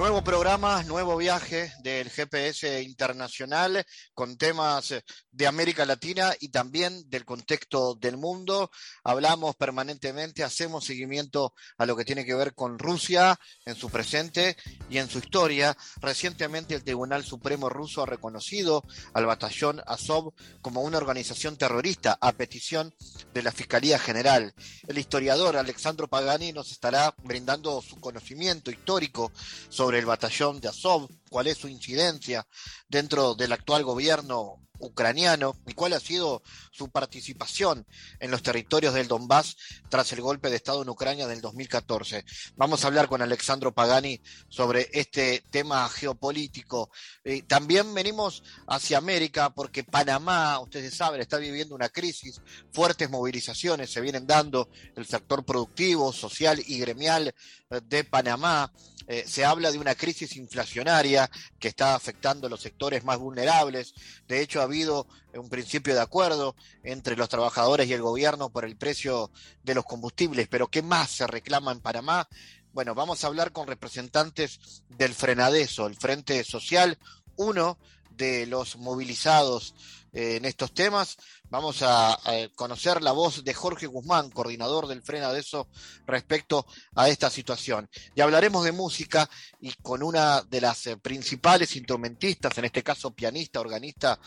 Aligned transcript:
Nuevo 0.00 0.24
programa, 0.24 0.82
nuevo 0.84 1.14
viaje 1.18 1.74
del 1.82 2.08
GPS 2.08 2.80
internacional 2.80 3.84
con 4.14 4.38
temas 4.38 4.94
de 5.30 5.46
América 5.46 5.84
Latina 5.84 6.32
y 6.40 6.48
también 6.48 7.10
del 7.10 7.26
contexto 7.26 7.96
del 7.96 8.16
mundo. 8.16 8.70
Hablamos 9.04 9.56
permanentemente, 9.56 10.42
hacemos 10.42 10.86
seguimiento 10.86 11.52
a 11.76 11.84
lo 11.84 11.96
que 11.96 12.06
tiene 12.06 12.24
que 12.24 12.34
ver 12.34 12.54
con 12.54 12.78
Rusia 12.78 13.38
en 13.66 13.76
su 13.76 13.90
presente 13.90 14.56
y 14.88 14.96
en 14.96 15.10
su 15.10 15.18
historia. 15.18 15.76
Recientemente 16.00 16.74
el 16.74 16.82
Tribunal 16.82 17.22
Supremo 17.22 17.68
ruso 17.68 18.02
ha 18.02 18.06
reconocido 18.06 18.82
al 19.12 19.26
batallón 19.26 19.82
Azov 19.86 20.32
como 20.62 20.80
una 20.80 20.96
organización 20.96 21.58
terrorista 21.58 22.16
a 22.22 22.32
petición 22.32 22.94
de 23.34 23.42
la 23.42 23.52
Fiscalía 23.52 23.98
General. 23.98 24.54
El 24.88 24.96
historiador 24.96 25.58
Alexandro 25.58 26.08
Pagani 26.08 26.54
nos 26.54 26.72
estará 26.72 27.14
brindando 27.22 27.82
su 27.82 28.00
conocimiento 28.00 28.70
histórico 28.70 29.30
sobre 29.68 29.89
el 29.94 30.06
batallón 30.06 30.60
de 30.60 30.68
Azov, 30.68 31.08
cuál 31.28 31.46
es 31.46 31.58
su 31.58 31.68
incidencia 31.68 32.46
dentro 32.88 33.34
del 33.34 33.52
actual 33.52 33.84
gobierno 33.84 34.60
ucraniano 34.80 35.56
y 35.66 35.74
cuál 35.74 35.92
ha 35.92 36.00
sido 36.00 36.42
su 36.72 36.90
participación 36.90 37.86
en 38.18 38.30
los 38.30 38.42
territorios 38.42 38.94
del 38.94 39.08
Donbass 39.08 39.56
tras 39.88 40.12
el 40.12 40.20
golpe 40.20 40.50
de 40.50 40.56
Estado 40.56 40.82
en 40.82 40.88
Ucrania 40.88 41.26
del 41.26 41.40
2014. 41.40 42.24
Vamos 42.56 42.82
a 42.82 42.88
hablar 42.88 43.08
con 43.08 43.22
Alexandro 43.22 43.72
Pagani 43.72 44.20
sobre 44.48 44.88
este 44.92 45.44
tema 45.50 45.88
geopolítico. 45.88 46.90
Eh, 47.24 47.42
también 47.42 47.92
venimos 47.94 48.42
hacia 48.66 48.98
América 48.98 49.50
porque 49.50 49.84
Panamá, 49.84 50.58
ustedes 50.60 50.96
saben, 50.96 51.20
está 51.20 51.36
viviendo 51.36 51.74
una 51.74 51.90
crisis, 51.90 52.40
fuertes 52.72 53.10
movilizaciones 53.10 53.90
se 53.90 54.00
vienen 54.00 54.26
dando 54.26 54.70
el 54.96 55.06
sector 55.06 55.44
productivo, 55.44 56.12
social 56.12 56.62
y 56.66 56.78
gremial 56.78 57.34
eh, 57.70 57.80
de 57.84 58.04
Panamá. 58.04 58.72
Eh, 59.12 59.24
se 59.26 59.44
habla 59.44 59.72
de 59.72 59.78
una 59.78 59.96
crisis 59.96 60.36
inflacionaria 60.36 61.28
que 61.58 61.66
está 61.66 61.96
afectando 61.96 62.46
a 62.46 62.50
los 62.50 62.60
sectores 62.60 63.02
más 63.02 63.18
vulnerables. 63.18 63.92
De 64.28 64.40
hecho, 64.40 64.60
ha 64.60 64.64
habido 64.64 65.08
un 65.34 65.48
principio 65.48 65.94
de 65.94 66.00
acuerdo 66.00 66.54
entre 66.84 67.16
los 67.16 67.28
trabajadores 67.28 67.88
y 67.88 67.92
el 67.92 68.02
gobierno 68.02 68.50
por 68.50 68.64
el 68.64 68.76
precio 68.76 69.32
de 69.64 69.74
los 69.74 69.84
combustibles, 69.84 70.46
pero 70.46 70.68
¿qué 70.68 70.82
más 70.82 71.10
se 71.10 71.26
reclama 71.26 71.72
en 71.72 71.80
Panamá? 71.80 72.28
Bueno, 72.72 72.94
vamos 72.94 73.24
a 73.24 73.26
hablar 73.26 73.50
con 73.50 73.66
representantes 73.66 74.84
del 74.90 75.12
Frenadeso, 75.12 75.88
el 75.88 75.96
Frente 75.96 76.44
Social, 76.44 76.96
uno 77.34 77.78
de 78.20 78.46
los 78.46 78.76
movilizados 78.76 79.74
eh, 80.12 80.36
en 80.36 80.44
estos 80.44 80.72
temas. 80.72 81.16
Vamos 81.48 81.82
a, 81.82 82.18
conocer 82.54 83.02
la 83.02 83.12
voz 83.12 83.42
de 83.42 83.54
Jorge 83.54 83.86
Guzmán, 83.86 84.30
coordinador 84.30 84.86
del 84.86 85.02
Frenadeso, 85.02 85.68
respecto 86.06 86.66
a 86.94 87.08
esta 87.08 87.30
situación. 87.30 87.88
Y 88.14 88.20
hablaremos 88.20 88.64
de 88.64 88.72
música 88.72 89.28
y 89.60 89.72
con 89.82 90.02
una 90.02 90.42
de 90.42 90.60
las 90.60 90.86
eh, 90.86 90.96
principales 90.96 91.74
instrumentistas, 91.74 92.56
en 92.58 92.66
este 92.66 92.82
caso 92.82 93.10
pianista, 93.12 93.58
organista 93.58 94.20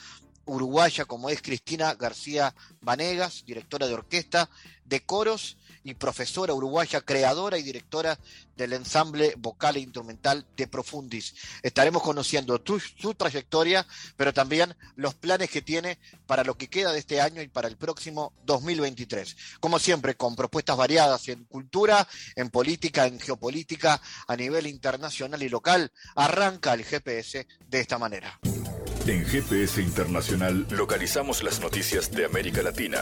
uruguaya 0.46 1.06
como 1.06 1.30
es 1.30 1.42
Cristina 1.42 1.94
García 1.94 2.54
Vanegas, 2.82 3.46
directora 3.46 3.88
de 3.88 3.94
orquesta, 3.94 4.50
de 4.84 5.06
coros 5.06 5.58
y 5.84 5.94
profesora 5.96 6.54
uruguaya, 6.54 7.02
creadora 7.02 7.58
y 7.58 7.64
directora 7.64 8.18
del 8.56 8.74
ensamble 8.74 9.34
vocal 9.38 9.78
e 9.78 9.82
instrumental 9.82 10.46
de 10.56 10.68
Profundis. 10.68 11.36
Estaremos 11.62 12.04
conociendo 12.04 12.62
su 13.00 13.14
trayectoria, 13.16 13.86
pero 14.16 14.34
también 14.34 14.76
los 14.96 15.16
planes 15.16 15.50
que 15.50 15.62
tiene 15.62 16.00
para 16.26 16.44
lo 16.44 16.56
que 16.56 16.70
queda 16.70 16.92
de 16.92 17.00
este 17.00 17.22
año 17.22 17.42
y 17.42 17.48
para 17.48 17.68
el 17.68 17.78
próximo 17.78 18.34
2023. 18.46 19.36
Como 19.60 19.80
siempre, 19.80 20.16
con 20.16 20.36
propuestas 20.36 20.78
variadas 20.78 21.28
en 21.28 21.44
cultura, 21.46 22.08
en 22.36 22.50
política, 22.50 23.06
en 23.06 23.20
geopolítica, 23.20 24.02
a 24.28 24.36
nivel 24.36 24.68
internacional 24.68 25.42
y 25.42 25.50
local, 25.50 25.92
arranca 26.16 26.74
el 26.74 26.86
GPS 26.86 27.48
de 27.68 27.80
esta 27.80 27.98
manera. 27.98 28.40
En 29.06 29.26
GPS 29.26 29.82
Internacional 29.82 30.66
localizamos 30.70 31.44
las 31.44 31.60
noticias 31.60 32.12
de 32.12 32.26
América 32.26 32.62
Latina. 32.62 33.02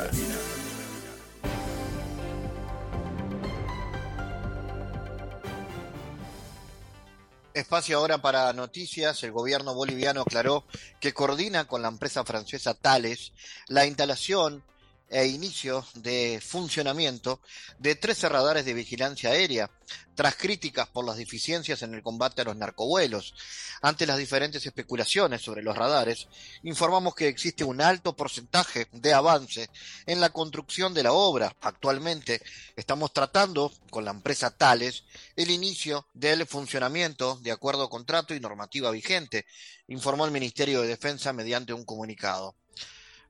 Espacio 7.54 7.98
ahora 7.98 8.20
para 8.20 8.54
noticias. 8.54 9.24
El 9.24 9.32
gobierno 9.32 9.74
boliviano 9.74 10.22
aclaró 10.22 10.66
que 11.00 11.14
coordina 11.14 11.68
con 11.68 11.82
la 11.82 11.90
empresa 11.90 12.24
francesa 12.24 12.74
Thales 12.74 13.34
la 13.68 13.86
instalación 13.86 14.64
e 15.12 15.28
inicio 15.28 15.86
de 15.96 16.42
funcionamiento 16.42 17.42
de 17.78 17.96
tres 17.96 18.24
radares 18.24 18.64
de 18.64 18.74
vigilancia 18.74 19.32
aérea, 19.32 19.70
tras 20.16 20.36
críticas 20.36 20.88
por 20.88 21.06
las 21.06 21.18
deficiencias 21.18 21.82
en 21.82 21.94
el 21.94 22.02
combate 22.02 22.42
a 22.42 22.46
los 22.46 22.56
narcovuelos. 22.56 23.34
Ante 23.82 24.06
las 24.06 24.18
diferentes 24.18 24.66
especulaciones 24.66 25.42
sobre 25.42 25.64
los 25.64 25.76
radares, 25.76 26.28
informamos 26.64 27.14
que 27.14 27.28
existe 27.28 27.64
un 27.64 27.82
alto 27.82 28.16
porcentaje 28.16 28.88
de 28.94 29.14
avance 29.14 29.70
en 30.06 30.22
la 30.22 30.30
construcción 30.30 30.94
de 30.94 31.04
la 31.04 31.12
obra. 31.12 31.56
Actualmente 31.60 32.42
estamos 32.76 33.12
tratando 33.12 33.72
con 33.90 34.06
la 34.06 34.12
empresa 34.12 34.56
Tales 34.56 35.04
el 35.36 35.52
inicio 35.52 36.08
del 36.14 36.46
funcionamiento 36.46 37.38
de 37.42 37.52
acuerdo 37.52 37.84
a 37.84 37.90
contrato 37.90 38.34
y 38.34 38.40
normativa 38.40 38.92
vigente, 38.92 39.46
informó 39.88 40.26
el 40.26 40.32
Ministerio 40.32 40.82
de 40.82 40.88
Defensa 40.88 41.34
mediante 41.34 41.74
un 41.74 41.84
comunicado. 41.84 42.56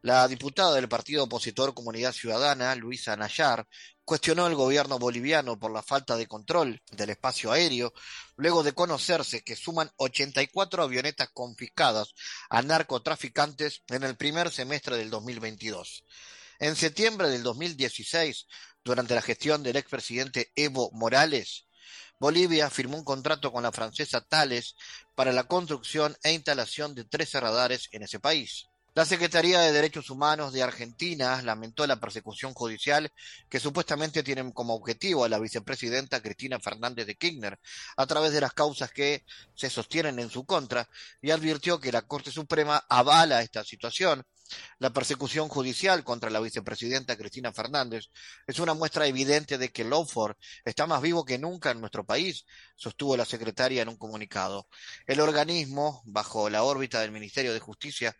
La 0.04 0.28
diputada 0.28 0.74
del 0.74 0.90
partido 0.90 1.26
opositor 1.26 1.76
Comunidad 1.76 2.12
Ciudadana, 2.12 2.74
Luisa 2.74 3.16
Nayar, 3.16 3.68
cuestionó 4.04 4.46
al 4.46 4.56
gobierno 4.56 4.98
boliviano 4.98 5.60
por 5.60 5.72
la 5.72 5.84
falta 5.84 6.18
de 6.18 6.26
control 6.26 6.82
del 6.90 7.12
espacio 7.12 7.52
aéreo, 7.52 7.94
luego 8.36 8.64
de 8.64 8.74
conocerse 8.74 9.44
que 9.44 9.56
suman 9.56 9.92
84 9.98 10.82
avionetas 10.82 11.30
confiscadas 11.30 12.16
a 12.50 12.64
narcotraficantes 12.64 13.84
en 13.90 14.02
el 14.02 14.18
primer 14.18 14.52
semestre 14.52 14.98
del 14.98 15.12
2022. 15.12 16.04
En 16.58 16.76
septiembre 16.76 17.30
del 17.30 17.44
2016, 17.44 18.48
durante 18.84 19.14
la 19.14 19.22
gestión 19.22 19.62
del 19.62 19.76
expresidente 19.76 20.52
Evo 20.56 20.90
Morales, 20.94 21.68
Bolivia 22.20 22.72
firmó 22.72 22.98
un 22.98 23.04
contrato 23.04 23.52
con 23.52 23.62
la 23.62 23.72
francesa 23.72 24.22
Thales 24.22 24.76
para 25.14 25.32
la 25.32 25.44
construcción 25.44 26.18
e 26.24 26.34
instalación 26.34 26.96
de 26.96 27.06
13 27.06 27.40
radares 27.40 27.88
en 27.92 28.02
ese 28.02 28.20
país. 28.20 28.71
La 28.94 29.06
Secretaría 29.06 29.62
de 29.62 29.72
Derechos 29.72 30.10
Humanos 30.10 30.52
de 30.52 30.64
Argentina 30.64 31.42
lamentó 31.44 31.88
la 31.88 32.02
persecución 32.02 32.54
judicial 32.54 33.10
que 33.50 33.62
supuestamente 33.62 34.22
tienen 34.22 34.52
como 34.52 34.76
objetivo 34.76 35.24
a 35.24 35.30
la 35.30 35.40
vicepresidenta 35.40 36.22
Cristina 36.22 36.60
Fernández 36.60 37.08
de 37.08 37.16
Kirchner 37.16 37.58
a 37.96 38.06
través 38.06 38.34
de 38.34 38.42
las 38.42 38.52
causas 38.52 38.92
que 38.92 39.24
se 39.56 39.70
sostienen 39.70 40.20
en 40.20 40.30
su 40.30 40.46
contra 40.46 40.90
y 41.22 41.32
advirtió 41.32 41.80
que 41.80 41.94
la 41.94 42.02
Corte 42.02 42.32
Suprema 42.32 42.84
avala 42.90 43.42
esta 43.42 43.64
situación. 43.64 44.26
La 44.80 44.92
persecución 44.92 45.48
judicial 45.48 46.04
contra 46.04 46.30
la 46.30 46.42
vicepresidenta 46.42 47.16
Cristina 47.16 47.54
Fernández 47.54 48.10
es 48.46 48.60
una 48.60 48.74
muestra 48.74 49.08
evidente 49.08 49.58
de 49.58 49.72
que 49.72 49.86
Lawford 49.86 50.36
está 50.66 50.86
más 50.86 51.02
vivo 51.02 51.24
que 51.24 51.38
nunca 51.38 51.72
en 51.72 51.80
nuestro 51.80 52.06
país, 52.06 52.46
sostuvo 52.76 53.16
la 53.16 53.24
secretaria 53.24 53.84
en 53.84 53.88
un 53.88 53.96
comunicado. 53.96 54.68
El 55.08 55.22
organismo, 55.22 56.02
bajo 56.04 56.50
la 56.50 56.64
órbita 56.64 57.00
del 57.00 57.14
Ministerio 57.14 57.54
de 57.54 57.62
Justicia, 57.62 58.18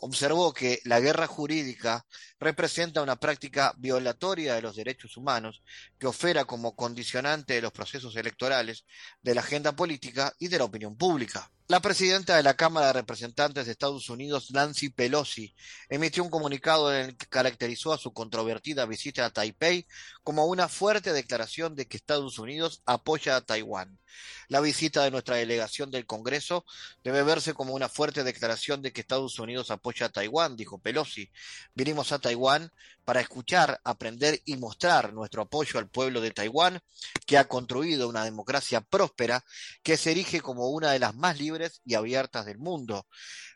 observó 0.00 0.52
que 0.52 0.80
la 0.84 1.00
guerra 1.00 1.26
jurídica 1.26 2.06
representa 2.38 3.02
una 3.02 3.16
práctica 3.16 3.74
violatoria 3.76 4.54
de 4.54 4.62
los 4.62 4.76
derechos 4.76 5.16
humanos 5.16 5.62
que 5.98 6.06
ofera 6.06 6.44
como 6.44 6.74
condicionante 6.74 7.54
de 7.54 7.62
los 7.62 7.72
procesos 7.72 8.16
electorales, 8.16 8.84
de 9.22 9.34
la 9.34 9.42
agenda 9.42 9.72
política 9.72 10.32
y 10.38 10.48
de 10.48 10.58
la 10.58 10.64
opinión 10.64 10.96
pública. 10.96 11.50
La 11.70 11.78
presidenta 11.78 12.36
de 12.36 12.42
la 12.42 12.54
Cámara 12.54 12.88
de 12.88 12.94
Representantes 12.94 13.64
de 13.64 13.70
Estados 13.70 14.10
Unidos, 14.10 14.50
Nancy 14.50 14.88
Pelosi, 14.88 15.54
emitió 15.88 16.24
un 16.24 16.28
comunicado 16.28 16.92
en 16.92 17.10
el 17.10 17.16
que 17.16 17.26
caracterizó 17.26 17.92
a 17.92 17.98
su 17.98 18.12
controvertida 18.12 18.86
visita 18.86 19.24
a 19.24 19.30
Taipei 19.30 19.86
como 20.24 20.46
una 20.46 20.66
fuerte 20.66 21.12
declaración 21.12 21.76
de 21.76 21.86
que 21.86 21.96
Estados 21.96 22.40
Unidos 22.40 22.82
apoya 22.86 23.36
a 23.36 23.42
Taiwán. 23.42 24.00
La 24.48 24.60
visita 24.60 25.04
de 25.04 25.12
nuestra 25.12 25.36
delegación 25.36 25.92
del 25.92 26.06
Congreso 26.06 26.64
debe 27.04 27.22
verse 27.22 27.54
como 27.54 27.74
una 27.74 27.88
fuerte 27.88 28.24
declaración 28.24 28.82
de 28.82 28.92
que 28.92 29.02
Estados 29.02 29.38
Unidos 29.38 29.70
apoya 29.70 30.06
a 30.06 30.08
Taiwán, 30.08 30.56
dijo 30.56 30.78
Pelosi. 30.78 31.30
Vinimos 31.76 32.10
a 32.10 32.18
Taiwán 32.18 32.72
para 33.04 33.20
escuchar, 33.20 33.80
aprender 33.84 34.40
y 34.44 34.56
mostrar 34.56 35.12
nuestro 35.12 35.42
apoyo 35.42 35.78
al 35.78 35.88
pueblo 35.88 36.20
de 36.20 36.32
Taiwán, 36.32 36.80
que 37.26 37.38
ha 37.38 37.46
construido 37.46 38.08
una 38.08 38.24
democracia 38.24 38.80
próspera 38.80 39.44
que 39.84 39.96
se 39.96 40.10
erige 40.10 40.40
como 40.40 40.68
una 40.70 40.90
de 40.90 40.98
las 40.98 41.14
más 41.14 41.38
libres 41.38 41.59
y 41.84 41.94
abiertas 41.94 42.46
del 42.46 42.58
mundo. 42.58 43.06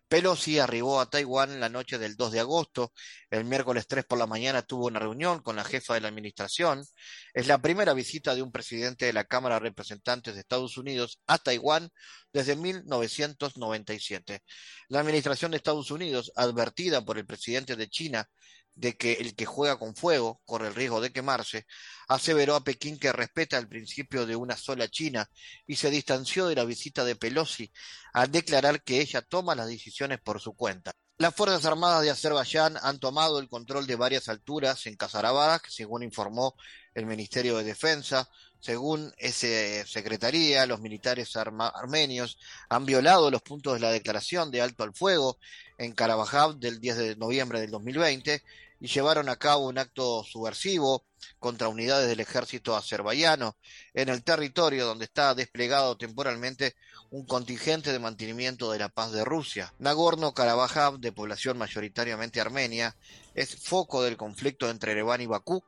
Pelosi 0.08 0.58
arribó 0.58 1.00
a 1.00 1.10
Taiwán 1.10 1.58
la 1.60 1.68
noche 1.68 1.98
del 1.98 2.16
2 2.16 2.32
de 2.32 2.40
agosto. 2.40 2.92
El 3.30 3.44
miércoles 3.44 3.86
3 3.88 4.04
por 4.04 4.18
la 4.18 4.26
mañana 4.26 4.62
tuvo 4.62 4.86
una 4.86 5.00
reunión 5.00 5.40
con 5.40 5.56
la 5.56 5.64
jefa 5.64 5.94
de 5.94 6.00
la 6.00 6.08
administración. 6.08 6.84
Es 7.32 7.46
la 7.46 7.58
primera 7.58 7.94
visita 7.94 8.34
de 8.34 8.42
un 8.42 8.52
presidente 8.52 9.06
de 9.06 9.12
la 9.12 9.24
Cámara 9.24 9.56
de 9.56 9.62
Representantes 9.62 10.34
de 10.34 10.40
Estados 10.40 10.76
Unidos 10.76 11.20
a 11.26 11.38
Taiwán 11.38 11.90
desde 12.34 12.56
1997. 12.56 14.42
La 14.88 15.00
administración 15.00 15.52
de 15.52 15.56
Estados 15.56 15.90
Unidos, 15.90 16.32
advertida 16.36 17.02
por 17.04 17.16
el 17.16 17.24
presidente 17.24 17.76
de 17.76 17.88
China 17.88 18.28
de 18.74 18.96
que 18.96 19.12
el 19.14 19.36
que 19.36 19.46
juega 19.46 19.78
con 19.78 19.94
fuego 19.94 20.42
corre 20.44 20.66
el 20.66 20.74
riesgo 20.74 21.00
de 21.00 21.12
quemarse, 21.12 21.64
aseveró 22.08 22.56
a 22.56 22.64
Pekín 22.64 22.98
que 22.98 23.12
respeta 23.12 23.56
el 23.56 23.68
principio 23.68 24.26
de 24.26 24.34
una 24.34 24.56
sola 24.56 24.88
China 24.88 25.30
y 25.64 25.76
se 25.76 25.90
distanció 25.90 26.48
de 26.48 26.56
la 26.56 26.64
visita 26.64 27.04
de 27.04 27.14
Pelosi 27.14 27.70
al 28.12 28.32
declarar 28.32 28.82
que 28.82 29.00
ella 29.00 29.22
toma 29.22 29.54
las 29.54 29.68
decisiones 29.68 30.20
por 30.20 30.40
su 30.40 30.54
cuenta. 30.54 30.90
Las 31.16 31.36
Fuerzas 31.36 31.64
Armadas 31.64 32.02
de 32.02 32.10
Azerbaiyán 32.10 32.76
han 32.82 32.98
tomado 32.98 33.38
el 33.38 33.48
control 33.48 33.86
de 33.86 33.94
varias 33.94 34.28
alturas 34.28 34.84
en 34.86 34.96
Kasarabak, 34.96 35.68
según 35.68 36.02
informó 36.02 36.56
el 36.92 37.06
Ministerio 37.06 37.56
de 37.56 37.62
Defensa. 37.62 38.28
Según 38.64 39.12
esa 39.18 39.86
secretaría, 39.86 40.64
los 40.64 40.80
militares 40.80 41.36
armenios 41.36 42.38
han 42.70 42.86
violado 42.86 43.30
los 43.30 43.42
puntos 43.42 43.74
de 43.74 43.80
la 43.80 43.90
declaración 43.90 44.50
de 44.50 44.62
alto 44.62 44.84
al 44.84 44.94
fuego 44.94 45.36
en 45.76 45.92
Karabaj 45.92 46.54
del 46.56 46.80
10 46.80 46.96
de 46.96 47.16
noviembre 47.16 47.60
del 47.60 47.70
2020 47.70 48.42
y 48.80 48.86
llevaron 48.86 49.28
a 49.28 49.36
cabo 49.36 49.66
un 49.66 49.76
acto 49.76 50.24
subversivo 50.24 51.04
contra 51.38 51.68
unidades 51.68 52.08
del 52.08 52.20
ejército 52.20 52.74
azerbaiyano 52.74 53.54
en 53.92 54.08
el 54.08 54.24
territorio 54.24 54.86
donde 54.86 55.04
está 55.04 55.34
desplegado 55.34 55.98
temporalmente 55.98 56.74
un 57.10 57.26
contingente 57.26 57.92
de 57.92 57.98
mantenimiento 57.98 58.72
de 58.72 58.78
la 58.78 58.88
paz 58.88 59.12
de 59.12 59.26
Rusia. 59.26 59.74
Nagorno-Karabaj, 59.78 60.96
de 61.00 61.12
población 61.12 61.58
mayoritariamente 61.58 62.40
armenia, 62.40 62.96
es 63.34 63.56
foco 63.56 64.02
del 64.02 64.16
conflicto 64.16 64.70
entre 64.70 64.92
Ereván 64.92 65.20
y 65.20 65.26
Bakú 65.26 65.62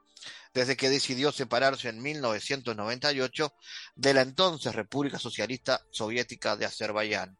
desde 0.54 0.76
que 0.76 0.90
decidió 0.90 1.32
separarse 1.32 1.88
en 1.88 2.00
1998 2.00 3.54
de 3.94 4.14
la 4.14 4.22
entonces 4.22 4.74
República 4.74 5.18
Socialista 5.18 5.84
Soviética 5.90 6.56
de 6.56 6.66
Azerbaiyán. 6.66 7.38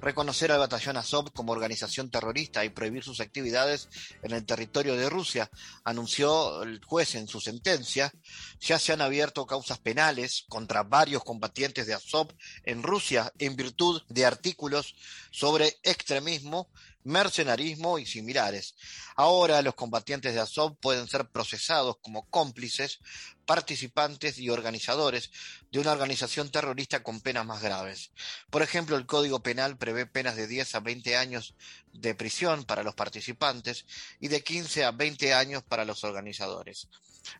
Reconocer 0.00 0.52
al 0.52 0.60
batallón 0.60 0.96
Azov 0.96 1.32
como 1.32 1.50
organización 1.50 2.08
terrorista 2.08 2.64
y 2.64 2.68
prohibir 2.68 3.02
sus 3.02 3.18
actividades 3.18 3.88
en 4.22 4.30
el 4.30 4.46
territorio 4.46 4.94
de 4.94 5.10
Rusia, 5.10 5.50
anunció 5.82 6.62
el 6.62 6.80
juez 6.84 7.16
en 7.16 7.26
su 7.26 7.40
sentencia. 7.40 8.12
Ya 8.60 8.78
se 8.78 8.92
han 8.92 9.00
abierto 9.00 9.44
causas 9.44 9.78
penales 9.78 10.44
contra 10.48 10.84
varios 10.84 11.24
combatientes 11.24 11.88
de 11.88 11.94
Azov 11.94 12.28
en 12.62 12.84
Rusia 12.84 13.32
en 13.40 13.56
virtud 13.56 14.02
de 14.08 14.24
artículos 14.24 14.94
sobre 15.32 15.76
extremismo 15.82 16.70
mercenarismo 17.04 17.98
y 17.98 18.06
similares. 18.06 18.74
Ahora 19.16 19.62
los 19.62 19.74
combatientes 19.74 20.34
de 20.34 20.40
Azov 20.40 20.76
pueden 20.78 21.08
ser 21.08 21.28
procesados 21.28 21.96
como 22.02 22.28
cómplices, 22.28 23.00
participantes 23.46 24.38
y 24.38 24.50
organizadores 24.50 25.30
de 25.70 25.78
una 25.80 25.92
organización 25.92 26.50
terrorista 26.50 27.02
con 27.02 27.20
penas 27.20 27.46
más 27.46 27.62
graves. 27.62 28.12
Por 28.50 28.62
ejemplo, 28.62 28.96
el 28.96 29.06
Código 29.06 29.42
Penal 29.42 29.78
prevé 29.78 30.06
penas 30.06 30.36
de 30.36 30.46
10 30.46 30.74
a 30.74 30.80
20 30.80 31.16
años 31.16 31.54
de 31.92 32.14
prisión 32.14 32.64
para 32.64 32.82
los 32.82 32.94
participantes 32.94 33.86
y 34.20 34.28
de 34.28 34.42
15 34.42 34.84
a 34.84 34.90
20 34.90 35.34
años 35.34 35.62
para 35.62 35.84
los 35.84 36.04
organizadores. 36.04 36.88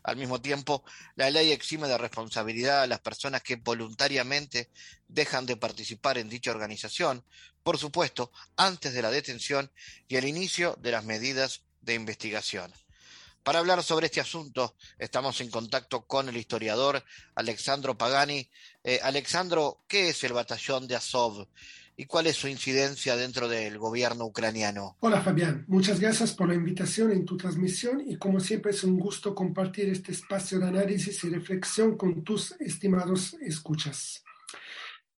Al 0.03 0.17
mismo 0.17 0.41
tiempo, 0.41 0.83
la 1.15 1.29
ley 1.29 1.51
exime 1.51 1.87
de 1.87 1.97
responsabilidad 1.97 2.83
a 2.83 2.87
las 2.87 2.99
personas 2.99 3.41
que 3.41 3.55
voluntariamente 3.57 4.69
dejan 5.07 5.45
de 5.45 5.57
participar 5.57 6.17
en 6.17 6.29
dicha 6.29 6.51
organización, 6.51 7.23
por 7.63 7.77
supuesto, 7.77 8.31
antes 8.55 8.93
de 8.93 9.01
la 9.01 9.11
detención 9.11 9.71
y 10.07 10.15
el 10.15 10.25
inicio 10.25 10.77
de 10.81 10.91
las 10.91 11.03
medidas 11.03 11.61
de 11.81 11.93
investigación. 11.93 12.73
Para 13.43 13.59
hablar 13.59 13.83
sobre 13.83 14.07
este 14.07 14.21
asunto, 14.21 14.75
estamos 14.97 15.39
en 15.41 15.49
contacto 15.49 16.05
con 16.05 16.29
el 16.29 16.37
historiador 16.37 17.03
Alexandro 17.35 17.97
Pagani. 17.97 18.49
Eh, 18.83 18.99
Alexandro, 19.01 19.83
¿qué 19.87 20.09
es 20.09 20.23
el 20.23 20.33
batallón 20.33 20.87
de 20.87 20.95
Azov 20.95 21.47
y 21.99 22.05
cuál 22.05 22.27
es 22.27 22.37
su 22.37 22.47
incidencia 22.47 23.17
dentro 23.17 23.49
del 23.49 23.77
gobierno 23.77 24.25
ucraniano? 24.25 24.95
Hola 25.01 25.19
Fabián, 25.19 25.65
muchas 25.67 25.99
gracias 25.99 26.33
por 26.33 26.47
la 26.47 26.55
invitación 26.55 27.11
en 27.11 27.25
tu 27.25 27.35
transmisión 27.35 28.01
y 28.07 28.15
como 28.15 28.39
siempre 28.39 28.71
es 28.71 28.85
un 28.85 28.97
gusto 28.97 29.35
compartir 29.35 29.89
este 29.89 30.13
espacio 30.13 30.59
de 30.59 30.67
análisis 30.67 31.21
y 31.25 31.29
reflexión 31.29 31.97
con 31.97 32.23
tus 32.23 32.53
estimados 32.61 33.33
escuchas. 33.41 34.23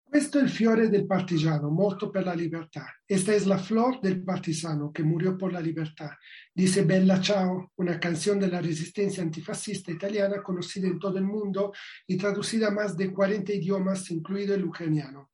Questo 0.05 0.39
è 0.39 0.41
il 0.41 0.49
fiore 0.49 0.89
del 0.89 1.05
partigiano, 1.05 1.69
morto 1.69 2.09
per 2.09 2.23
la 2.23 2.33
libertà. 2.33 2.85
Esta 3.05 3.33
es 3.33 3.45
la 3.45 3.57
flor 3.57 3.99
del 3.99 4.23
partisano 4.23 4.89
que 4.91 5.03
murió 5.03 5.37
por 5.37 5.51
la 5.51 5.59
libertad. 5.59 6.11
Dice 6.51 6.83
Bella 6.83 7.19
Ciao, 7.21 7.73
una 7.75 7.99
canción 7.99 8.39
de 8.39 8.47
la 8.47 8.61
resistencia 8.61 9.21
antifascista 9.21 9.91
italiana 9.91 10.41
conocida 10.41 10.87
en 10.87 10.97
todo 10.97 11.17
el 11.17 11.25
mundo 11.25 11.73
y 12.07 12.15
traducida 12.15 12.69
a 12.69 12.71
más 12.71 12.95
de 12.95 13.11
40 13.11 13.51
idiomas, 13.51 14.09
incluido 14.09 14.55
el 14.55 14.63
ucraniano. 14.63 15.29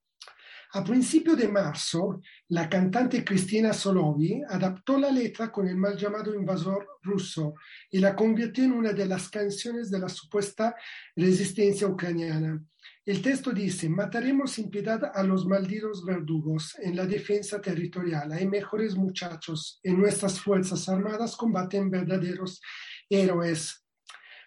A 0.75 0.83
principio 0.83 1.37
de 1.37 1.47
marzo, 1.47 2.19
la 2.49 2.67
cantante 2.67 3.23
Cristina 3.23 3.71
Solovi 3.71 4.41
adaptó 4.45 4.99
la 4.99 5.09
letra 5.09 5.49
con 5.49 5.69
el 5.69 5.77
mal 5.77 5.95
llamado 5.95 6.35
invasor 6.35 6.99
ruso 7.01 7.55
y 7.89 7.99
la 7.99 8.13
convirtió 8.13 8.65
en 8.65 8.73
una 8.73 8.91
de 8.91 9.05
las 9.05 9.29
canciones 9.29 9.89
de 9.89 9.99
la 9.99 10.09
supuesta 10.09 10.75
resistencia 11.15 11.87
ucraniana. 11.87 12.61
El 13.05 13.21
texto 13.21 13.53
dice, 13.53 13.87
mataremos 13.87 14.51
sin 14.51 14.69
piedad 14.69 15.13
a 15.13 15.23
los 15.23 15.45
malditos 15.45 16.03
verdugos 16.03 16.75
en 16.79 16.97
la 16.97 17.05
defensa 17.05 17.61
territorial. 17.61 18.33
Hay 18.33 18.45
mejores 18.45 18.97
muchachos. 18.97 19.79
En 19.81 19.97
nuestras 19.97 20.41
Fuerzas 20.41 20.89
Armadas 20.89 21.37
combaten 21.37 21.89
verdaderos 21.89 22.59
héroes. 23.09 23.84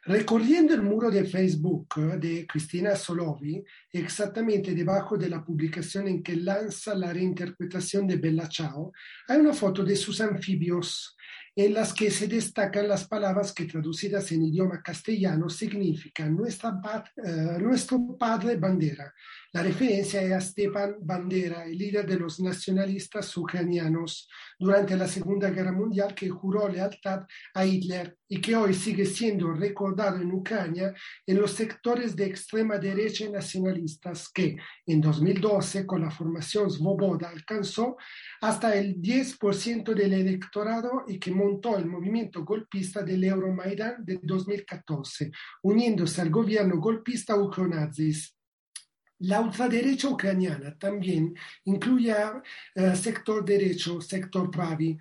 Recorriendo 0.09 0.73
el 0.73 0.81
muro 0.81 1.11
de 1.11 1.25
Facebook 1.25 1.95
de 2.19 2.47
Cristina 2.47 2.97
Solovi, 2.97 3.63
exactamente 3.93 4.75
debajo 4.75 5.19
de 5.19 5.29
la 5.29 5.45
publicación 5.45 6.09
en 6.09 6.23
que 6.23 6.35
lanza 6.35 6.95
la 6.95 7.13
reinterpretación 7.13 8.07
de 8.07 8.17
Bella 8.17 8.49
Ciao, 8.49 8.91
hay 9.29 9.39
una 9.39 9.53
foto 9.53 9.85
de 9.85 9.95
sus 9.95 10.23
anfibios 10.23 11.15
en 11.59 11.75
las 11.75 11.93
que 11.93 12.09
se 12.09 12.29
destacan 12.29 12.87
las 12.87 13.09
palabras 13.09 13.53
que 13.53 13.65
traducidas 13.65 14.31
en 14.31 14.45
idioma 14.45 14.81
castellano 14.81 15.49
significan 15.49 16.37
nuestro 16.37 18.17
padre 18.17 18.55
bandera. 18.55 19.13
La 19.51 19.65
referencia 19.65 20.23
es 20.23 20.33
a 20.33 20.41
Stepan 20.41 20.97
Bandera, 21.01 21.65
el 21.65 21.77
líder 21.77 22.07
de 22.07 22.17
los 22.17 22.39
nacionalistas 22.39 23.37
ucranianos 23.37 24.29
durante 24.57 24.95
la 24.97 25.09
Segunda 25.09 25.51
Guerra 25.51 25.73
Mundial 25.73 26.15
que 26.15 26.29
juró 26.29 26.69
lealtad 26.69 27.27
a 27.55 27.67
Hitler 27.67 28.19
y 28.29 28.41
que 28.41 28.55
hoy 28.55 28.75
sigue 28.75 29.07
siendo 29.07 29.51
recordado 29.53 30.21
en 30.21 30.31
Ucrania 30.31 30.95
en 31.27 31.41
los 31.41 31.53
sectores 31.53 32.15
de 32.15 32.27
extrema 32.27 32.77
derecha 32.77 33.25
y 33.25 33.31
nacionalistas 33.31 34.29
que 34.29 34.59
en 34.87 35.01
2012 35.01 35.87
con 35.87 36.03
la 36.03 36.11
formación 36.11 36.71
Svoboda 36.71 37.31
alcanzó 37.31 37.97
hasta 38.43 38.77
el 38.77 39.01
10% 39.01 39.95
del 39.95 40.13
electorado 40.13 41.05
y 41.09 41.19
que 41.19 41.31
montó 41.49 41.79
el 41.79 41.87
movimiento 41.87 42.45
golpista 42.45 43.03
del 43.03 43.25
Euromaidan 43.25 44.05
de 44.05 44.21
2014, 44.23 45.31
uniéndose 45.63 46.21
al 46.21 46.31
gobierno 46.31 46.79
golpista 46.79 47.37
ucronazis. 47.37 48.35
La 49.21 49.41
ultraderecha 49.41 50.09
ucraniana 50.09 50.77
también 50.79 51.35
incluye 51.65 52.13
al 52.13 52.43
uh, 52.77 52.95
sector 52.95 53.45
derecho, 53.45 54.01
sector 54.01 54.51
Pravi, 54.51 54.97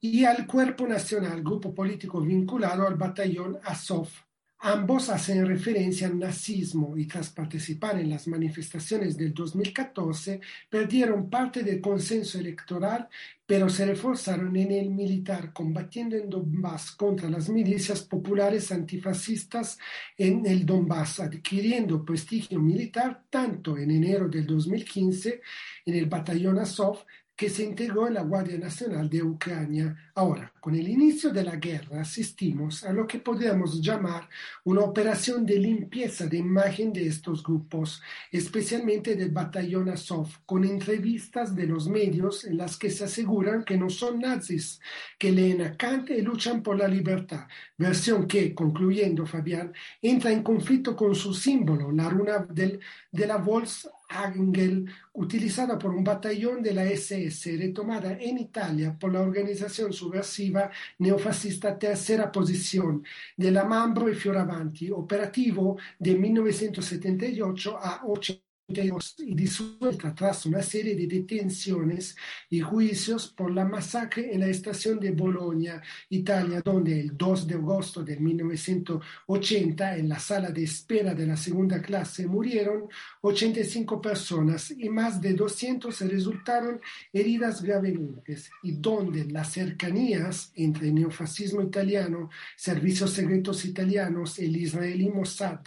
y 0.00 0.24
al 0.24 0.46
Cuerpo 0.46 0.86
Nacional, 0.86 1.42
grupo 1.42 1.72
político 1.74 2.20
vinculado 2.20 2.86
al 2.86 2.96
batallón 2.96 3.58
Azov. 3.62 4.08
Ambos 4.58 5.10
hacen 5.10 5.46
referencia 5.46 6.06
al 6.06 6.18
nazismo 6.18 6.96
y 6.96 7.06
tras 7.06 7.28
participar 7.28 7.98
en 7.98 8.08
las 8.08 8.26
manifestaciones 8.26 9.14
del 9.16 9.34
2014 9.34 10.40
perdieron 10.70 11.28
parte 11.28 11.62
del 11.62 11.78
consenso 11.78 12.38
electoral, 12.38 13.06
pero 13.44 13.68
se 13.68 13.84
reforzaron 13.84 14.56
en 14.56 14.72
el 14.72 14.90
militar, 14.90 15.52
combatiendo 15.52 16.16
en 16.16 16.30
Donbass 16.30 16.92
contra 16.92 17.28
las 17.28 17.50
milicias 17.50 18.02
populares 18.02 18.72
antifascistas 18.72 19.78
en 20.16 20.46
el 20.46 20.64
Donbass, 20.64 21.20
adquiriendo 21.20 22.02
prestigio 22.02 22.58
militar 22.58 23.24
tanto 23.28 23.76
en 23.76 23.90
enero 23.90 24.26
del 24.26 24.46
2015 24.46 25.42
en 25.84 25.94
el 25.94 26.06
batallón 26.06 26.58
Azov 26.58 27.04
que 27.36 27.50
se 27.50 27.64
integró 27.64 28.08
en 28.08 28.14
la 28.14 28.22
Guardia 28.22 28.56
Nacional 28.56 29.10
de 29.10 29.22
Ucrania. 29.22 29.94
Ahora, 30.14 30.50
con 30.58 30.74
el 30.74 30.88
inicio 30.88 31.30
de 31.30 31.44
la 31.44 31.56
guerra, 31.56 32.00
asistimos 32.00 32.82
a 32.82 32.92
lo 32.92 33.06
que 33.06 33.18
podemos 33.18 33.82
llamar 33.82 34.26
una 34.64 34.80
operación 34.80 35.44
de 35.44 35.58
limpieza 35.58 36.26
de 36.26 36.38
imagen 36.38 36.94
de 36.94 37.06
estos 37.06 37.42
grupos, 37.42 38.02
especialmente 38.32 39.16
del 39.16 39.30
batallón 39.30 39.90
Azov, 39.90 40.28
con 40.46 40.64
entrevistas 40.64 41.54
de 41.54 41.66
los 41.66 41.88
medios 41.88 42.44
en 42.44 42.56
las 42.56 42.78
que 42.78 42.90
se 42.90 43.04
aseguran 43.04 43.64
que 43.64 43.76
no 43.76 43.90
son 43.90 44.20
nazis, 44.20 44.80
que 45.18 45.30
leen 45.30 45.60
a 45.60 45.76
Kant 45.76 46.08
y 46.10 46.22
luchan 46.22 46.62
por 46.62 46.78
la 46.78 46.88
libertad, 46.88 47.46
versión 47.76 48.26
que, 48.26 48.54
concluyendo 48.54 49.26
Fabián, 49.26 49.74
entra 50.00 50.32
en 50.32 50.42
conflicto 50.42 50.96
con 50.96 51.14
su 51.14 51.34
símbolo, 51.34 51.92
la 51.92 52.08
runa 52.08 52.38
del, 52.48 52.80
de 53.12 53.26
la 53.26 53.36
Volks 53.36 53.90
Angel, 54.08 54.86
utilizada 55.14 55.78
por 55.78 55.94
un 55.94 56.04
batallón 56.04 56.62
de 56.62 56.72
la 56.72 56.84
SS, 56.84 57.56
retomada 57.56 58.12
en 58.12 58.38
Italia 58.38 58.96
por 58.98 59.12
la 59.12 59.20
organización 59.20 59.92
subversiva 59.92 60.70
neofascista 60.98 61.78
Tercera 61.78 62.30
Posición 62.30 63.04
de 63.36 63.50
la 63.50 63.64
Mambro 63.64 64.08
y 64.08 64.14
Fioravanti, 64.14 64.90
operativo 64.90 65.76
de 65.98 66.14
1978 66.14 67.78
a 67.78 68.02
80 68.06 68.45
y 68.68 69.34
disuelta 69.36 70.12
tras 70.12 70.44
una 70.44 70.60
serie 70.60 70.96
de 70.96 71.06
detenciones 71.06 72.16
y 72.50 72.58
juicios 72.58 73.28
por 73.28 73.52
la 73.52 73.64
masacre 73.64 74.34
en 74.34 74.40
la 74.40 74.48
estación 74.48 74.98
de 74.98 75.12
Bolonia, 75.12 75.80
Italia, 76.10 76.62
donde 76.64 76.98
el 76.98 77.16
2 77.16 77.46
de 77.46 77.54
agosto 77.54 78.02
de 78.02 78.16
1980, 78.16 79.96
en 79.98 80.08
la 80.08 80.18
sala 80.18 80.50
de 80.50 80.64
espera 80.64 81.14
de 81.14 81.26
la 81.28 81.36
segunda 81.36 81.80
clase, 81.80 82.26
murieron 82.26 82.88
85 83.20 84.00
personas 84.00 84.72
y 84.72 84.88
más 84.88 85.20
de 85.20 85.34
200 85.34 86.00
resultaron 86.00 86.80
heridas 87.12 87.62
gravemente, 87.62 88.36
y 88.64 88.72
donde 88.72 89.26
las 89.26 89.52
cercanías 89.52 90.50
entre 90.56 90.88
el 90.88 90.94
neofascismo 90.96 91.62
italiano, 91.62 92.30
servicios 92.56 93.12
secretos 93.12 93.64
italianos, 93.64 94.40
el 94.40 94.56
israelí 94.56 95.08
Mossad 95.08 95.60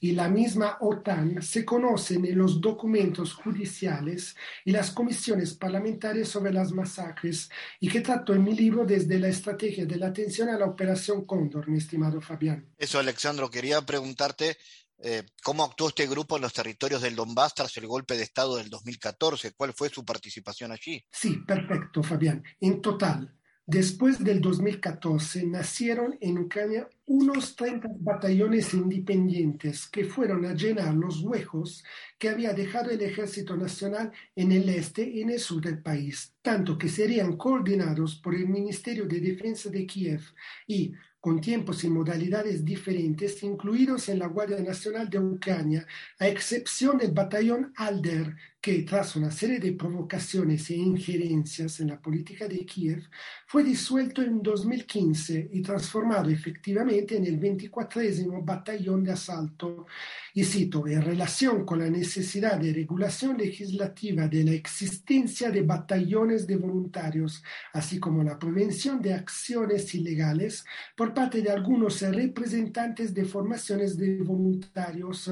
y 0.00 0.12
la 0.12 0.30
misma 0.30 0.78
OTAN 0.80 1.42
se 1.42 1.62
conocen 1.62 2.24
en 2.24 2.38
los 2.38 2.45
los 2.46 2.60
documentos 2.60 3.34
judiciales 3.34 4.36
y 4.64 4.70
las 4.70 4.92
comisiones 4.92 5.54
parlamentarias 5.54 6.28
sobre 6.28 6.52
las 6.52 6.70
masacres 6.70 7.50
y 7.80 7.88
que 7.88 8.00
trato 8.02 8.34
en 8.34 8.44
mi 8.44 8.54
libro 8.54 8.84
desde 8.84 9.18
la 9.18 9.26
estrategia 9.26 9.84
de 9.84 9.96
la 9.96 10.06
atención 10.06 10.48
a 10.48 10.56
la 10.56 10.66
Operación 10.66 11.24
Cóndor, 11.24 11.68
mi 11.68 11.78
estimado 11.78 12.20
Fabián. 12.20 12.72
Eso, 12.78 13.00
Alexandro, 13.00 13.50
quería 13.50 13.82
preguntarte 13.82 14.56
eh, 14.98 15.24
cómo 15.42 15.64
actuó 15.64 15.88
este 15.88 16.06
grupo 16.06 16.36
en 16.36 16.42
los 16.42 16.52
territorios 16.52 17.02
del 17.02 17.16
Donbass 17.16 17.54
tras 17.54 17.76
el 17.78 17.88
golpe 17.88 18.16
de 18.16 18.22
Estado 18.22 18.58
del 18.58 18.70
2014. 18.70 19.52
¿Cuál 19.54 19.72
fue 19.72 19.88
su 19.88 20.04
participación 20.04 20.70
allí? 20.70 21.04
Sí, 21.10 21.38
perfecto, 21.44 22.00
Fabián. 22.00 22.44
En 22.60 22.80
total, 22.80 23.36
Después 23.68 24.22
del 24.22 24.40
2014 24.40 25.44
nacieron 25.44 26.16
en 26.20 26.38
Ucrania 26.38 26.88
unos 27.04 27.56
30 27.56 27.88
batallones 27.98 28.72
independientes 28.72 29.88
que 29.88 30.04
fueron 30.04 30.44
a 30.46 30.54
llenar 30.54 30.94
los 30.94 31.20
huecos 31.20 31.82
que 32.16 32.28
había 32.28 32.52
dejado 32.52 32.90
el 32.90 33.02
Ejército 33.02 33.56
Nacional 33.56 34.12
en 34.36 34.52
el 34.52 34.68
este 34.68 35.02
y 35.02 35.22
en 35.22 35.30
el 35.30 35.40
sur 35.40 35.60
del 35.60 35.82
país, 35.82 36.32
tanto 36.42 36.78
que 36.78 36.88
serían 36.88 37.36
coordinados 37.36 38.14
por 38.14 38.36
el 38.36 38.48
Ministerio 38.48 39.04
de 39.04 39.18
Defensa 39.18 39.68
de 39.68 39.84
Kiev 39.84 40.22
y 40.68 40.92
con 41.18 41.40
tiempos 41.40 41.82
y 41.82 41.88
modalidades 41.88 42.64
diferentes, 42.64 43.42
incluidos 43.42 44.08
en 44.08 44.20
la 44.20 44.28
Guardia 44.28 44.60
Nacional 44.60 45.10
de 45.10 45.18
Ucrania, 45.18 45.84
a 46.20 46.28
excepción 46.28 46.98
del 46.98 47.10
batallón 47.10 47.72
Alder, 47.74 48.36
que 48.66 48.82
tras 48.82 49.14
una 49.14 49.30
serie 49.30 49.60
de 49.60 49.74
provocaciones 49.74 50.70
e 50.70 50.74
injerencias 50.74 51.78
en 51.78 51.86
la 51.86 52.02
política 52.02 52.48
de 52.48 52.66
Kiev, 52.66 53.08
fue 53.46 53.62
disuelto 53.62 54.22
en 54.22 54.42
2015 54.42 55.50
y 55.52 55.62
transformado 55.62 56.30
efectivamente 56.30 57.16
en 57.16 57.26
el 57.26 57.38
24 57.38 58.02
Batallón 58.42 59.04
de 59.04 59.12
Asalto. 59.12 59.86
Y 60.34 60.42
cito, 60.42 60.88
en 60.88 61.00
relación 61.00 61.64
con 61.64 61.78
la 61.78 61.88
necesidad 61.88 62.58
de 62.58 62.72
regulación 62.72 63.38
legislativa 63.38 64.26
de 64.26 64.42
la 64.42 64.52
existencia 64.54 65.52
de 65.52 65.62
batallones 65.62 66.44
de 66.44 66.56
voluntarios, 66.56 67.44
así 67.72 68.00
como 68.00 68.24
la 68.24 68.36
prevención 68.36 69.00
de 69.00 69.14
acciones 69.14 69.94
ilegales 69.94 70.64
por 70.96 71.14
parte 71.14 71.40
de 71.40 71.50
algunos 71.50 72.00
representantes 72.00 73.14
de 73.14 73.24
formaciones 73.24 73.96
de 73.96 74.16
voluntarios, 74.24 75.30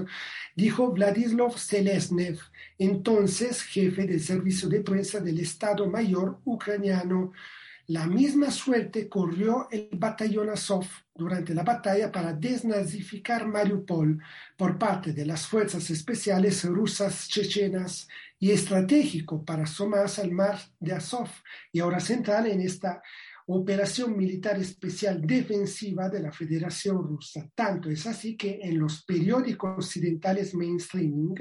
dijo 0.54 0.92
Vladislav 0.92 1.58
Selesnev, 1.58 2.38
entonces 2.78 3.23
jefe 3.26 4.06
del 4.06 4.20
servicio 4.20 4.68
de 4.68 4.80
prensa 4.80 5.20
del 5.20 5.40
Estado 5.40 5.88
Mayor 5.88 6.40
ucraniano. 6.44 7.32
La 7.86 8.06
misma 8.06 8.50
suerte 8.50 9.08
corrió 9.08 9.68
el 9.70 9.90
batallón 9.92 10.48
Azov 10.48 10.86
durante 11.14 11.54
la 11.54 11.62
batalla 11.62 12.10
para 12.10 12.32
desnazificar 12.32 13.46
Mariupol 13.46 14.22
por 14.56 14.78
parte 14.78 15.12
de 15.12 15.26
las 15.26 15.46
fuerzas 15.46 15.90
especiales 15.90 16.64
rusas 16.64 17.28
chechenas 17.28 18.08
y 18.38 18.52
estratégico 18.52 19.44
para 19.44 19.66
sumarse 19.66 20.22
al 20.22 20.32
mar 20.32 20.58
de 20.80 20.94
Azov 20.94 21.28
y 21.72 21.80
ahora 21.80 22.00
central 22.00 22.46
en 22.46 22.60
esta 22.62 23.02
operación 23.46 24.16
militar 24.16 24.58
especial 24.58 25.20
defensiva 25.20 26.08
de 26.08 26.20
la 26.20 26.32
Federación 26.32 27.02
Rusa. 27.02 27.48
Tanto 27.54 27.90
es 27.90 28.06
así 28.06 28.36
que 28.36 28.60
en 28.62 28.78
los 28.78 29.04
periódicos 29.04 29.84
occidentales 29.84 30.54
mainstreaming 30.54 31.34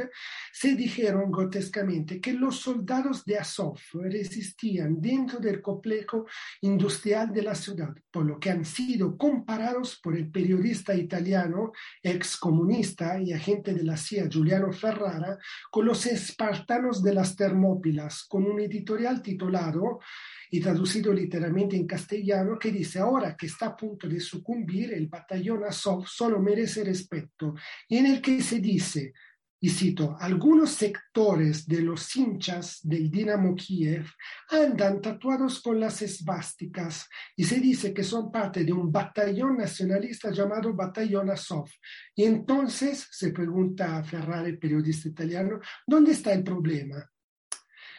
se 0.51 0.75
dijeron 0.75 1.31
grotescamente 1.31 2.19
que 2.19 2.33
los 2.33 2.59
soldados 2.59 3.23
de 3.23 3.37
Azov 3.37 3.77
resistían 3.93 4.99
dentro 4.99 5.39
del 5.39 5.61
complejo 5.61 6.25
industrial 6.61 7.31
de 7.31 7.43
la 7.43 7.55
ciudad, 7.55 7.93
por 8.11 8.25
lo 8.25 8.39
que 8.39 8.49
han 8.49 8.65
sido 8.65 9.17
comparados 9.17 9.99
por 10.03 10.17
el 10.17 10.29
periodista 10.29 10.93
italiano, 10.93 11.71
excomunista 12.01 13.19
y 13.19 13.31
agente 13.31 13.73
de 13.73 13.83
la 13.83 13.95
CIA 13.95 14.27
Giuliano 14.27 14.71
Ferrara 14.73 15.37
con 15.71 15.85
los 15.85 16.05
espartanos 16.05 17.01
de 17.01 17.13
las 17.13 17.35
Termópilas, 17.35 18.25
con 18.25 18.45
un 18.45 18.59
editorial 18.59 19.21
titulado 19.21 19.99
y 20.53 20.59
traducido 20.59 21.11
literalmente 21.11 21.75
en 21.75 21.87
castellano, 21.87 22.59
que 22.59 22.71
dice, 22.71 22.99
ahora 22.99 23.35
que 23.35 23.47
está 23.47 23.65
a 23.65 23.75
punto 23.75 24.07
de 24.07 24.19
sucumbir, 24.19 24.93
el 24.93 25.07
batallón 25.07 25.63
Azov 25.63 26.05
solo 26.07 26.39
merece 26.39 26.83
respeto, 26.83 27.55
y 27.87 27.97
en 27.97 28.05
el 28.05 28.21
que 28.21 28.39
se 28.39 28.59
dice, 28.59 29.13
y 29.59 29.69
cito, 29.69 30.15
algunos 30.19 30.69
sectores 30.69 31.65
de 31.65 31.81
los 31.81 32.15
hinchas 32.15 32.81
del 32.83 33.09
Dinamo 33.09 33.55
Kiev 33.55 34.05
andan 34.49 35.01
tatuados 35.01 35.59
con 35.59 35.79
las 35.79 36.03
esvásticas 36.03 37.07
y 37.35 37.45
se 37.45 37.59
dice 37.59 37.91
que 37.91 38.03
son 38.03 38.31
parte 38.31 38.63
de 38.63 38.73
un 38.73 38.91
batallón 38.91 39.57
nacionalista 39.57 40.29
llamado 40.29 40.75
Batallón 40.75 41.31
Azov. 41.31 41.67
Y 42.13 42.25
entonces 42.25 43.07
se 43.09 43.31
pregunta 43.31 43.97
a 43.97 44.03
Ferrari, 44.03 44.57
periodista 44.57 45.07
italiano, 45.07 45.59
¿dónde 45.87 46.11
está 46.11 46.31
el 46.31 46.43
problema? 46.43 47.09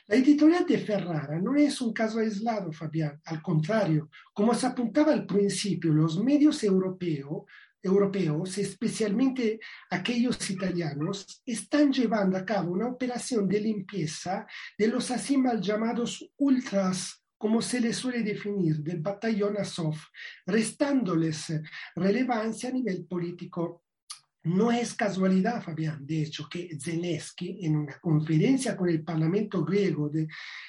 La 0.06 0.16
editorial 0.16 0.66
de 0.66 0.76
Ferrara 0.78 1.40
no 1.40 1.54
es 1.56 1.80
un 1.80 1.94
caso 1.94 2.18
aislado, 2.18 2.70
Fabián. 2.72 3.20
Al 3.24 3.40
contrario, 3.40 4.10
como 4.34 4.52
se 4.54 4.66
apuntaba 4.66 5.14
al 5.14 5.24
principio, 5.24 5.94
los 5.94 6.22
medios 6.22 6.62
europeos, 6.62 7.44
europeos, 7.82 8.58
especialmente 8.58 9.60
aquellos 9.90 10.50
italianos, 10.50 11.42
están 11.46 11.90
llevando 11.90 12.36
a 12.36 12.44
cabo 12.44 12.72
una 12.72 12.88
operación 12.88 13.48
de 13.48 13.60
limpieza 13.60 14.46
de 14.76 14.88
los 14.88 15.10
así 15.10 15.38
mal 15.38 15.62
llamados 15.62 16.30
ultras 16.36 17.24
como 17.44 17.60
se 17.60 17.78
les 17.78 17.96
suele 17.96 18.22
definir, 18.22 18.78
del 18.78 19.00
batallón 19.00 19.58
Azov, 19.58 19.96
restándoles 20.46 21.52
relevancia 21.94 22.70
a 22.70 22.72
nivel 22.72 23.04
político. 23.04 23.83
No 24.44 24.70
es 24.70 24.92
casualidad, 24.92 25.62
Fabián, 25.62 26.06
de 26.06 26.22
hecho, 26.22 26.46
que 26.50 26.76
Zelensky, 26.78 27.64
en 27.64 27.76
una 27.76 27.98
conferencia 27.98 28.76
con 28.76 28.90
el 28.90 29.02
Parlamento 29.02 29.64
griego, 29.64 30.10
de, 30.10 30.28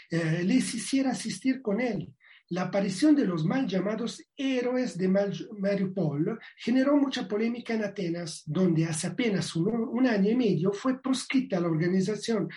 eh, 0.09 0.43
les 0.45 0.73
hiciera 0.75 1.11
asistir 1.11 1.61
con 1.61 1.81
él. 1.81 2.13
La 2.49 2.63
aparición 2.63 3.15
de 3.15 3.25
los 3.25 3.43
mal 3.43 3.67
llamados 3.67 4.21
héroes 4.37 4.97
de 4.97 5.07
Mariupol 5.07 6.39
generó 6.57 6.95
mucha 6.95 7.27
polémica 7.27 7.73
en 7.73 7.83
Atenas, 7.83 8.43
donde 8.45 8.85
hace 8.85 9.07
apenas 9.07 9.55
un, 9.55 10.05
año 10.05 10.29
y 10.29 10.35
medio 10.35 10.71
fue 10.71 11.01
proscrita 11.01 11.59
la 11.59 11.67
organización 11.67 12.47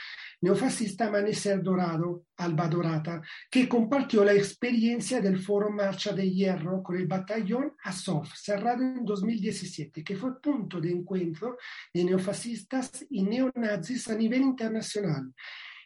neofascista 0.42 1.07
Amanecer 1.07 1.62
Dorado, 1.62 2.25
Alba 2.37 2.68
Dorata, 2.68 3.23
que 3.50 3.66
compartió 3.66 4.23
la 4.25 4.35
experiencia 4.35 5.23
del 5.23 5.38
foro 5.38 5.71
Marcha 5.71 6.12
de 6.12 6.30
Hierro 6.30 6.83
con 6.83 6.97
el 6.99 7.07
batallón 7.07 7.73
Azov, 7.83 8.26
cerrado 8.35 8.83
en 8.83 9.04
2017, 9.07 10.04
que 10.04 10.16
fue 10.16 10.38
punto 10.38 10.80
de 10.80 10.90
encuentro 10.90 11.57
de 11.95 12.04
neofascistas 12.04 13.07
y 13.09 13.23
neonazis 13.23 14.09
a 14.09 14.14
nivel 14.14 14.42
internacional. 14.42 15.33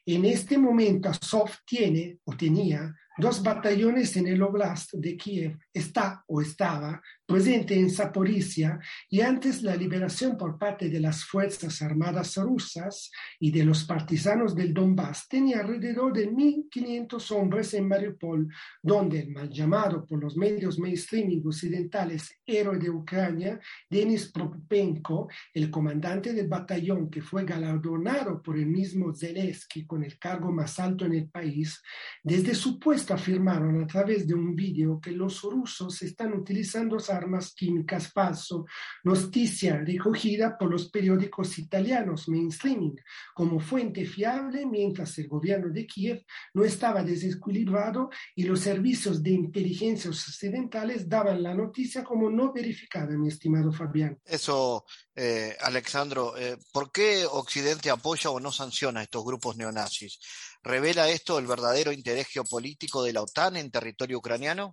En 0.04 0.24
este 0.24 0.58
momento 0.58 1.08
Azov 1.08 1.50
tiene 1.64 2.18
o 2.24 2.36
tenía 2.36 2.92
dos 3.18 3.42
batallones 3.42 4.16
en 4.16 4.26
el 4.26 4.42
Oblast 4.42 4.94
de 4.94 5.16
Kiev, 5.16 5.58
está 5.72 6.24
o 6.26 6.40
estaba 6.40 7.00
presente 7.26 7.78
en 7.78 7.90
Zaporizhia 7.90 8.78
y 9.08 9.20
antes 9.20 9.62
la 9.62 9.76
liberación 9.76 10.36
por 10.36 10.58
parte 10.58 10.88
de 10.88 11.00
las 11.00 11.24
Fuerzas 11.24 11.80
Armadas 11.82 12.36
rusas 12.36 13.10
y 13.38 13.50
de 13.50 13.64
los 13.64 13.84
partisanos 13.84 14.54
del 14.54 14.74
Donbass. 14.74 15.28
Tenía 15.28 15.60
alrededor 15.60 16.12
de 16.12 16.30
1.500 16.30 17.30
hombres 17.32 17.74
en 17.74 17.88
Mariupol, 17.88 18.48
donde 18.82 19.20
el 19.20 19.30
mal 19.30 19.50
llamado 19.50 20.04
por 20.04 20.20
los 20.20 20.36
medios 20.36 20.78
mainstream 20.78 21.42
occidentales 21.44 22.38
héroe 22.44 22.78
de 22.78 22.90
Ucrania, 22.90 23.58
Denis 23.88 24.30
Propenko, 24.30 25.28
el 25.54 25.70
comandante 25.70 26.32
del 26.32 26.48
batallón 26.48 27.10
que 27.10 27.22
fue 27.22 27.44
galardonado 27.44 28.42
por 28.42 28.58
el 28.58 28.66
mismo 28.66 29.14
Zelensky 29.14 29.86
con 29.86 30.02
el 30.04 30.18
cargo 30.18 30.52
más 30.52 30.78
alto 30.78 31.06
en 31.06 31.14
el 31.14 31.28
país, 31.28 31.80
desde 32.22 32.54
su 32.54 32.78
puesto 32.78 33.01
afirmaron 33.10 33.82
a 33.82 33.86
través 33.86 34.26
de 34.26 34.34
un 34.34 34.54
vídeo 34.54 35.00
que 35.00 35.12
los 35.12 35.42
rusos 35.42 36.02
están 36.02 36.32
utilizando 36.32 36.98
armas 37.08 37.52
químicas 37.54 38.12
falso, 38.12 38.66
noticia 39.04 39.78
recogida 39.78 40.56
por 40.56 40.70
los 40.70 40.90
periódicos 40.90 41.58
italianos 41.58 42.28
mainstreaming 42.28 43.00
como 43.34 43.60
fuente 43.60 44.04
fiable 44.04 44.66
mientras 44.66 45.18
el 45.18 45.28
gobierno 45.28 45.70
de 45.70 45.86
Kiev 45.86 46.24
no 46.54 46.64
estaba 46.64 47.02
desequilibrado 47.02 48.10
y 48.34 48.44
los 48.44 48.60
servicios 48.60 49.22
de 49.22 49.30
inteligencia 49.30 50.10
occidentales 50.10 51.08
daban 51.08 51.42
la 51.42 51.54
noticia 51.54 52.04
como 52.04 52.30
no 52.30 52.52
verificada, 52.52 53.16
mi 53.16 53.28
estimado 53.28 53.72
Fabián. 53.72 54.18
Eso, 54.24 54.84
eh, 55.14 55.56
Alexandro, 55.60 56.36
eh, 56.36 56.56
¿por 56.72 56.90
qué 56.92 57.24
Occidente 57.26 57.90
apoya 57.90 58.30
o 58.30 58.40
no 58.40 58.52
sanciona 58.52 59.00
a 59.00 59.02
estos 59.04 59.24
grupos 59.24 59.56
neonazis? 59.56 60.18
¿Revela 60.64 61.08
esto 61.08 61.40
el 61.40 61.46
verdadero 61.48 61.90
interés 61.90 62.28
geopolítico 62.28 63.02
de 63.02 63.12
la 63.12 63.22
OTAN 63.22 63.56
en 63.56 63.72
territorio 63.72 64.18
ucraniano? 64.18 64.72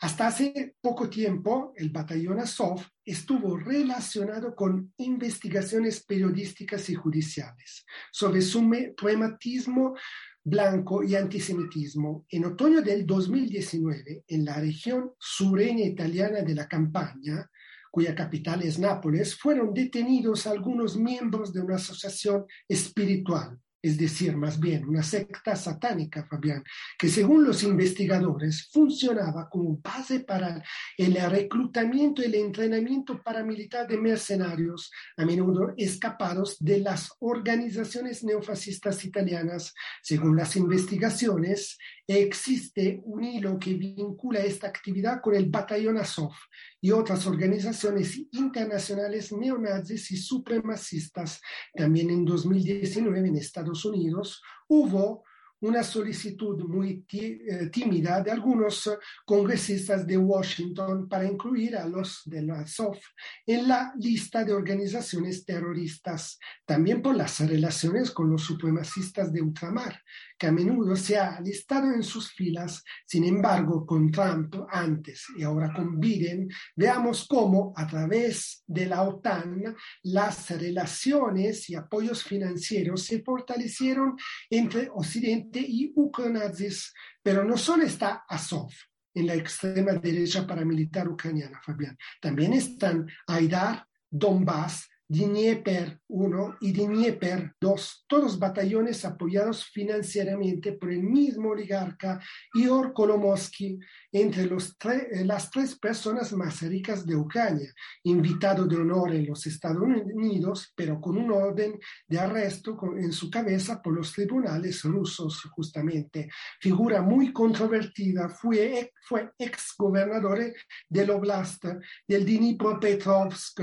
Hasta 0.00 0.26
hace 0.26 0.76
poco 0.82 1.08
tiempo, 1.08 1.72
el 1.76 1.88
batallón 1.88 2.40
Azov 2.40 2.82
estuvo 3.02 3.56
relacionado 3.56 4.54
con 4.54 4.92
investigaciones 4.98 6.04
periodísticas 6.04 6.90
y 6.90 6.94
judiciales 6.94 7.86
sobre 8.12 8.42
suprematismo 8.42 9.94
blanco 10.42 11.02
y 11.02 11.16
antisemitismo. 11.16 12.26
En 12.28 12.44
otoño 12.44 12.82
del 12.82 13.06
2019, 13.06 14.24
en 14.28 14.44
la 14.44 14.60
región 14.60 15.12
sureña 15.18 15.86
italiana 15.86 16.42
de 16.42 16.54
la 16.54 16.68
campaña, 16.68 17.50
cuya 17.90 18.14
capital 18.14 18.62
es 18.62 18.78
Nápoles, 18.78 19.36
fueron 19.36 19.72
detenidos 19.72 20.46
algunos 20.46 20.98
miembros 20.98 21.50
de 21.50 21.62
una 21.62 21.76
asociación 21.76 22.44
espiritual 22.68 23.58
es 23.84 23.98
decir, 23.98 24.34
más 24.34 24.58
bien 24.58 24.88
una 24.88 25.02
secta 25.02 25.54
satánica, 25.54 26.24
Fabián, 26.24 26.64
que 26.98 27.10
según 27.10 27.44
los 27.44 27.62
investigadores 27.62 28.70
funcionaba 28.72 29.50
como 29.50 29.76
base 29.76 30.20
para 30.20 30.62
el 30.96 31.14
reclutamiento 31.30 32.22
y 32.22 32.24
el 32.24 32.36
entrenamiento 32.36 33.22
paramilitar 33.22 33.86
de 33.86 33.98
mercenarios, 33.98 34.90
a 35.18 35.26
menudo 35.26 35.74
escapados 35.76 36.56
de 36.60 36.80
las 36.80 37.12
organizaciones 37.18 38.24
neofascistas 38.24 39.04
italianas. 39.04 39.74
Según 40.02 40.34
las 40.34 40.56
investigaciones, 40.56 41.76
existe 42.06 43.00
un 43.04 43.24
hilo 43.24 43.58
que 43.58 43.74
vincula 43.74 44.40
esta 44.40 44.66
actividad 44.66 45.20
con 45.20 45.34
el 45.34 45.48
batallón 45.48 45.98
Azov, 45.98 46.32
y 46.80 46.90
otras 46.90 47.26
organizaciones 47.26 48.20
internacionales 48.32 49.32
neonazis 49.32 50.10
y 50.10 50.16
supremacistas. 50.16 51.40
También 51.74 52.10
en 52.10 52.24
2019 52.24 53.28
en 53.28 53.36
Estados 53.36 53.84
Unidos 53.84 54.42
hubo 54.68 55.24
una 55.64 55.82
solicitud 55.82 56.62
muy 56.64 57.06
eh, 57.10 57.70
tímida 57.72 58.20
de 58.20 58.30
algunos 58.30 58.90
congresistas 59.24 60.06
de 60.06 60.18
Washington 60.18 61.08
para 61.08 61.24
incluir 61.24 61.76
a 61.76 61.86
los 61.86 62.20
de 62.26 62.42
la 62.42 62.66
SOF 62.66 62.98
en 63.46 63.66
la 63.68 63.94
lista 63.98 64.44
de 64.44 64.52
organizaciones 64.52 65.44
terroristas, 65.44 66.38
también 66.66 67.00
por 67.00 67.16
las 67.16 67.40
relaciones 67.40 68.10
con 68.10 68.30
los 68.30 68.42
supremacistas 68.42 69.32
de 69.32 69.40
ultramar, 69.40 70.02
que 70.38 70.46
a 70.46 70.52
menudo 70.52 70.96
se 70.96 71.18
ha 71.18 71.40
listado 71.40 71.92
en 71.92 72.02
sus 72.02 72.32
filas. 72.32 72.82
Sin 73.06 73.24
embargo, 73.24 73.86
con 73.86 74.10
Trump 74.10 74.54
antes 74.70 75.26
y 75.36 75.42
ahora 75.42 75.72
con 75.72 75.98
Biden, 75.98 76.48
veamos 76.76 77.26
cómo 77.28 77.72
a 77.76 77.86
través 77.86 78.62
de 78.66 78.86
la 78.86 79.02
OTAN 79.02 79.76
las 80.02 80.50
relaciones 80.50 81.68
y 81.70 81.74
apoyos 81.74 82.22
financieros 82.24 83.04
se 83.04 83.22
fortalecieron 83.22 84.16
entre 84.50 84.88
Occidente 84.92 85.60
y 85.60 85.92
ucronazis. 85.94 86.92
Pero 87.22 87.44
no 87.44 87.56
solo 87.56 87.84
está 87.84 88.24
Azov 88.28 88.70
en 89.14 89.26
la 89.26 89.34
extrema 89.34 89.92
derecha 89.92 90.46
paramilitar 90.46 91.08
ucraniana, 91.08 91.60
Fabián. 91.64 91.96
También 92.20 92.52
están 92.52 93.06
Aidar, 93.26 93.86
Donbass, 94.10 94.88
Dnieper 95.14 96.00
1 96.08 96.56
y 96.60 96.72
Dnieper 96.72 97.54
2, 97.60 98.04
todos 98.08 98.36
batallones 98.36 99.04
apoyados 99.04 99.64
financieramente 99.66 100.72
por 100.72 100.90
el 100.90 101.04
mismo 101.04 101.50
oligarca 101.50 102.20
Ior 102.54 102.92
Kolomoisky, 102.92 103.78
entre 104.10 104.46
los 104.46 104.76
eh, 104.84 105.24
las 105.24 105.50
tres 105.50 105.76
personas 105.76 106.32
más 106.32 106.62
ricas 106.62 107.06
de 107.06 107.14
Ucrania, 107.14 107.72
invitado 108.02 108.66
de 108.66 108.76
honor 108.76 109.14
en 109.14 109.26
los 109.26 109.46
Estados 109.46 109.82
Unidos, 109.82 110.72
pero 110.74 111.00
con 111.00 111.16
un 111.16 111.30
orden 111.30 111.78
de 112.08 112.18
arresto 112.18 112.76
en 112.96 113.12
su 113.12 113.30
cabeza 113.30 113.80
por 113.80 113.94
los 113.94 114.12
tribunales 114.12 114.82
rusos, 114.82 115.42
justamente. 115.54 116.28
Figura 116.60 117.02
muy 117.02 117.32
controvertida, 117.32 118.28
fue, 118.28 118.92
fue 119.02 119.30
ex 119.38 119.74
gobernador 119.78 120.52
del 120.88 121.10
Oblast 121.10 121.64
del 122.06 122.24
Dnipropetrovsk, 122.24 123.60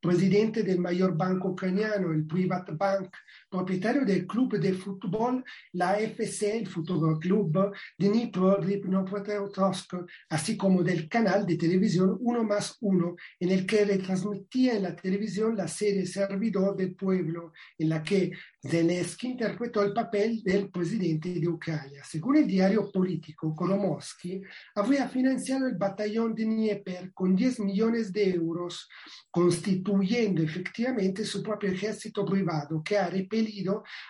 presidente 0.00 0.62
del 0.62 0.80
mayor 0.92 1.16
banco 1.16 1.48
ucraniano, 1.48 2.12
el 2.12 2.26
Privat 2.26 2.70
Bank, 2.76 3.16
propietario 3.52 4.06
del 4.06 4.26
club 4.26 4.58
de 4.58 4.72
fútbol, 4.72 5.44
la 5.72 6.00
FC, 6.00 6.58
el 6.58 6.66
Fútbol 6.66 7.18
Club 7.18 7.74
de 7.98 8.08
Dnipropetrovsk, 8.08 9.94
así 10.30 10.56
como 10.56 10.82
del 10.82 11.06
canal 11.06 11.44
de 11.44 11.56
televisión 11.56 12.16
Uno 12.20 12.44
más 12.44 12.78
Uno, 12.80 13.14
en 13.38 13.50
el 13.50 13.66
que 13.66 13.84
retransmitía 13.84 14.80
la 14.80 14.96
televisión 14.96 15.54
la 15.54 15.68
serie 15.68 16.06
Servidor 16.06 16.74
del 16.76 16.94
Pueblo, 16.94 17.52
en 17.76 17.90
la 17.90 18.02
que 18.02 18.32
Zelensky 18.64 19.28
interpretó 19.28 19.82
el 19.82 19.92
papel 19.92 20.42
del 20.42 20.70
presidente 20.70 21.34
de 21.34 21.48
Ucrania. 21.48 22.02
Según 22.04 22.36
el 22.36 22.46
diario 22.46 22.90
político, 22.90 23.54
Kolomoisky 23.54 24.40
habría 24.74 25.08
financiado 25.08 25.66
el 25.66 25.76
batallón 25.76 26.34
de 26.34 26.44
Dnieper 26.44 27.12
con 27.12 27.36
10 27.36 27.60
millones 27.60 28.12
de 28.12 28.30
euros, 28.30 28.88
constituyendo 29.30 30.42
efectivamente 30.42 31.24
su 31.24 31.42
propio 31.42 31.70
ejército 31.70 32.24
privado 32.24 32.82
que 32.82 32.96
ha 32.96 33.10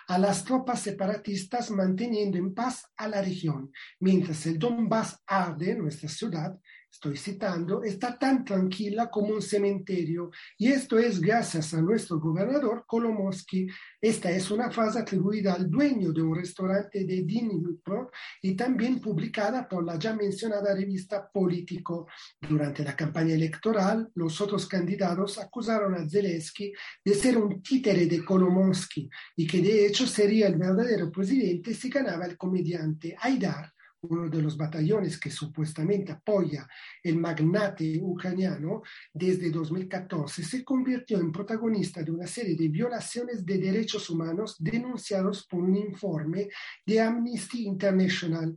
a 0.07 0.17
las 0.17 0.43
tropas 0.43 0.81
separatistas 0.81 1.71
manteniendo 1.71 2.37
en 2.37 2.53
paz 2.53 2.91
a 2.97 3.07
la 3.07 3.21
región, 3.21 3.71
mientras 3.99 4.45
el 4.45 4.59
Donbass 4.59 5.21
arde, 5.25 5.75
nuestra 5.75 6.09
ciudad, 6.09 6.59
estoy 6.93 7.17
citando, 7.17 7.83
está 7.83 8.19
tan 8.19 8.45
tranquila 8.45 9.09
como 9.09 9.33
un 9.33 9.41
cementerio. 9.41 10.29
Y 10.59 10.67
esto 10.67 10.99
es 10.99 11.19
gracias 11.19 11.73
a 11.73 11.81
nuestro 11.81 12.19
gobernador 12.19 12.85
Kolomoisky. 12.85 13.67
Esta 13.99 14.29
es 14.29 14.51
una 14.51 14.69
frase 14.69 14.99
atribuida 14.99 15.55
al 15.55 15.71
dueño 15.71 16.13
de 16.13 16.21
un 16.21 16.35
restaurante 16.35 17.03
de 17.03 17.23
Dnipro 17.23 18.11
y 18.43 18.55
también 18.55 19.01
publicada 19.01 19.67
por 19.67 19.83
la 19.83 19.97
ya 19.97 20.13
mencionada 20.13 20.75
revista 20.75 21.27
Político. 21.27 22.07
Durante 22.39 22.83
la 22.83 22.95
campaña 22.95 23.33
electoral, 23.33 24.11
los 24.13 24.39
otros 24.39 24.67
candidatos 24.67 25.39
acusaron 25.39 25.95
a 25.95 26.07
Zelensky 26.07 26.71
de 27.03 27.15
ser 27.15 27.39
un 27.39 27.63
títere 27.63 28.05
de 28.05 28.23
Kolomoisky 28.23 29.09
y 29.35 29.47
que 29.47 29.61
de 29.61 29.87
hecho 29.87 30.05
sería 30.05 30.45
el 30.45 30.57
verdadero 30.57 31.11
presidente 31.11 31.73
si 31.73 31.89
ganaba 31.89 32.25
el 32.27 32.37
comediante 32.37 33.15
Aidar 33.19 33.72
uno 34.03 34.29
de 34.29 34.41
los 34.41 34.57
batallones 34.57 35.19
que 35.19 35.29
supuestamente 35.29 36.11
apoya 36.11 36.67
el 37.01 37.17
magnate 37.17 37.99
ucraniano 38.01 38.81
desde 39.13 39.49
2014, 39.49 40.43
se 40.43 40.63
convirtió 40.63 41.19
en 41.19 41.31
protagonista 41.31 42.03
de 42.03 42.11
una 42.11 42.27
serie 42.27 42.55
de 42.55 42.67
violaciones 42.67 43.45
de 43.45 43.57
derechos 43.57 44.09
humanos 44.09 44.55
denunciados 44.59 45.45
por 45.47 45.61
un 45.61 45.75
informe 45.75 46.49
de 46.85 47.01
Amnesty 47.01 47.65
International. 47.65 48.55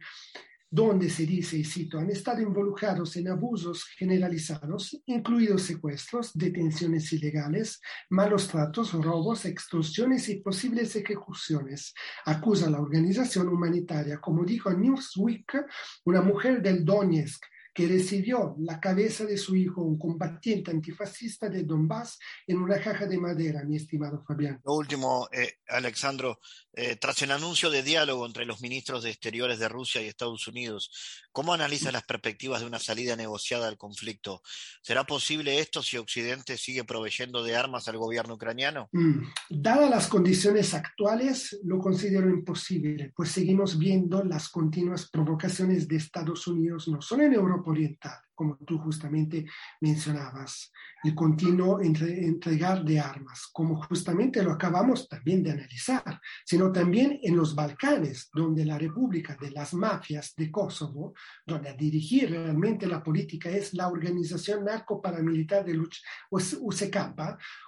Donde 0.70 1.08
se 1.08 1.24
dice, 1.24 1.58
y 1.58 1.64
cito, 1.64 1.98
han 1.98 2.10
estado 2.10 2.40
involucrados 2.40 3.16
en 3.16 3.28
abusos 3.28 3.84
generalizados, 3.96 5.00
incluidos 5.06 5.62
secuestros, 5.62 6.32
detenciones 6.34 7.12
ilegales, 7.12 7.80
malos 8.10 8.48
tratos, 8.48 8.92
robos, 8.92 9.44
extorsiones 9.44 10.28
y 10.28 10.40
posibles 10.40 10.96
ejecuciones. 10.96 11.94
Acusa 12.24 12.68
la 12.68 12.80
organización 12.80 13.48
humanitaria, 13.48 14.18
como 14.20 14.44
dijo 14.44 14.72
Newsweek, 14.72 15.66
una 16.04 16.20
mujer 16.20 16.60
del 16.62 16.84
Donetsk, 16.84 17.44
que 17.76 17.86
recibió 17.86 18.56
la 18.58 18.80
cabeza 18.80 19.26
de 19.26 19.36
su 19.36 19.54
hijo, 19.54 19.82
un 19.82 19.98
combatiente 19.98 20.70
antifascista 20.70 21.50
de 21.50 21.62
Donbass, 21.62 22.18
en 22.46 22.56
una 22.56 22.80
caja 22.80 23.04
de 23.04 23.18
madera, 23.18 23.64
mi 23.64 23.76
estimado 23.76 24.24
Fabián. 24.26 24.62
Lo 24.64 24.72
último, 24.72 25.28
eh, 25.30 25.58
Alexandro, 25.68 26.40
eh, 26.72 26.96
tras 26.96 27.20
el 27.20 27.32
anuncio 27.32 27.68
de 27.68 27.82
diálogo 27.82 28.24
entre 28.24 28.46
los 28.46 28.62
ministros 28.62 29.02
de 29.02 29.10
Exteriores 29.10 29.58
de 29.58 29.68
Rusia 29.68 30.00
y 30.00 30.06
Estados 30.06 30.48
Unidos, 30.48 30.90
¿cómo 31.32 31.52
analizas 31.52 31.92
las 31.92 32.04
perspectivas 32.04 32.60
de 32.60 32.66
una 32.66 32.78
salida 32.78 33.14
negociada 33.14 33.68
al 33.68 33.76
conflicto? 33.76 34.40
¿Será 34.80 35.04
posible 35.04 35.58
esto 35.58 35.82
si 35.82 35.98
Occidente 35.98 36.56
sigue 36.56 36.84
proveyendo 36.84 37.44
de 37.44 37.56
armas 37.56 37.88
al 37.88 37.98
gobierno 37.98 38.36
ucraniano? 38.36 38.88
Mm, 38.92 39.20
dadas 39.50 39.90
las 39.90 40.06
condiciones 40.08 40.72
actuales, 40.72 41.60
lo 41.62 41.78
considero 41.78 42.30
imposible, 42.30 43.12
pues 43.14 43.32
seguimos 43.32 43.78
viendo 43.78 44.24
las 44.24 44.48
continuas 44.48 45.10
provocaciones 45.10 45.86
de 45.86 45.96
Estados 45.96 46.46
Unidos, 46.46 46.88
no 46.88 47.02
solo 47.02 47.24
en 47.24 47.34
Europa, 47.34 47.65
oriental, 47.70 48.18
como 48.34 48.56
tú 48.58 48.78
justamente 48.78 49.46
mencionabas, 49.80 50.72
el 51.04 51.14
continuo 51.14 51.80
entre, 51.80 52.24
entregar 52.24 52.84
de 52.84 52.98
armas, 52.98 53.48
como 53.52 53.82
justamente 53.82 54.42
lo 54.42 54.52
acabamos 54.52 55.08
también 55.08 55.42
de 55.42 55.52
analizar, 55.52 56.20
sino 56.44 56.72
también 56.72 57.18
en 57.22 57.36
los 57.36 57.54
Balcanes, 57.54 58.28
donde 58.32 58.64
la 58.64 58.78
República 58.78 59.36
de 59.40 59.50
las 59.50 59.74
Mafias 59.74 60.34
de 60.36 60.50
Kosovo, 60.50 61.14
donde 61.46 61.68
a 61.68 61.74
dirigir 61.74 62.30
realmente 62.30 62.86
la 62.86 63.02
política 63.02 63.50
es 63.50 63.74
la 63.74 63.88
organización 63.88 64.64
narco-paramilitar 64.64 65.64
de 65.64 65.78
UCK, 65.78 66.96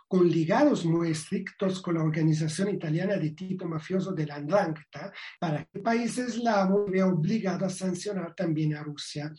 con 0.08 0.28
ligados 0.28 0.84
muy 0.86 1.10
estrictos 1.10 1.82
con 1.82 1.94
la 1.94 2.02
organización 2.02 2.70
italiana 2.70 3.16
de 3.16 3.30
tipo 3.30 3.66
mafioso 3.66 4.12
de 4.12 4.26
la 4.26 4.36
Andrangheta, 4.36 5.12
para 5.38 5.64
que 5.64 5.70
el 5.74 5.82
país 5.82 6.16
eslavo 6.16 6.86
vea 6.88 7.06
obligado 7.06 7.66
a 7.66 7.70
sancionar 7.70 8.34
también 8.34 8.74
a 8.74 8.82
Rusia. 8.82 9.32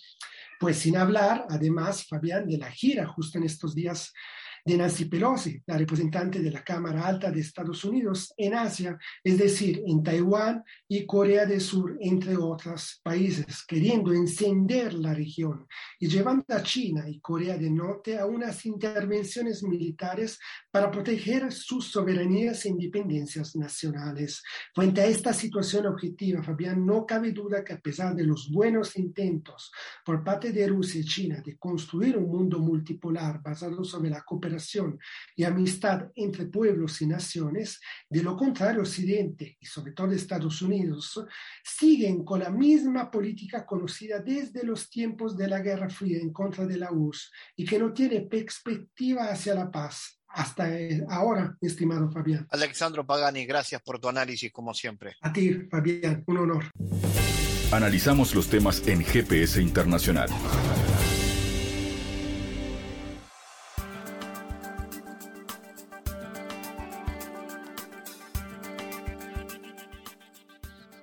Pues 0.60 0.78
sin 0.78 0.96
hablar, 0.96 1.46
además, 1.50 2.06
Fabián, 2.08 2.48
de 2.48 2.60
la 2.60 2.70
gira 2.70 3.08
justo 3.08 3.40
en 3.40 3.46
estos 3.46 3.74
días 3.74 4.14
de 4.66 4.78
Nancy 4.78 5.06
Pelosi, 5.06 5.62
la 5.66 5.78
representante 5.78 6.40
de 6.40 6.52
la 6.52 6.64
Cámara 6.64 7.06
Alta 7.06 7.32
de 7.32 7.42
Estados 7.42 7.84
Unidos 7.84 8.34
en 8.38 8.54
Asia, 8.54 8.98
es 9.24 9.38
decir, 9.38 9.84
en 9.86 10.04
Taiwán 10.04 10.64
y 10.88 11.06
Corea 11.06 11.46
del 11.46 11.62
Sur, 11.62 11.98
entre 12.00 12.36
otros 12.38 13.00
países, 13.04 13.64
queriendo 13.68 14.14
encender 14.14 14.94
la 14.94 15.14
región 15.14 15.68
y 16.00 16.08
llevando 16.08 16.46
a 16.50 16.64
China 16.64 17.08
y 17.08 17.20
Corea 17.20 17.58
del 17.58 17.76
Norte 17.76 18.18
a 18.18 18.26
unas 18.26 18.66
intervenciones 18.66 19.64
militares 19.64 20.40
para 20.72 20.92
proteger 20.92 21.52
sus 21.52 21.92
soberanías 21.92 22.66
e 22.66 22.70
independencias 22.70 23.56
nacionales. 23.56 24.44
Frente 24.74 25.02
a 25.02 25.06
esta 25.06 25.34
situación 25.34 25.86
objetiva, 25.88 26.44
Fabián, 26.44 26.86
no 26.86 27.06
cabe 27.06 27.32
duda 27.32 27.64
que 27.64 27.74
a 27.74 27.80
pesar 27.80 28.16
de 28.16 28.24
los 28.24 28.50
buenos 28.52 28.98
intentos 28.98 29.72
por 30.06 30.24
parte 30.24 30.52
de 30.52 30.68
Rusia 30.68 31.02
y 31.02 31.06
China 31.06 31.42
de 31.46 31.58
construir 31.58 32.18
un 32.18 32.30
mundo 32.30 32.60
multipolar 32.60 33.42
basado 33.42 33.84
sobre 33.84 34.10
la 34.10 34.22
cooperación, 34.22 34.49
y 35.36 35.44
amistad 35.44 36.08
entre 36.16 36.46
pueblos 36.46 37.02
y 37.02 37.08
naciones, 37.08 37.80
de 38.10 38.24
lo 38.24 38.36
contrario 38.36 38.82
Occidente 38.82 39.58
y 39.60 39.66
sobre 39.66 39.92
todo 39.92 40.12
Estados 40.12 40.62
Unidos 40.62 41.20
siguen 41.64 42.24
con 42.24 42.40
la 42.40 42.50
misma 42.50 43.10
política 43.12 43.66
conocida 43.66 44.20
desde 44.20 44.64
los 44.64 44.90
tiempos 44.90 45.38
de 45.38 45.48
la 45.48 45.60
Guerra 45.60 45.90
Fría 45.90 46.20
en 46.20 46.32
contra 46.32 46.66
de 46.66 46.78
la 46.78 46.92
URSS 46.92 47.32
y 47.56 47.66
que 47.66 47.80
no 47.80 47.94
tiene 47.94 48.22
perspectiva 48.22 49.30
hacia 49.30 49.56
la 49.56 49.70
paz. 49.70 50.20
Hasta 50.32 50.70
ahora, 51.10 51.58
estimado 51.60 52.12
Fabián. 52.12 52.48
Alexandro 52.52 53.04
Pagani, 53.06 53.46
gracias 53.46 53.82
por 53.82 54.00
tu 54.00 54.10
análisis, 54.10 54.52
como 54.52 54.76
siempre. 54.76 55.16
A 55.22 55.34
ti, 55.34 55.68
Fabián, 55.72 56.24
un 56.28 56.38
honor. 56.38 56.66
Analizamos 57.72 58.36
los 58.36 58.48
temas 58.48 58.88
en 58.88 59.04
GPS 59.04 59.62
Internacional. 59.62 60.30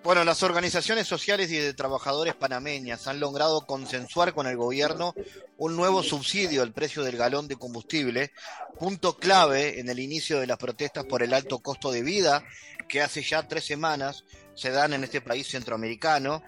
Bueno, 0.06 0.22
las 0.22 0.44
organizaciones 0.44 1.08
sociales 1.08 1.50
y 1.50 1.56
de 1.56 1.74
trabajadores 1.74 2.36
panameñas 2.36 3.08
han 3.08 3.18
logrado 3.18 3.66
consensuar 3.66 4.34
con 4.34 4.46
el 4.46 4.56
gobierno 4.56 5.16
un 5.58 5.74
nuevo 5.74 6.04
subsidio 6.04 6.62
al 6.62 6.72
precio 6.72 7.02
del 7.02 7.16
galón 7.16 7.48
de 7.48 7.56
combustible, 7.56 8.30
punto 8.78 9.16
clave 9.16 9.80
en 9.80 9.88
el 9.88 9.98
inicio 9.98 10.38
de 10.38 10.46
las 10.46 10.58
protestas 10.58 11.06
por 11.06 11.24
el 11.24 11.34
alto 11.34 11.58
costo 11.58 11.90
de 11.90 12.02
vida 12.02 12.44
que 12.88 13.02
hace 13.02 13.20
ya 13.20 13.48
tres 13.48 13.64
semanas 13.64 14.22
se 14.54 14.70
dan 14.70 14.92
en 14.92 15.02
este 15.02 15.22
país 15.22 15.48
centroamericano. 15.48 16.40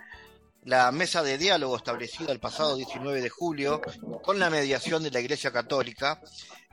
La 0.62 0.92
mesa 0.92 1.24
de 1.24 1.36
diálogo 1.36 1.76
establecida 1.76 2.30
el 2.30 2.38
pasado 2.38 2.76
19 2.76 3.20
de 3.20 3.28
julio 3.28 3.82
con 4.22 4.38
la 4.38 4.50
mediación 4.50 5.02
de 5.02 5.10
la 5.10 5.18
Iglesia 5.18 5.50
Católica 5.50 6.22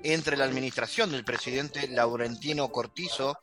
entre 0.03 0.37
la 0.37 0.45
administración 0.45 1.11
del 1.11 1.23
presidente 1.23 1.87
Laurentino 1.87 2.69
Cortizo 2.69 3.39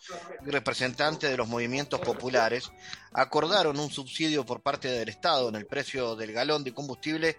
y 0.47 0.51
representante 0.51 1.29
de 1.29 1.37
los 1.37 1.49
movimientos 1.49 2.01
populares 2.01 2.71
acordaron 3.13 3.79
un 3.79 3.91
subsidio 3.91 4.45
por 4.45 4.61
parte 4.61 4.89
del 4.89 5.09
Estado 5.09 5.49
en 5.49 5.57
el 5.57 5.67
precio 5.67 6.15
del 6.15 6.33
galón 6.33 6.63
de 6.63 6.75
combustible 6.75 7.37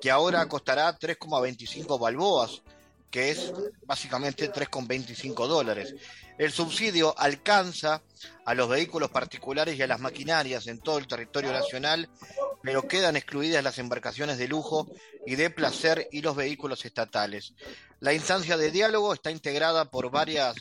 que 0.00 0.10
ahora 0.10 0.46
costará 0.46 0.98
3,25 0.98 1.98
balboas 1.98 2.62
que 3.14 3.30
es 3.30 3.52
básicamente 3.86 4.50
3,25 4.50 5.46
dólares. 5.46 5.94
El 6.36 6.50
subsidio 6.50 7.14
alcanza 7.16 8.02
a 8.44 8.54
los 8.54 8.68
vehículos 8.68 9.10
particulares 9.10 9.78
y 9.78 9.82
a 9.82 9.86
las 9.86 10.00
maquinarias 10.00 10.66
en 10.66 10.80
todo 10.80 10.98
el 10.98 11.06
territorio 11.06 11.52
nacional, 11.52 12.08
pero 12.62 12.88
quedan 12.88 13.16
excluidas 13.16 13.62
las 13.62 13.78
embarcaciones 13.78 14.38
de 14.38 14.48
lujo 14.48 14.90
y 15.26 15.36
de 15.36 15.50
placer 15.50 16.08
y 16.10 16.22
los 16.22 16.34
vehículos 16.34 16.84
estatales. 16.84 17.54
La 18.00 18.12
instancia 18.12 18.56
de 18.56 18.70
diálogo 18.70 19.14
está 19.14 19.30
integrada 19.30 19.90
por 19.90 20.10
varias 20.10 20.56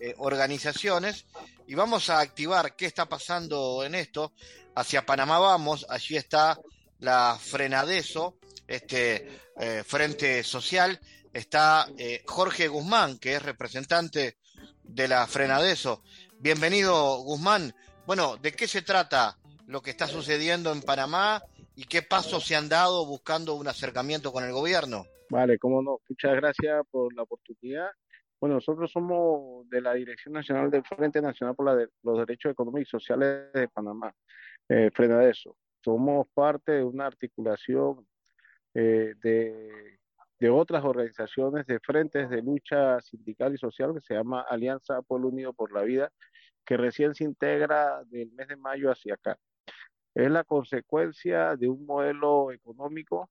eh, 0.00 0.14
organizaciones 0.18 1.24
y 1.66 1.74
vamos 1.74 2.10
a 2.10 2.20
activar 2.20 2.76
qué 2.76 2.86
está 2.86 3.08
pasando 3.08 3.84
en 3.84 3.94
esto. 3.94 4.32
Hacia 4.74 5.06
Panamá 5.06 5.38
vamos, 5.38 5.86
allí 5.88 6.16
está 6.16 6.60
la 6.98 7.38
Frenadeso, 7.40 8.36
este 8.66 9.28
eh, 9.58 9.82
Frente 9.86 10.44
Social, 10.44 11.00
está 11.32 11.88
eh, 11.96 12.22
Jorge 12.26 12.68
Guzmán, 12.68 13.18
que 13.18 13.34
es 13.36 13.42
representante 13.42 14.36
de 14.84 15.08
la 15.08 15.26
Frenadeso. 15.26 16.02
Bienvenido, 16.38 17.18
Guzmán. 17.22 17.74
Bueno, 18.06 18.36
¿de 18.36 18.52
qué 18.52 18.66
se 18.68 18.82
trata 18.82 19.36
lo 19.66 19.80
que 19.82 19.90
está 19.90 20.06
sucediendo 20.06 20.72
en 20.72 20.82
Panamá 20.82 21.42
y 21.74 21.84
qué 21.84 22.02
pasos 22.02 22.44
se 22.46 22.54
han 22.54 22.68
dado 22.68 23.06
buscando 23.06 23.54
un 23.54 23.66
acercamiento 23.66 24.32
con 24.32 24.44
el 24.44 24.52
gobierno? 24.52 25.04
Vale, 25.30 25.58
cómo 25.58 25.82
no. 25.82 26.00
Muchas 26.08 26.36
gracias 26.36 26.86
por 26.90 27.14
la 27.14 27.22
oportunidad. 27.22 27.90
Bueno, 28.40 28.56
nosotros 28.56 28.90
somos 28.92 29.68
de 29.70 29.80
la 29.80 29.94
Dirección 29.94 30.34
Nacional 30.34 30.70
del 30.70 30.84
Frente 30.84 31.22
Nacional 31.22 31.54
por 31.54 31.88
los 32.02 32.18
Derechos 32.18 32.52
Económicos 32.52 32.88
y 32.88 32.90
Sociales 32.90 33.52
de 33.54 33.68
Panamá, 33.68 34.14
eh, 34.68 34.90
Frenadeso. 34.92 35.56
Somos 35.82 36.26
parte 36.34 36.72
de 36.72 36.84
una 36.84 37.06
articulación 37.06 38.06
eh, 38.74 39.14
de 39.22 39.98
de 40.44 40.50
otras 40.50 40.84
organizaciones 40.84 41.64
de 41.64 41.80
frentes 41.80 42.28
de 42.28 42.42
lucha 42.42 43.00
sindical 43.00 43.54
y 43.54 43.56
social 43.56 43.94
que 43.94 44.02
se 44.02 44.12
llama 44.12 44.42
Alianza 44.42 45.00
Pueblo 45.00 45.28
Unido 45.28 45.54
por 45.54 45.72
la 45.72 45.80
Vida, 45.80 46.12
que 46.66 46.76
recién 46.76 47.14
se 47.14 47.24
integra 47.24 48.04
del 48.10 48.30
mes 48.32 48.48
de 48.48 48.56
mayo 48.56 48.90
hacia 48.90 49.14
acá. 49.14 49.38
Es 50.14 50.30
la 50.30 50.44
consecuencia 50.44 51.56
de 51.56 51.70
un 51.70 51.86
modelo 51.86 52.52
económico 52.52 53.30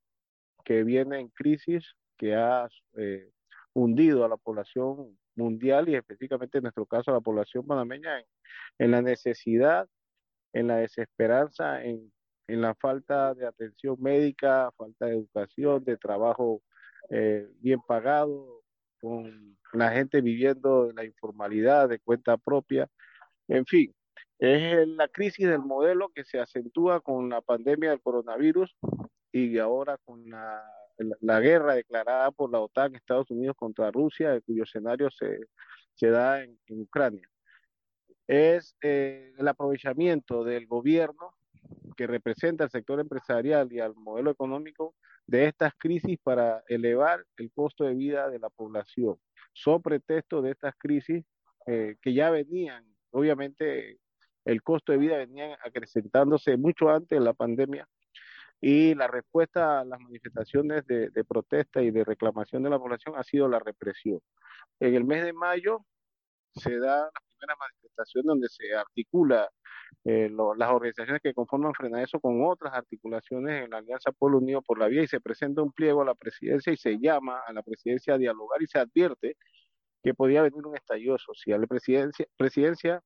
que 0.65 0.83
viene 0.83 1.19
en 1.19 1.27
crisis, 1.27 1.93
que 2.17 2.33
ha 2.33 2.67
eh, 2.97 3.29
hundido 3.73 4.25
a 4.25 4.29
la 4.29 4.37
población 4.37 5.15
mundial 5.35 5.89
y 5.89 5.95
específicamente 5.95 6.57
en 6.57 6.63
nuestro 6.63 6.87
caso 6.87 7.11
a 7.11 7.13
la 7.13 7.21
población 7.21 7.67
panameña 7.67 8.21
en, 8.21 8.25
en 8.79 8.89
la 8.89 9.03
necesidad, 9.03 9.87
en 10.51 10.65
la 10.65 10.77
desesperanza, 10.77 11.83
en, 11.83 12.11
en 12.47 12.61
la 12.61 12.73
falta 12.73 13.35
de 13.35 13.45
atención 13.45 13.97
médica, 13.99 14.71
falta 14.75 15.05
de 15.05 15.13
educación, 15.13 15.83
de 15.83 15.95
trabajo 15.97 16.63
eh, 17.09 17.47
bien 17.59 17.79
pagado, 17.87 18.63
con 18.99 19.57
la 19.73 19.91
gente 19.91 20.21
viviendo 20.21 20.89
en 20.89 20.95
la 20.95 21.05
informalidad 21.05 21.89
de 21.89 21.99
cuenta 21.99 22.37
propia. 22.37 22.87
En 23.47 23.65
fin, 23.65 23.93
es 24.39 24.87
la 24.87 25.07
crisis 25.07 25.47
del 25.47 25.59
modelo 25.59 26.09
que 26.09 26.23
se 26.23 26.39
acentúa 26.39 27.01
con 27.01 27.29
la 27.29 27.41
pandemia 27.41 27.89
del 27.89 28.01
coronavirus 28.01 28.75
y 29.31 29.57
ahora 29.57 29.97
con 30.05 30.29
la, 30.29 30.63
la, 31.21 31.39
guerra 31.39 31.75
declarada 31.75 32.31
por 32.31 32.51
la 32.51 32.59
OTAN, 32.59 32.95
Estados 32.95 33.29
Unidos 33.31 33.55
contra 33.57 33.91
Rusia, 33.91 34.39
cuyo 34.41 34.63
escenario 34.63 35.09
se, 35.11 35.39
se 35.95 36.09
da 36.09 36.43
en, 36.43 36.57
Ucrania. 36.69 37.27
Es 38.27 38.75
eh, 38.81 39.33
el 39.37 39.47
aprovechamiento 39.47 40.43
del 40.43 40.65
gobierno 40.67 41.35
que 41.95 42.07
representa 42.07 42.63
al 42.63 42.69
sector 42.69 42.99
empresarial 42.99 43.71
y 43.71 43.79
al 43.79 43.95
modelo 43.95 44.31
económico 44.31 44.95
de 45.27 45.45
estas 45.45 45.73
crisis 45.77 46.17
para 46.21 46.63
elevar 46.67 47.25
el 47.37 47.51
costo 47.51 47.85
de 47.85 47.93
vida 47.93 48.29
de 48.29 48.39
la 48.39 48.49
población. 48.49 49.17
Son 49.53 49.81
pretexto 49.81 50.41
de 50.41 50.51
estas 50.51 50.75
crisis 50.77 51.23
eh, 51.65 51.95
que 52.01 52.13
ya 52.13 52.29
venían, 52.29 52.85
obviamente 53.11 53.99
el 54.45 54.61
costo 54.61 54.91
de 54.91 54.97
vida 54.97 55.17
venía 55.17 55.57
acrecentándose 55.63 56.57
mucho 56.57 56.89
antes 56.89 57.17
de 57.17 57.23
la 57.23 57.33
pandemia 57.33 57.87
y 58.59 58.95
la 58.95 59.07
respuesta 59.07 59.81
a 59.81 59.85
las 59.85 59.99
manifestaciones 59.99 60.85
de, 60.87 61.11
protesta 61.27 61.81
y 61.81 61.91
de 61.91 62.05
reclamación 62.05 62.63
de 62.63 62.69
la 62.69 62.79
población 62.79 63.15
ha 63.17 63.23
sido 63.23 63.49
la 63.49 63.59
represión. 63.59 64.21
En 64.79 64.95
el 64.95 65.03
mes 65.03 65.23
de 65.23 65.33
mayo 65.33 65.85
se 66.55 66.79
da 66.79 66.99
la 66.99 67.11
primera 67.43 67.55
manifestación 67.59 68.25
donde 68.25 68.47
se 68.49 68.73
articula 68.73 69.49
eh, 70.05 70.29
las 70.57 70.69
organizaciones 70.69 71.21
que 71.21 71.33
conforman 71.33 71.73
eso 71.99 72.19
con 72.19 72.43
otras 72.45 72.73
articulaciones 72.73 73.63
en 73.63 73.71
la 73.71 73.77
Alianza 73.77 74.11
Pueblo 74.11 74.37
Unido 74.39 74.61
por 74.61 74.79
la 74.79 74.87
Vía 74.87 75.03
y 75.03 75.07
se 75.07 75.19
presenta 75.19 75.61
un 75.61 75.71
pliego 75.71 76.01
a 76.01 76.05
la 76.05 76.15
presidencia 76.15 76.73
y 76.73 76.77
se 76.77 76.99
llama 76.99 77.41
a 77.45 77.53
la 77.53 77.61
presidencia 77.61 78.15
a 78.15 78.17
dialogar 78.17 78.61
y 78.61 78.67
se 78.67 78.79
advierte 78.79 79.37
que 80.03 80.13
podía 80.13 80.41
venir 80.41 80.65
un 80.65 80.75
estallido 80.75 81.17
social. 81.17 81.61
La 81.61 81.67
presidencia, 81.67 82.25
presidencia 82.37 83.01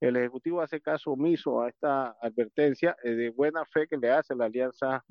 el 0.00 0.16
Ejecutivo 0.16 0.60
hace 0.60 0.80
caso 0.80 1.12
omiso 1.12 1.62
a 1.62 1.68
esta 1.68 2.16
advertencia 2.20 2.96
eh, 3.04 3.10
de 3.10 3.30
buena 3.30 3.64
fe 3.66 3.86
que 3.86 3.96
le 3.96 4.10
hace 4.10 4.34
la 4.34 4.46
alianza 4.46 5.04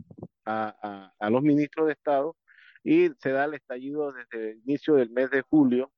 a, 0.46 1.12
a, 1.18 1.30
los 1.30 1.42
ministros 1.42 1.88
de 1.88 1.94
Estado 1.94 2.36
y 2.84 3.10
se 3.20 3.32
da 3.32 3.46
el 3.46 3.54
estallido 3.54 4.12
desde 4.12 4.52
el 4.52 4.58
inicio 4.66 4.96
del 4.96 5.12
mes 5.12 5.30
de 5.30 5.44
julio, 5.44 5.92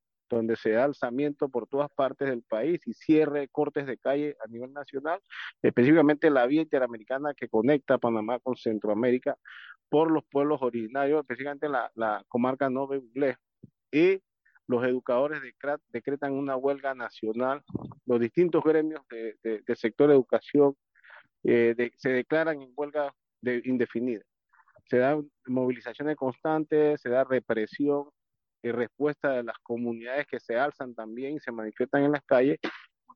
donde 0.54 0.62
se 0.62 0.72
da 0.72 0.84
alzamiento 0.84 1.50
por 1.50 1.68
todas 1.68 1.90
partes 1.92 2.30
del 2.30 2.44
país 2.44 2.82
y 2.86 2.94
cierre 2.94 3.48
cortes 3.50 3.86
de 3.86 3.98
calle 3.98 4.36
a 4.44 4.48
nivel 4.48 4.74
nacional, 4.74 5.20
específicamente 5.62 6.30
la 6.30 6.46
vía 6.46 6.62
interamericana 6.62 7.34
que 7.34 7.48
conecta 7.48 7.98
Panamá 7.98 8.40
con 8.40 8.56
Centroamérica 8.56 9.38
por 9.90 10.12
los 10.12 10.24
pueblos 10.26 10.62
originarios, 10.62 11.22
específicamente 11.22 11.70
la, 11.70 11.92
la 11.96 12.24
comarca 12.28 12.70
Nove 12.70 13.02
y 13.92 14.22
los 14.68 14.84
educadores 14.86 15.42
decretan 15.90 16.34
una 16.34 16.56
huelga 16.56 16.96
nacional, 16.96 17.62
los 18.06 18.20
distintos 18.20 18.64
gremios 18.64 19.02
del 19.10 19.64
de, 19.66 19.76
sector 19.76 20.08
de 20.08 20.16
educación 20.16 20.76
eh, 21.44 21.92
se 21.98 22.10
declaran 22.10 22.62
en 22.62 22.72
huelga 22.76 23.14
indefinida. 23.66 24.22
Se 24.86 24.98
dan 24.98 25.30
movilizaciones 25.48 26.16
constantes, 26.16 27.02
se 27.02 27.10
da 27.10 27.24
represión 27.24 28.10
y 28.64 28.72
respuesta 28.72 29.32
de 29.32 29.44
las 29.44 29.58
comunidades 29.60 30.26
que 30.26 30.40
se 30.40 30.58
alzan 30.58 30.96
también 30.96 31.36
y 31.36 31.40
se 31.40 31.52
manifiestan 31.52 32.04
en 32.04 32.14
las 32.14 32.24
calles 32.24 32.60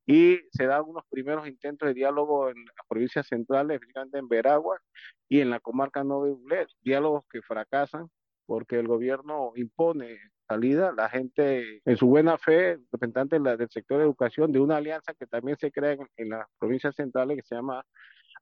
y 0.05 0.39
se 0.51 0.65
dan 0.65 0.83
unos 0.85 1.03
primeros 1.09 1.47
intentos 1.47 1.87
de 1.87 1.93
diálogo 1.93 2.49
en 2.49 2.57
las 2.65 2.87
provincias 2.87 3.27
centrales, 3.27 3.81
en 4.13 4.27
Veragua 4.27 4.79
y 5.27 5.41
en 5.41 5.49
la 5.49 5.59
comarca 5.59 6.03
Nove 6.03 6.37
diálogos 6.81 7.25
que 7.29 7.41
fracasan 7.41 8.09
porque 8.45 8.77
el 8.77 8.87
gobierno 8.87 9.51
impone 9.55 10.19
salida, 10.47 10.93
la 10.95 11.09
gente 11.09 11.81
en 11.83 11.97
su 11.97 12.07
buena 12.07 12.37
fe, 12.37 12.77
representantes 12.91 13.41
del 13.43 13.69
sector 13.69 13.97
de 13.97 14.05
educación, 14.05 14.51
de 14.51 14.59
una 14.59 14.77
alianza 14.77 15.13
que 15.13 15.27
también 15.27 15.57
se 15.57 15.71
crea 15.71 15.97
en, 16.15 16.29
las 16.29 16.47
provincias 16.59 16.95
centrales 16.95 17.37
que 17.37 17.43
se 17.43 17.55
llama 17.55 17.83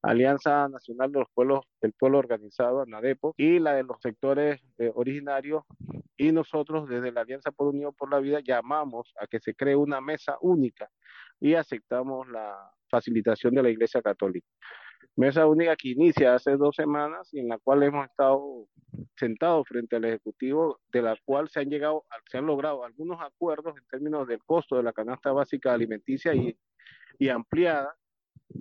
Alianza 0.02 0.68
Nacional 0.70 1.12
de 1.12 1.20
los 1.20 1.30
Pueblos 1.34 1.66
del 1.82 1.94
Pueblo 1.94 2.20
Organizado, 2.20 2.82
ANADEPO, 2.82 3.34
y 3.38 3.60
la 3.60 3.74
de 3.74 3.84
los 3.84 3.98
sectores 4.02 4.62
eh, 4.78 4.92
originarios. 4.94 5.64
Y 6.18 6.32
nosotros 6.32 6.88
desde 6.88 7.12
la 7.12 7.22
Alianza 7.22 7.52
por 7.52 7.68
Unión 7.68 7.94
por 7.98 8.12
la 8.12 8.20
Vida 8.20 8.40
llamamos 8.40 9.14
a 9.20 9.28
que 9.28 9.40
se 9.40 9.56
cree 9.56 9.76
una 9.76 10.00
mesa 10.00 10.38
única 10.42 10.90
y 11.40 11.56
aceptamos 11.56 12.28
la 12.30 12.56
facilitación 12.90 13.56
de 13.56 13.64
la 13.64 13.70
Iglesia 13.70 14.02
Católica. 14.02 14.48
Mesa 15.16 15.48
única 15.48 15.76
que 15.76 15.90
inicia 15.90 16.36
hace 16.36 16.58
dos 16.58 16.76
semanas 16.76 17.34
y 17.34 17.40
en 17.40 17.50
la 17.50 17.58
cual 17.58 17.84
hemos 17.84 18.06
estado 18.06 18.68
sentados 19.18 19.68
frente 19.68 19.96
al 19.96 20.06
Ejecutivo, 20.06 20.80
de 20.92 21.02
la 21.02 21.18
cual 21.26 21.50
se 21.50 21.62
han 21.62 21.70
llegado, 21.70 22.06
se 22.30 22.38
han 22.38 22.46
logrado 22.46 22.84
algunos 22.84 23.22
acuerdos 23.22 23.76
en 23.78 23.86
términos 23.88 24.28
del 24.28 24.44
costo 24.44 24.78
de 24.78 24.84
la 24.84 24.94
canasta 24.94 25.32
básica 25.32 25.74
alimenticia 25.74 26.34
y, 26.34 26.58
y 27.18 27.30
ampliada. 27.30 27.96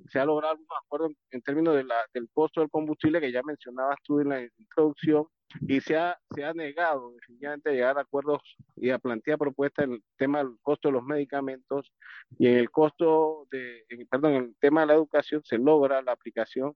Se 0.09 0.19
ha 0.19 0.25
logrado 0.25 0.57
un 0.57 0.67
acuerdo 0.85 1.11
en 1.31 1.43
términos 1.43 1.75
de 1.77 1.85
la, 1.85 1.97
del 2.13 2.29
costo 2.33 2.61
del 2.61 2.71
combustible 2.71 3.21
que 3.21 3.33
ya 3.33 3.43
mencionabas 3.43 3.99
tú 4.03 4.21
en 4.21 4.29
la 4.29 4.43
introducción 4.59 5.27
y 5.61 5.81
se 5.81 5.97
ha, 5.97 6.19
se 6.35 6.45
ha 6.45 6.53
negado 6.53 7.13
definitivamente 7.13 7.71
a 7.71 7.73
llegar 7.73 7.99
a 7.99 8.03
acuerdos 8.03 8.43
y 8.77 8.91
a 8.91 8.99
plantear 8.99 9.39
propuestas 9.39 9.87
en 9.87 9.93
el 9.93 10.05
tema 10.17 10.39
del 10.39 10.57
costo 10.63 10.89
de 10.89 10.93
los 10.93 11.05
medicamentos 11.05 11.93
y 12.39 12.49
en 12.49 12.57
el 12.57 12.71
costo 12.71 13.47
de, 13.51 13.85
perdón, 14.11 14.33
en 14.33 14.45
el 14.45 14.57
tema 14.59 14.81
de 14.83 14.89
la 14.89 14.95
educación 14.95 15.43
se 15.45 15.59
logra 15.59 16.03
la 16.03 16.13
aplicación 16.13 16.75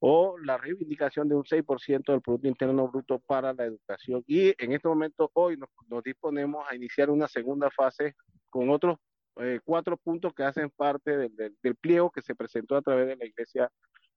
o 0.00 0.36
la 0.38 0.58
reivindicación 0.58 1.28
de 1.28 1.34
un 1.34 1.44
6% 1.44 2.12
del 2.12 2.20
Producto 2.20 2.48
Interno 2.48 2.88
Bruto 2.88 3.20
para 3.20 3.54
la 3.54 3.64
educación. 3.64 4.22
Y 4.26 4.54
en 4.62 4.72
este 4.72 4.86
momento, 4.86 5.30
hoy 5.32 5.56
nos, 5.56 5.70
nos 5.88 6.02
disponemos 6.02 6.66
a 6.68 6.74
iniciar 6.74 7.08
una 7.08 7.26
segunda 7.26 7.70
fase 7.70 8.14
con 8.50 8.68
otros 8.68 8.98
eh, 9.36 9.60
cuatro 9.64 9.96
puntos 9.96 10.32
que 10.34 10.44
hacen 10.44 10.70
parte 10.70 11.16
del, 11.16 11.34
del, 11.60 11.76
pliego 11.76 12.10
que 12.10 12.22
se 12.22 12.36
presentó 12.36 12.76
a 12.76 12.82
través 12.82 13.06
de 13.08 13.16
la 13.16 13.24
Iglesia 13.24 13.72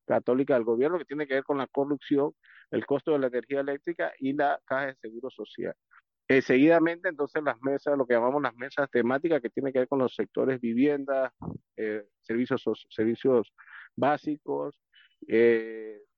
Católica 0.07 0.55
del 0.55 0.63
Gobierno, 0.63 0.97
que 0.97 1.05
tiene 1.05 1.27
que 1.27 1.35
ver 1.35 1.43
con 1.43 1.57
la 1.57 1.67
corrupción, 1.67 2.31
el 2.71 2.85
costo 2.85 3.11
de 3.11 3.19
la 3.19 3.27
energía 3.27 3.59
eléctrica 3.59 4.13
y 4.19 4.33
la 4.33 4.59
caja 4.65 4.87
de 4.87 4.95
seguro 4.95 5.29
social. 5.29 5.75
Eh, 6.29 6.41
seguidamente, 6.41 7.07
entonces, 7.09 7.41
las 7.43 7.61
mesas, 7.61 7.97
lo 7.97 8.05
que 8.05 8.15
llamamos 8.15 8.41
las 8.41 8.55
mesas 8.55 8.89
temáticas, 8.89 9.41
que 9.41 9.49
tiene 9.49 9.71
que 9.71 9.79
ver 9.79 9.87
con 9.87 9.99
los 9.99 10.13
sectores 10.15 10.59
vivienda, 10.59 11.33
eh, 11.77 12.03
servicios, 12.21 12.63
servicios 12.89 13.53
básicos, 13.95 14.81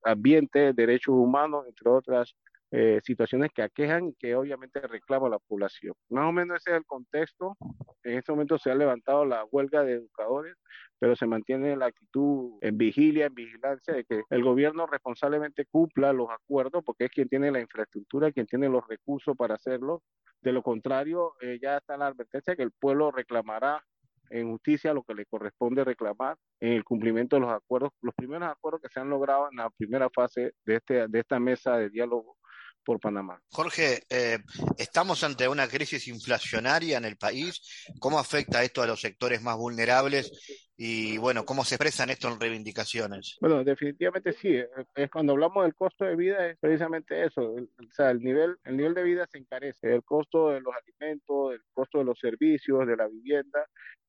ambiente, 0.02 0.72
derechos 0.72 1.14
humanos, 1.14 1.66
entre 1.68 1.90
otras 1.90 2.34
eh, 2.72 3.00
situaciones 3.02 3.50
que 3.52 3.62
aquejan 3.62 4.08
y 4.08 4.14
que 4.14 4.34
obviamente 4.36 4.80
reclama 4.80 5.28
la 5.28 5.38
población. 5.40 5.94
Más 6.08 6.28
o 6.28 6.32
menos 6.32 6.58
ese 6.58 6.70
es 6.70 6.76
el 6.76 6.86
contexto. 6.86 7.56
En 8.04 8.18
este 8.18 8.30
momento 8.30 8.58
se 8.58 8.70
ha 8.70 8.74
levantado 8.74 9.24
la 9.24 9.44
huelga 9.50 9.82
de 9.82 9.94
educadores, 9.94 10.54
pero 10.98 11.16
se 11.16 11.26
mantiene 11.26 11.76
la 11.76 11.86
actitud 11.86 12.58
en 12.60 12.78
vigilia, 12.78 13.26
en 13.26 13.34
vigilancia 13.34 13.94
de 13.94 14.04
que 14.04 14.22
el 14.30 14.44
gobierno 14.44 14.86
responsablemente 14.86 15.66
cumpla 15.66 16.12
los 16.12 16.30
acuerdos, 16.30 16.84
porque 16.84 17.06
es 17.06 17.10
quien 17.10 17.28
tiene 17.28 17.50
la 17.50 17.60
infraestructura, 17.60 18.30
quien 18.30 18.46
tiene 18.46 18.68
los 18.68 18.86
recursos 18.86 19.36
para 19.36 19.56
hacerlo. 19.56 20.02
De 20.40 20.52
lo 20.52 20.62
contrario, 20.62 21.34
eh, 21.40 21.58
ya 21.60 21.78
está 21.78 21.96
la 21.96 22.06
advertencia 22.06 22.54
que 22.54 22.62
el 22.62 22.70
pueblo 22.70 23.10
reclamará 23.10 23.84
en 24.30 24.48
justicia 24.48 24.94
lo 24.94 25.02
que 25.02 25.14
le 25.14 25.26
corresponde 25.26 25.84
reclamar 25.84 26.36
en 26.60 26.74
el 26.74 26.84
cumplimiento 26.84 27.34
de 27.34 27.40
los 27.40 27.52
acuerdos, 27.52 27.90
los 28.00 28.14
primeros 28.14 28.48
acuerdos 28.48 28.80
que 28.80 28.88
se 28.88 29.00
han 29.00 29.10
logrado 29.10 29.48
en 29.50 29.56
la 29.56 29.70
primera 29.70 30.08
fase 30.08 30.52
de, 30.64 30.76
este, 30.76 31.08
de 31.08 31.18
esta 31.18 31.40
mesa 31.40 31.76
de 31.76 31.90
diálogo 31.90 32.36
por 32.84 33.00
Panamá. 33.00 33.40
Jorge, 33.50 34.02
eh, 34.08 34.38
estamos 34.78 35.22
ante 35.24 35.48
una 35.48 35.68
crisis 35.68 36.08
inflacionaria 36.08 36.98
en 36.98 37.04
el 37.04 37.16
país. 37.16 37.86
¿Cómo 37.98 38.18
afecta 38.18 38.62
esto 38.62 38.82
a 38.82 38.86
los 38.86 39.00
sectores 39.00 39.42
más 39.42 39.56
vulnerables? 39.56 40.32
Y 40.76 41.18
bueno, 41.18 41.44
¿cómo 41.44 41.64
se 41.64 41.74
expresan 41.74 42.08
esto 42.08 42.28
en 42.28 42.40
reivindicaciones? 42.40 43.36
Bueno, 43.40 43.62
definitivamente 43.62 44.32
sí. 44.32 44.56
Es 44.94 45.10
cuando 45.10 45.32
hablamos 45.32 45.64
del 45.64 45.74
costo 45.74 46.04
de 46.06 46.16
vida 46.16 46.46
es 46.46 46.58
precisamente 46.58 47.26
eso. 47.26 47.42
O 47.52 47.92
sea, 47.92 48.10
el 48.10 48.20
nivel, 48.20 48.56
el 48.64 48.76
nivel 48.78 48.94
de 48.94 49.02
vida 49.02 49.26
se 49.30 49.38
encarece. 49.38 49.92
El 49.92 50.02
costo 50.02 50.50
de 50.50 50.60
los 50.60 50.72
alimentos, 50.74 51.52
el 51.52 51.60
costo 51.72 51.98
de 51.98 52.04
los 52.04 52.18
servicios, 52.18 52.86
de 52.86 52.96
la 52.96 53.08
vivienda, 53.08 53.66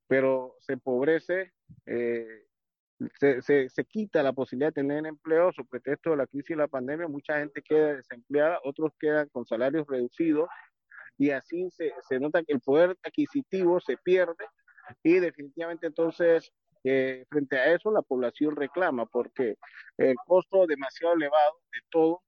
pero 0.08 0.56
se 0.62 0.74
empobrece 0.74 1.52
eh, 1.86 2.46
se, 3.20 3.42
se, 3.42 3.70
se, 3.70 3.86
quita 3.86 4.24
la 4.24 4.34
posibilidad 4.34 4.70
de 4.70 4.82
tener 4.82 5.06
empleo 5.06 5.52
sobre 5.54 5.70
pretexto 5.70 6.12
de 6.12 6.18
la 6.18 6.28
crisis 6.28 6.52
y 6.52 6.56
la 6.56 6.68
pandemia, 6.68 7.08
mucha 7.08 7.40
gente 7.40 7.62
queda 7.62 7.96
desempleada, 7.96 8.60
otros 8.64 8.92
quedan 9.00 9.30
con 9.30 9.46
salarios 9.46 9.88
reducidos 9.88 10.50
y 11.18 11.32
así 11.32 11.70
se, 11.72 11.94
se 12.08 12.20
nota 12.20 12.44
que 12.44 12.54
el 12.54 12.62
poder 12.62 12.98
adquisitivo 13.04 13.80
se 13.80 13.98
pierde 13.98 14.46
y 15.04 15.20
definitivamente 15.20 15.88
entonces 15.88 16.52
eh, 16.84 17.26
frente 17.30 17.58
a 17.58 17.74
eso 17.74 17.92
la 17.92 18.02
población 18.02 18.56
reclama 18.56 19.06
porque 19.06 19.56
el 19.98 20.16
costo 20.26 20.66
demasiado 20.66 21.14
elevado 21.16 21.60
de 21.72 21.80
todo 21.90 22.24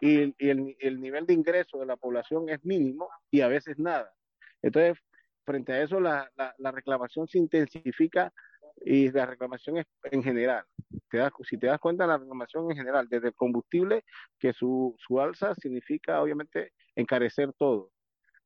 y, 0.00 0.34
y 0.44 0.50
el, 0.50 0.76
el 0.80 1.00
nivel 1.00 1.26
de 1.26 1.34
ingreso 1.34 1.78
de 1.78 1.86
la 1.86 1.96
población 1.96 2.48
es 2.48 2.64
mínimo 2.64 3.08
y 3.30 3.40
a 3.40 3.48
veces 3.48 3.78
nada. 3.78 4.12
Entonces, 4.60 4.98
frente 5.44 5.72
a 5.72 5.82
eso 5.82 6.00
la, 6.00 6.30
la, 6.36 6.54
la 6.58 6.72
reclamación 6.72 7.28
se 7.28 7.38
intensifica 7.38 8.32
y 8.76 9.10
la 9.10 9.26
reclamación 9.26 9.78
es 9.78 9.86
en 10.04 10.22
general. 10.22 10.64
Te 11.10 11.18
das, 11.18 11.32
si 11.48 11.58
te 11.58 11.66
das 11.66 11.78
cuenta, 11.78 12.06
la 12.06 12.18
reclamación 12.18 12.70
en 12.70 12.76
general, 12.76 13.08
desde 13.08 13.28
el 13.28 13.34
combustible, 13.34 14.04
que 14.38 14.52
su, 14.52 14.94
su 14.98 15.20
alza 15.20 15.54
significa 15.54 16.20
obviamente 16.20 16.72
encarecer 16.94 17.52
todo. 17.54 17.90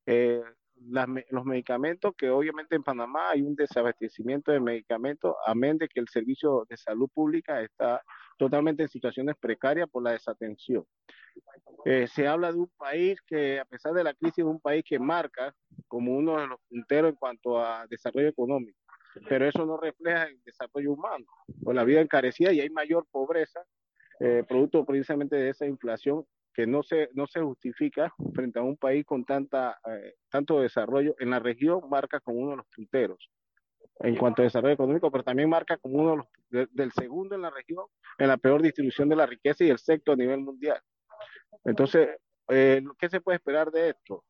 Eh, 0.07 0.43
los 0.81 1.45
medicamentos, 1.45 2.15
que 2.17 2.31
obviamente 2.31 2.77
en 2.77 2.85
Panamá 2.85 3.31
hay 3.31 3.43
un 3.43 3.57
desabastecimiento 3.57 4.53
de 4.53 4.61
medicamentos, 4.61 5.35
amén 5.45 5.77
de 5.77 5.89
que 5.89 5.99
el 5.99 6.09
servicio 6.09 6.65
de 6.69 6.77
salud 6.77 7.09
pública 7.13 7.61
está 7.61 8.01
totalmente 8.39 8.85
en 8.85 8.89
situaciones 8.89 9.35
precarias 9.41 9.89
por 9.91 10.05
la 10.05 10.13
desatención. 10.13 10.85
Eh, 11.85 12.07
se 12.07 12.29
habla 12.29 12.53
de 12.53 12.59
un 12.59 12.71
país 12.77 13.21
que, 13.27 13.59
a 13.59 13.65
pesar 13.65 13.93
de 13.93 14.05
la 14.05 14.15
crisis, 14.15 14.39
es 14.39 14.45
un 14.45 14.61
país 14.61 14.85
que 14.87 15.01
marca 15.01 15.53
como 15.89 16.17
uno 16.17 16.41
de 16.41 16.47
los 16.47 16.61
punteros 16.69 17.11
en 17.11 17.17
cuanto 17.17 17.59
a 17.59 17.87
desarrollo 17.89 18.29
económico 18.29 18.79
pero 19.29 19.47
eso 19.47 19.65
no 19.65 19.77
refleja 19.77 20.25
el 20.25 20.43
desarrollo 20.45 20.93
humano, 20.93 21.27
pues 21.63 21.75
la 21.75 21.85
vida 21.85 22.01
encarecida 22.01 22.53
y 22.53 22.61
hay 22.61 22.71
mayor 22.71 23.07
pobreza, 23.11 23.61
eh, 24.21 24.45
producto 24.49 24.85
precisamente 24.85 25.37
de 25.37 25.51
esa 25.51 25.67
inflación 25.67 26.25
que 26.53 26.67
no 26.67 26.83
se, 26.83 27.09
no 27.15 27.27
se 27.27 27.41
justifica 27.41 28.13
frente 28.35 28.59
a 28.59 28.63
un 28.63 28.77
país 28.77 29.05
con 29.07 29.25
tanta, 29.25 29.79
eh, 29.89 30.15
tanto 30.29 30.61
desarrollo. 30.61 31.15
En 31.21 31.31
la 31.31 31.39
región 31.39 31.83
marca 31.89 32.19
como 32.19 32.41
uno 32.41 32.51
de 32.51 32.57
los 32.57 32.67
punteros 32.75 33.31
en 34.01 34.17
cuanto 34.17 34.43
a 34.43 34.45
desarrollo 34.45 34.75
económico, 34.75 35.11
pero 35.11 35.25
también 35.25 35.49
marca 35.49 35.77
como 35.77 35.99
uno 35.99 36.29
del 36.51 36.93
segundo 36.93 37.35
en 37.35 37.43
la 37.43 37.51
región 37.51 37.85
en 38.19 38.29
la 38.29 38.37
peor 38.37 38.63
distribución 38.63 39.09
de 39.09 39.17
la 39.17 39.27
riqueza 39.27 39.65
y 39.65 39.71
el 39.71 39.79
sexto 39.79 40.13
a 40.13 40.17
nivel 40.17 40.41
mundial. 40.41 40.81
Entonces, 41.65 42.09
eh, 42.49 42.83
¿qué 42.99 43.09
se 43.09 43.21
puede 43.21 43.37
esperar 43.37 43.71
de 43.71 43.91
esto? 43.91 44.25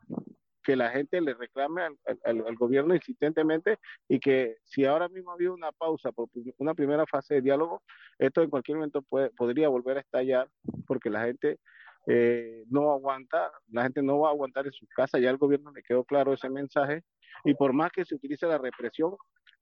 Que 0.68 0.76
la 0.76 0.90
gente 0.90 1.18
le 1.22 1.32
reclame 1.32 1.80
al, 1.80 1.96
al, 2.24 2.54
gobierno 2.54 2.94
insistentemente 2.94 3.78
y 4.06 4.20
que 4.20 4.58
si 4.64 4.84
ahora 4.84 5.08
mismo 5.08 5.30
había 5.30 5.50
una 5.50 5.72
pausa 5.72 6.12
por 6.12 6.28
una 6.58 6.74
primera 6.74 7.06
fase 7.06 7.36
de 7.36 7.40
diálogo, 7.40 7.82
esto 8.18 8.42
en 8.42 8.50
cualquier 8.50 8.76
momento 8.76 9.00
puede, 9.00 9.30
podría 9.30 9.70
volver 9.70 9.96
a 9.96 10.00
estallar 10.00 10.46
porque 10.86 11.08
la 11.08 11.24
gente 11.24 11.58
eh, 12.06 12.64
no 12.68 12.92
aguanta, 12.92 13.50
la 13.68 13.84
gente 13.84 14.02
no 14.02 14.18
va 14.18 14.28
a 14.28 14.32
aguantar 14.32 14.66
en 14.66 14.72
sus 14.72 14.90
casas, 14.90 15.22
ya 15.22 15.30
al 15.30 15.38
gobierno 15.38 15.72
le 15.72 15.82
quedó 15.82 16.04
claro 16.04 16.34
ese 16.34 16.50
mensaje 16.50 17.02
y 17.44 17.54
por 17.54 17.72
más 17.72 17.90
que 17.90 18.04
se 18.04 18.16
utilice 18.16 18.46
la 18.46 18.58
represión, 18.58 19.16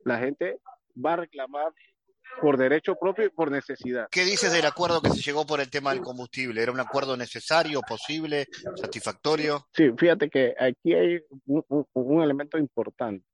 la 0.04 0.18
gente 0.18 0.58
va 0.96 1.12
a 1.12 1.18
reclamar 1.18 1.72
por 2.40 2.56
derecho 2.56 2.96
propio 2.96 3.26
y 3.26 3.30
por 3.30 3.50
necesidad. 3.50 4.08
¿Qué 4.10 4.24
dices 4.24 4.52
del 4.52 4.66
acuerdo 4.66 5.00
que 5.00 5.10
se 5.10 5.22
llegó 5.22 5.46
por 5.46 5.60
el 5.60 5.70
tema 5.70 5.92
del 5.92 6.02
combustible? 6.02 6.62
¿Era 6.62 6.72
un 6.72 6.80
acuerdo 6.80 7.16
necesario, 7.16 7.80
posible, 7.82 8.46
satisfactorio? 8.76 9.66
Sí, 9.72 9.90
fíjate 9.96 10.28
que 10.28 10.54
aquí 10.58 10.94
hay 10.94 11.20
un, 11.46 11.64
un, 11.92 12.22
elemento 12.22 12.58
importante. 12.58 13.24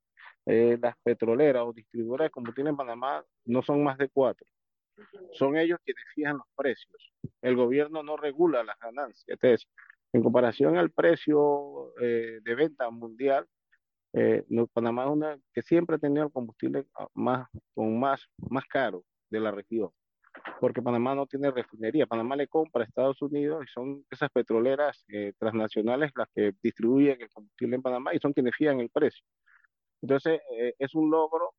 Eh, 0.46 0.76
las 0.80 0.96
petroleras 1.02 1.62
o 1.64 1.72
distribuidoras 1.72 2.26
de 2.26 2.30
combustible 2.30 2.70
en 2.70 2.76
Panamá 2.76 3.24
no 3.44 3.62
son 3.62 3.82
más 3.82 3.98
de 3.98 4.08
cuatro. 4.08 4.46
Son 5.32 5.56
ellos 5.56 5.78
quienes 5.84 6.04
fijan 6.14 6.36
los 6.38 6.46
precios. 6.54 7.12
El 7.40 7.56
gobierno 7.56 8.02
no 8.02 8.16
regula 8.16 8.62
las 8.62 8.78
ganancias. 8.78 9.24
Entonces, 9.26 9.66
en 10.12 10.22
comparación 10.22 10.76
al 10.76 10.90
precio 10.90 11.92
eh, 12.00 12.40
de 12.42 12.54
venta 12.54 12.90
mundial, 12.90 13.46
eh, 14.12 14.44
Panamá 14.72 15.04
es 15.04 15.10
una 15.10 15.38
que 15.54 15.62
siempre 15.62 15.96
ha 15.96 15.98
tenido 15.98 16.24
el 16.26 16.32
combustible 16.32 16.86
ah, 16.98 17.08
más, 17.14 17.48
con 17.74 17.98
más, 17.98 18.28
más 18.50 18.64
caro 18.66 19.04
de 19.30 19.40
la 19.40 19.50
región, 19.50 19.90
porque 20.60 20.82
Panamá 20.82 21.14
no 21.14 21.26
tiene 21.26 21.50
refinería. 21.50 22.06
Panamá 22.06 22.36
le 22.36 22.48
compra 22.48 22.82
a 22.82 22.86
Estados 22.86 23.20
Unidos 23.22 23.64
y 23.64 23.72
son 23.72 24.04
esas 24.10 24.30
petroleras 24.30 25.04
eh, 25.08 25.32
transnacionales 25.38 26.10
las 26.14 26.28
que 26.34 26.52
distribuyen 26.62 27.20
el 27.20 27.30
combustible 27.30 27.76
en 27.76 27.82
Panamá 27.82 28.14
y 28.14 28.18
son 28.18 28.32
quienes 28.32 28.54
fijan 28.56 28.80
el 28.80 28.90
precio. 28.90 29.24
Entonces, 30.02 30.40
eh, 30.58 30.74
es 30.78 30.94
un 30.94 31.10
logro 31.10 31.54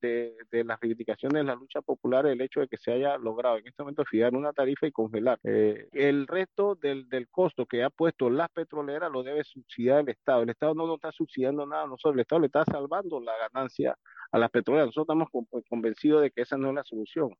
de, 0.00 0.36
las 0.64 0.80
reivindicaciones 0.80 1.40
de 1.40 1.44
la 1.44 1.54
lucha 1.54 1.80
popular 1.82 2.26
el 2.26 2.40
hecho 2.40 2.60
de 2.60 2.68
que 2.68 2.78
se 2.78 2.92
haya 2.92 3.18
logrado 3.18 3.58
en 3.58 3.66
este 3.66 3.82
momento 3.82 4.04
fijar 4.04 4.34
una 4.34 4.52
tarifa 4.52 4.86
y 4.86 4.92
congelar. 4.92 5.38
Eh, 5.44 5.88
el 5.92 6.26
resto 6.26 6.74
del, 6.74 7.06
costo 7.30 7.66
que 7.66 7.82
ha 7.82 7.90
puesto 7.90 8.30
las 8.30 8.50
petroleras 8.50 9.10
lo 9.10 9.22
debe 9.22 9.44
subsidiar 9.44 10.00
el 10.00 10.08
Estado. 10.10 10.42
El 10.42 10.50
Estado 10.50 10.74
no 10.74 10.86
nos 10.86 10.96
está 10.96 11.12
subsidiando 11.12 11.66
nada 11.66 11.86
nosotros, 11.86 12.14
el 12.14 12.20
Estado 12.20 12.40
le 12.40 12.46
está 12.46 12.64
salvando 12.64 13.20
la 13.20 13.32
ganancia 13.38 13.96
a 14.32 14.38
las 14.38 14.50
petroleras. 14.50 14.88
Nosotros 14.88 15.16
estamos 15.18 15.62
convencidos 15.68 16.22
de 16.22 16.30
que 16.30 16.42
esa 16.42 16.56
no 16.56 16.68
es 16.68 16.74
la 16.74 16.84
solución. 16.84 17.30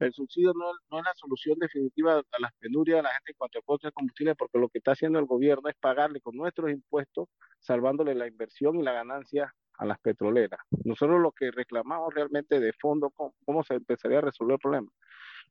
El 0.00 0.14
subsidio 0.14 0.54
no, 0.54 0.72
no, 0.90 0.98
es 0.98 1.04
la 1.04 1.14
solución 1.14 1.58
definitiva 1.58 2.18
a 2.18 2.40
las 2.40 2.52
penurias 2.54 2.96
de 2.98 3.02
la 3.02 3.10
gente 3.10 3.32
en 3.32 3.36
cuanto 3.36 3.58
al 3.58 3.64
costo 3.64 3.86
de 3.86 3.92
combustible, 3.92 4.34
porque 4.34 4.58
lo 4.58 4.70
que 4.70 4.78
está 4.78 4.92
haciendo 4.92 5.18
el 5.18 5.26
gobierno 5.26 5.68
es 5.68 5.76
pagarle 5.76 6.22
con 6.22 6.34
nuestros 6.36 6.70
impuestos, 6.70 7.28
salvándole 7.58 8.14
la 8.14 8.26
inversión 8.26 8.80
y 8.80 8.82
la 8.82 8.92
ganancia 8.92 9.54
a 9.80 9.86
las 9.86 9.98
petroleras. 9.98 10.60
Nosotros 10.84 11.20
lo 11.20 11.32
que 11.32 11.50
reclamamos 11.50 12.12
realmente 12.14 12.60
de 12.60 12.72
fondo, 12.74 13.10
¿cómo, 13.10 13.64
se 13.64 13.74
empezaría 13.74 14.18
a 14.18 14.22
resolver 14.22 14.54
el 14.54 14.60
problema? 14.60 14.88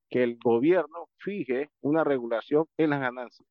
Que 0.08 0.24
el 0.24 0.38
gobierno 0.38 1.10
fije 1.18 1.72
una 1.82 2.04
regulación 2.04 2.66
en 2.78 2.92
las 2.92 3.02
ganancias. 3.02 3.48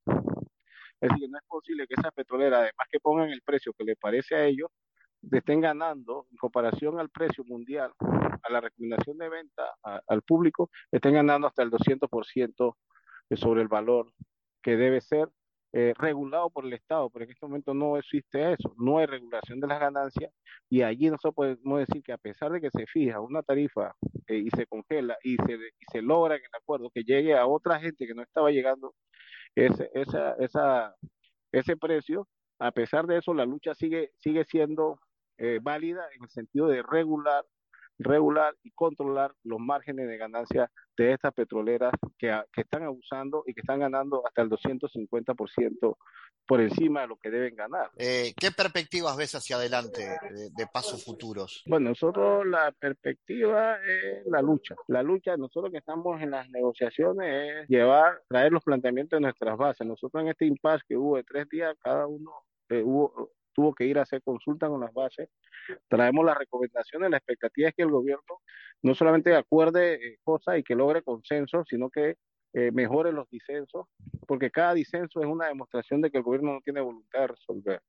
Es 1.00 1.10
decir, 1.10 1.28
no 1.30 1.38
es 1.38 1.44
posible 1.48 1.86
que 1.88 1.94
esas 1.98 2.12
petroleras, 2.12 2.60
además 2.60 2.86
que 2.90 3.00
pongan 3.00 3.30
el 3.30 3.42
precio 3.42 3.72
que 3.72 3.84
les 3.84 3.96
parece 3.98 4.36
a 4.36 4.44
ellos, 4.44 4.70
estén 5.32 5.60
ganando 5.60 6.26
en 6.30 6.36
comparación 6.36 7.00
al 7.00 7.10
precio 7.10 7.42
mundial, 7.44 7.92
a 7.98 8.52
la 8.52 8.60
recomendación 8.60 9.18
de 9.18 9.28
venta 9.28 9.64
al 9.82 10.22
público, 10.22 10.70
estén 10.92 11.14
ganando 11.14 11.48
hasta 11.48 11.64
el 11.64 11.70
200% 11.72 12.76
sobre 13.34 13.62
el 13.62 13.68
valor 13.68 14.12
que 14.62 14.76
debe 14.76 15.00
ser 15.00 15.28
eh, 15.72 15.92
regulado 15.98 16.48
por 16.50 16.64
el 16.64 16.72
Estado, 16.72 17.10
pero 17.10 17.24
en 17.24 17.30
este 17.30 17.46
momento 17.46 17.74
no 17.74 17.98
existe 17.98 18.52
eso, 18.52 18.74
no 18.78 18.98
hay 18.98 19.06
regulación 19.06 19.60
de 19.60 19.66
las 19.66 19.78
ganancias 19.78 20.32
y 20.70 20.82
allí 20.82 21.10
nosotros 21.10 21.34
podemos 21.34 21.80
decir 21.80 22.02
que 22.02 22.12
a 22.12 22.18
pesar 22.18 22.50
de 22.52 22.60
que 22.60 22.70
se 22.70 22.86
fija 22.86 23.20
una 23.20 23.42
tarifa 23.42 23.94
eh, 24.26 24.38
y 24.38 24.50
se 24.50 24.66
congela 24.66 25.16
y 25.22 25.36
se, 25.36 25.54
y 25.54 25.84
se 25.92 26.02
logra 26.02 26.36
en 26.36 26.42
el 26.42 26.50
acuerdo 26.58 26.90
que 26.90 27.02
llegue 27.04 27.36
a 27.36 27.46
otra 27.46 27.78
gente 27.80 28.06
que 28.06 28.14
no 28.14 28.22
estaba 28.22 28.50
llegando 28.50 28.94
ese, 29.54 29.90
esa, 29.94 30.34
esa, 30.38 30.94
ese 31.52 31.76
precio, 31.76 32.28
a 32.58 32.72
pesar 32.72 33.06
de 33.06 33.18
eso 33.18 33.34
la 33.34 33.44
lucha 33.44 33.74
sigue, 33.74 34.10
sigue 34.16 34.44
siendo 34.44 34.98
eh, 35.36 35.58
válida 35.62 36.06
en 36.16 36.22
el 36.24 36.30
sentido 36.30 36.68
de 36.68 36.82
regular, 36.82 37.44
regular 37.98 38.54
y 38.62 38.70
controlar 38.72 39.32
los 39.44 39.58
márgenes 39.58 40.08
de 40.08 40.16
ganancia 40.16 40.70
de 40.96 41.12
estas 41.12 41.32
petroleras 41.32 41.92
que, 42.18 42.36
que 42.52 42.60
están 42.62 42.82
abusando 42.84 43.44
y 43.46 43.54
que 43.54 43.60
están 43.60 43.80
ganando 43.80 44.26
hasta 44.26 44.42
el 44.42 44.50
250% 44.50 45.96
por 46.46 46.60
encima 46.60 47.02
de 47.02 47.08
lo 47.08 47.16
que 47.16 47.30
deben 47.30 47.54
ganar. 47.54 47.90
Eh, 47.98 48.32
¿Qué 48.36 48.50
perspectivas 48.50 49.16
ves 49.16 49.34
hacia 49.34 49.56
adelante 49.56 50.02
de, 50.02 50.50
de, 50.56 50.66
pasos 50.72 51.04
futuros? 51.04 51.62
Bueno, 51.66 51.90
nosotros 51.90 52.46
la 52.46 52.72
perspectiva 52.72 53.76
es 53.76 54.26
la 54.26 54.40
lucha. 54.40 54.74
La 54.86 55.02
lucha, 55.02 55.36
nosotros 55.36 55.70
que 55.70 55.78
estamos 55.78 56.20
en 56.22 56.30
las 56.30 56.48
negociaciones 56.48 57.62
es 57.62 57.68
llevar, 57.68 58.22
traer 58.28 58.50
los 58.52 58.64
planteamientos 58.64 59.18
de 59.18 59.22
nuestras 59.22 59.58
bases. 59.58 59.86
Nosotros 59.86 60.22
en 60.22 60.30
este 60.30 60.46
impasse 60.46 60.84
que 60.88 60.96
hubo 60.96 61.16
de 61.16 61.24
tres 61.24 61.48
días, 61.50 61.76
cada 61.82 62.06
uno 62.06 62.32
eh, 62.70 62.82
hubo 62.82 63.32
tuvo 63.58 63.74
que 63.74 63.86
ir 63.86 63.98
a 63.98 64.02
hacer 64.02 64.22
consulta 64.22 64.68
con 64.68 64.80
las 64.80 64.94
bases. 64.94 65.28
Traemos 65.88 66.24
las 66.24 66.38
recomendaciones, 66.38 67.10
la 67.10 67.16
expectativa 67.16 67.68
es 67.68 67.74
que 67.74 67.82
el 67.82 67.90
gobierno 67.90 68.40
no 68.82 68.94
solamente 68.94 69.34
acuerde 69.34 69.94
eh, 69.94 70.18
cosas 70.22 70.58
y 70.58 70.62
que 70.62 70.76
logre 70.76 71.02
consenso, 71.02 71.64
sino 71.68 71.90
que 71.90 72.14
eh, 72.52 72.70
mejore 72.70 73.10
los 73.10 73.28
disensos, 73.28 73.86
porque 74.28 74.52
cada 74.52 74.74
disenso 74.74 75.20
es 75.20 75.26
una 75.26 75.48
demostración 75.48 76.00
de 76.00 76.08
que 76.12 76.18
el 76.18 76.22
gobierno 76.22 76.52
no 76.52 76.60
tiene 76.60 76.80
voluntad 76.80 77.22
de 77.22 77.26
resolver. 77.26 77.82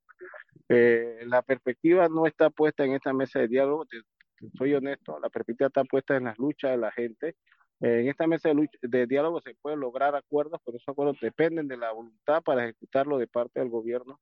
Eh, 0.68 1.20
la 1.26 1.40
perspectiva 1.42 2.08
no 2.08 2.26
está 2.26 2.50
puesta 2.50 2.84
en 2.84 2.94
esta 2.94 3.12
mesa 3.12 3.38
de 3.38 3.46
diálogo, 3.46 3.86
te, 3.86 4.00
te 4.40 4.50
soy 4.58 4.74
honesto, 4.74 5.20
la 5.20 5.30
perspectiva 5.30 5.68
está 5.68 5.84
puesta 5.84 6.16
en 6.16 6.24
las 6.24 6.36
luchas 6.36 6.72
de 6.72 6.78
la 6.78 6.90
gente. 6.90 7.36
En 7.80 8.08
esta 8.08 8.26
mesa 8.26 8.50
de, 8.50 8.54
lucha, 8.54 8.78
de, 8.82 9.06
diálogo 9.06 9.40
se 9.40 9.54
pueden 9.54 9.80
lograr 9.80 10.14
acuerdos, 10.14 10.60
pero 10.64 10.76
esos 10.76 10.88
acuerdos 10.88 11.18
dependen 11.20 11.66
de 11.66 11.78
la 11.78 11.92
voluntad 11.92 12.42
para 12.42 12.64
ejecutarlo 12.64 13.16
de 13.16 13.26
parte 13.26 13.60
del 13.60 13.70
gobierno 13.70 14.20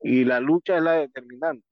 y 0.00 0.24
la 0.24 0.38
lucha 0.38 0.76
es 0.76 0.82
la 0.82 0.92
determinante. 0.92 1.66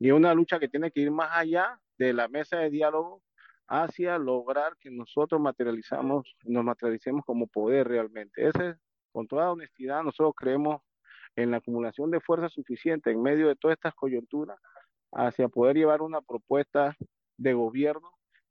Y 0.00 0.08
es 0.08 0.14
una 0.14 0.34
lucha 0.34 0.58
que 0.58 0.68
tiene 0.68 0.90
que 0.90 1.00
ir 1.00 1.10
más 1.12 1.30
allá 1.32 1.78
de 1.96 2.12
la 2.12 2.26
mesa 2.28 2.58
de 2.58 2.70
diálogo 2.70 3.22
hacia 3.68 4.18
lograr 4.18 4.76
que 4.78 4.90
nosotros 4.90 5.40
materializamos, 5.40 6.36
nos 6.44 6.64
materialicemos 6.64 7.24
como 7.24 7.46
poder 7.46 7.88
realmente. 7.88 8.48
Ese, 8.48 8.74
con 9.12 9.26
toda 9.26 9.52
honestidad, 9.52 10.02
nosotros 10.02 10.34
creemos 10.36 10.82
en 11.36 11.50
la 11.50 11.58
acumulación 11.58 12.10
de 12.10 12.20
fuerza 12.20 12.48
suficiente 12.48 13.10
en 13.10 13.22
medio 13.22 13.48
de 13.48 13.56
todas 13.56 13.76
estas 13.76 13.94
coyunturas 13.94 14.58
hacia 15.12 15.48
poder 15.48 15.76
llevar 15.76 16.02
una 16.02 16.20
propuesta 16.20 16.96
de 17.36 17.52
gobierno 17.52 18.10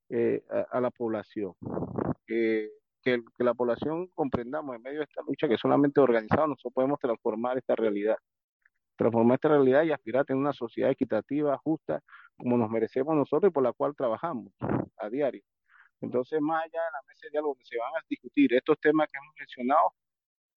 eh, 0.10 0.44
a, 0.72 0.80
la 0.80 0.92
población. 0.92 1.54
Que, 2.26 2.70
que, 3.04 3.22
la 3.40 3.54
población 3.54 4.08
comprendamos 4.16 4.76
en 4.76 4.82
medio 4.82 5.00
de 5.00 5.06
esta 5.06 5.22
lucha 5.28 5.48
que 5.48 5.58
solamente 5.58 6.00
organizados 6.00 6.50
nosotros 6.50 6.74
podemos 6.74 7.00
transformar 7.00 7.58
esta 7.58 7.76
realidad 7.76 8.16
transformar 8.96 9.36
esta 9.36 9.50
realidad 9.50 9.84
y 9.84 9.92
aspirar 9.92 10.22
a 10.22 10.26
tener 10.26 10.40
una 10.40 10.54
sociedad 10.54 10.92
equitativa, 10.92 11.58
justa, 11.58 12.02
como 12.38 12.58
nos 12.58 12.70
merecemos 12.70 13.16
nosotros 13.16 13.50
y 13.50 13.54
por 13.54 13.64
la 13.64 13.74
cual 13.74 13.96
trabajamos 13.96 14.54
a 14.98 15.10
diario. 15.10 15.44
Entonces, 16.02 16.40
más 16.42 16.64
allá 16.64 16.84
de 16.84 16.92
la 16.92 17.02
mesa 17.08 17.22
de 17.24 17.30
diálogo 17.32 17.54
donde 17.54 17.66
se 17.66 17.78
van 17.78 17.94
a 17.96 18.06
discutir 18.10 18.54
estos 18.54 18.80
temas 18.80 19.08
que 19.12 19.18
hemos 19.18 19.34
mencionado, 19.38 19.94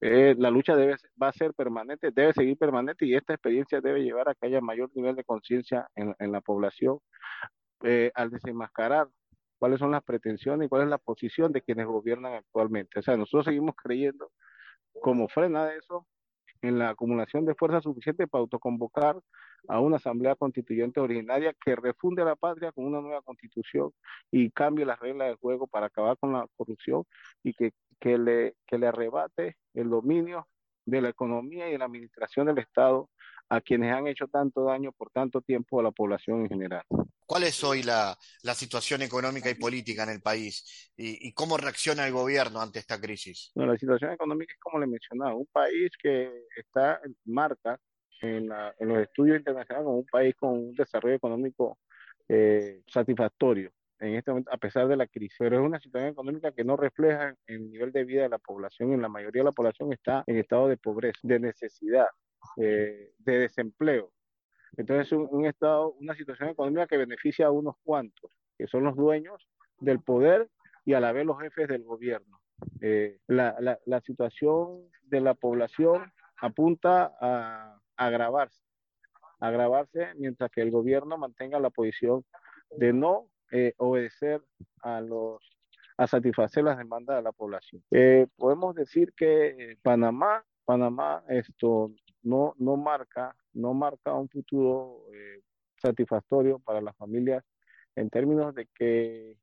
eh, 0.00 0.34
la 0.38 0.50
lucha 0.50 0.76
debe, 0.76 0.96
va 1.20 1.28
a 1.28 1.32
ser 1.32 1.54
permanente, 1.54 2.10
debe 2.10 2.32
seguir 2.34 2.58
permanente 2.58 3.06
y 3.06 3.14
esta 3.14 3.32
experiencia 3.32 3.80
debe 3.80 4.02
llevar 4.02 4.28
a 4.28 4.34
que 4.34 4.46
haya 4.46 4.60
mayor 4.60 4.90
nivel 4.94 5.16
de 5.16 5.24
conciencia 5.24 5.88
en, 5.94 6.14
en, 6.18 6.32
la 6.32 6.42
población 6.42 6.98
eh, 7.82 8.10
al 8.14 8.30
desenmascarar 8.30 9.08
cuáles 9.58 9.78
son 9.78 9.90
las 9.90 10.02
pretensiones 10.02 10.66
y 10.66 10.68
cuál 10.68 10.82
es 10.82 10.88
la 10.88 10.98
posición 10.98 11.52
de 11.52 11.62
quienes 11.62 11.86
gobiernan 11.86 12.34
actualmente. 12.34 12.98
O 12.98 13.02
sea, 13.02 13.16
nosotros 13.16 13.46
seguimos 13.46 13.74
creyendo 13.76 14.30
como 15.00 15.28
frena 15.28 15.66
de 15.66 15.78
eso 15.78 16.06
en 16.62 16.78
la 16.78 16.90
acumulación 16.90 17.44
de 17.44 17.54
fuerza 17.54 17.80
suficiente 17.80 18.26
para 18.26 18.40
autoconvocar 18.40 19.20
a 19.68 19.80
una 19.80 19.96
asamblea 19.96 20.34
constituyente 20.36 21.00
originaria 21.00 21.54
que 21.64 21.76
refunde 21.76 22.22
a 22.22 22.26
la 22.26 22.36
patria 22.36 22.72
con 22.72 22.84
una 22.86 23.00
nueva 23.00 23.22
constitución 23.22 23.92
y 24.30 24.50
cambie 24.50 24.86
las 24.86 24.98
reglas 24.98 25.28
del 25.28 25.36
juego 25.36 25.66
para 25.66 25.86
acabar 25.86 26.16
con 26.18 26.32
la 26.32 26.46
corrupción 26.56 27.04
y 27.42 27.52
que, 27.54 27.72
que, 28.00 28.18
le, 28.18 28.54
que 28.66 28.78
le 28.78 28.86
arrebate 28.86 29.56
el 29.74 29.90
dominio 29.90 30.46
de 30.84 31.00
la 31.00 31.08
economía 31.08 31.68
y 31.68 31.72
de 31.72 31.78
la 31.78 31.86
administración 31.86 32.46
del 32.46 32.58
Estado 32.58 33.10
a 33.48 33.60
quienes 33.60 33.92
han 33.92 34.06
hecho 34.06 34.28
tanto 34.28 34.64
daño 34.64 34.92
por 34.92 35.10
tanto 35.10 35.40
tiempo 35.40 35.80
a 35.80 35.82
la 35.82 35.90
población 35.90 36.42
en 36.42 36.48
general. 36.48 36.84
¿Cuál 37.26 37.42
es 37.42 37.62
hoy 37.64 37.82
la, 37.82 38.16
situación 38.54 39.02
económica 39.02 39.50
y 39.50 39.54
política 39.54 40.04
en 40.04 40.10
el 40.10 40.20
país? 40.20 40.92
¿Y, 40.96 41.32
cómo 41.32 41.56
reacciona 41.56 42.06
el 42.06 42.12
gobierno 42.12 42.60
ante 42.60 42.78
esta 42.78 43.00
crisis? 43.00 43.50
Bueno, 43.54 43.72
la 43.72 43.78
situación 43.78 44.12
económica 44.12 44.52
es 44.54 44.60
como 44.60 44.78
le 44.78 44.86
mencionaba, 44.86 45.34
un 45.34 45.46
país 45.46 45.90
que 46.00 46.46
está, 46.56 47.00
marca 47.24 47.78
en, 48.22 48.48
los 48.48 48.98
estudios 48.98 49.38
internacionales 49.38 49.84
como 49.84 49.98
un 49.98 50.06
país 50.06 50.34
con 50.36 50.50
un 50.50 50.74
desarrollo 50.74 51.16
económico 51.16 51.78
eh, 52.28 52.82
satisfactorio 52.86 53.72
en 54.00 54.14
este 54.14 54.30
momento, 54.30 54.50
a 54.52 54.58
pesar 54.58 54.88
de 54.88 54.96
la 54.96 55.06
crisis, 55.06 55.36
pero 55.38 55.58
es 55.58 55.66
una 55.66 55.80
situación 55.80 56.10
económica 56.10 56.52
que 56.52 56.64
no 56.64 56.76
refleja 56.76 57.34
el 57.46 57.70
nivel 57.70 57.92
de 57.92 58.04
vida 58.04 58.22
de 58.22 58.28
la 58.28 58.38
población. 58.38 58.92
En 58.92 59.02
la 59.02 59.08
mayoría 59.08 59.40
de 59.40 59.46
la 59.46 59.52
población 59.52 59.92
está 59.92 60.22
en 60.26 60.38
estado 60.38 60.68
de 60.68 60.76
pobreza, 60.76 61.18
de 61.22 61.40
necesidad, 61.40 62.06
eh, 62.56 63.12
de 63.18 63.38
desempleo. 63.38 64.12
Entonces, 64.76 65.12
un, 65.12 65.28
un, 65.30 65.46
estado, 65.46 65.92
una 66.00 66.14
situación 66.14 66.50
económica 66.50 66.86
que 66.86 66.96
beneficia 66.96 67.46
a 67.46 67.50
unos 67.50 67.76
cuantos, 67.84 68.30
que 68.58 68.66
son 68.66 68.84
los 68.84 68.96
dueños 68.96 69.48
del 69.78 70.00
poder 70.00 70.48
y 70.84 70.94
a 70.94 71.00
la 71.00 71.12
vez 71.12 71.26
los 71.26 71.38
jefes 71.40 71.68
del 71.68 71.82
gobierno. 71.84 72.40
Eh, 72.80 73.18
la, 73.26 73.78
la, 73.84 74.00
situación 74.00 74.88
de 75.02 75.20
la 75.20 75.34
población 75.34 76.10
apunta 76.38 77.14
a, 77.20 77.78
agravarse, 77.96 78.62
agravarse 79.40 80.14
mientras 80.16 80.50
que 80.50 80.62
el 80.62 80.70
gobierno 80.70 81.18
mantenga 81.18 81.60
la 81.60 81.70
posición 81.70 82.24
de 82.70 82.92
no 82.92 83.28
eh, 83.50 83.74
obedecer 83.76 84.42
a 84.82 85.00
los 85.00 85.42
a 85.98 86.06
satisfacer 86.06 86.62
las 86.62 86.76
demandas 86.76 87.16
de 87.16 87.22
la 87.22 87.32
población. 87.32 87.82
Eh, 87.90 88.26
podemos 88.36 88.74
decir 88.74 89.14
que 89.14 89.78
Panamá, 89.82 90.44
Panamá 90.66 91.24
esto 91.26 91.90
no, 92.22 92.54
no 92.58 92.76
marca, 92.76 93.34
no 93.56 93.74
marca 93.74 94.14
un 94.14 94.28
futuro 94.28 95.02
eh, 95.12 95.40
satisfactorio 95.76 96.58
para 96.60 96.80
las 96.80 96.96
familias 96.96 97.44
en 97.94 98.10
términos 98.10 98.54
de 98.54 98.66
que 98.74 99.36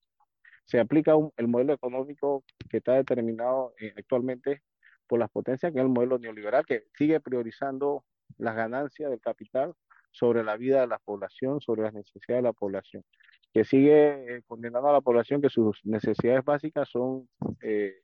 se 0.66 0.80
aplica 0.80 1.14
el 1.38 1.48
modelo 1.48 1.74
económico 1.74 2.44
que 2.70 2.78
está 2.78 2.94
determinado 2.94 3.74
actualmente 3.98 4.62
por 5.08 5.20
las 5.20 5.30
potencias, 5.30 5.74
que 5.74 5.80
es 5.80 5.84
el 5.84 5.92
modelo 5.92 6.18
neoliberal, 6.18 6.66
que 6.66 6.86
sigue 6.98 7.20
priorizando 7.20 8.06
las 8.38 8.56
ganancias 8.56 9.10
del 9.10 9.20
capital 9.20 9.74
sobre 10.12 10.44
la 10.44 10.56
vida 10.56 10.82
de 10.82 10.88
la 10.88 11.00
población, 11.00 11.60
sobre 11.60 11.82
las 11.84 11.94
necesidades 11.94 12.44
de 12.44 12.50
la 12.50 12.54
población, 12.54 13.04
que 13.52 13.66
sigue 13.66 14.38
eh, 14.38 14.42
condenando 14.48 14.90
a 14.90 14.94
la 14.94 15.02
población 15.02 15.42
que 15.42 15.50
sus 15.50 15.80
necesidades 15.84 16.46
básicas 16.46 16.88
son 16.90 17.28
eh, 17.62 18.03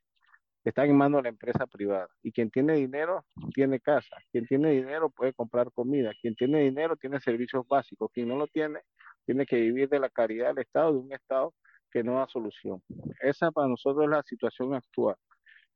están 0.63 0.89
en 0.89 0.97
manos 0.97 1.19
de 1.19 1.23
la 1.23 1.29
empresa 1.29 1.65
privada. 1.67 2.07
Y 2.21 2.31
quien 2.31 2.51
tiene 2.51 2.73
dinero, 2.75 3.25
tiene 3.53 3.79
casa. 3.79 4.17
Quien 4.31 4.45
tiene 4.45 4.71
dinero 4.71 5.09
puede 5.09 5.33
comprar 5.33 5.71
comida. 5.71 6.11
Quien 6.21 6.35
tiene 6.35 6.61
dinero 6.61 6.95
tiene 6.97 7.19
servicios 7.19 7.67
básicos. 7.67 8.11
Quien 8.13 8.27
no 8.27 8.35
lo 8.35 8.47
tiene, 8.47 8.81
tiene 9.25 9.45
que 9.45 9.57
vivir 9.57 9.89
de 9.89 9.99
la 9.99 10.09
caridad 10.09 10.49
del 10.49 10.59
Estado, 10.59 10.93
de 10.93 10.99
un 10.99 11.13
Estado 11.13 11.53
que 11.91 12.03
no 12.03 12.15
da 12.19 12.27
solución. 12.27 12.81
Esa 13.21 13.51
para 13.51 13.67
nosotros 13.67 14.05
es 14.05 14.11
la 14.11 14.23
situación 14.23 14.73
actual. 14.73 15.15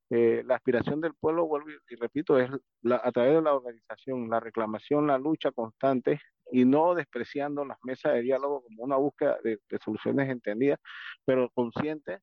Eh, 0.10 0.44
la 0.46 0.56
aspiración 0.56 1.02
del 1.02 1.16
pueblo, 1.16 1.48
vuelvo 1.48 1.70
y, 1.72 1.96
repito, 1.96 2.38
es 2.38 2.50
a 2.52 3.12
través 3.12 3.34
de 3.34 3.42
la 3.42 3.56
organización, 3.56 4.30
la 4.30 4.40
reclamación, 4.40 5.08
la 5.08 5.18
lucha 5.18 5.52
constante 5.52 6.20
y 6.52 6.66
no 6.66 6.94
despreciando 6.94 7.66
las 7.66 7.80
mesas 7.84 8.14
de 8.14 8.22
diálogo 8.22 8.62
como 8.64 8.84
una 8.84 8.98
búsqueda 8.98 9.38
de, 9.44 9.60
soluciones 9.84 10.30
entendidas, 10.30 10.80
pero 11.26 11.50
consciente 11.56 12.20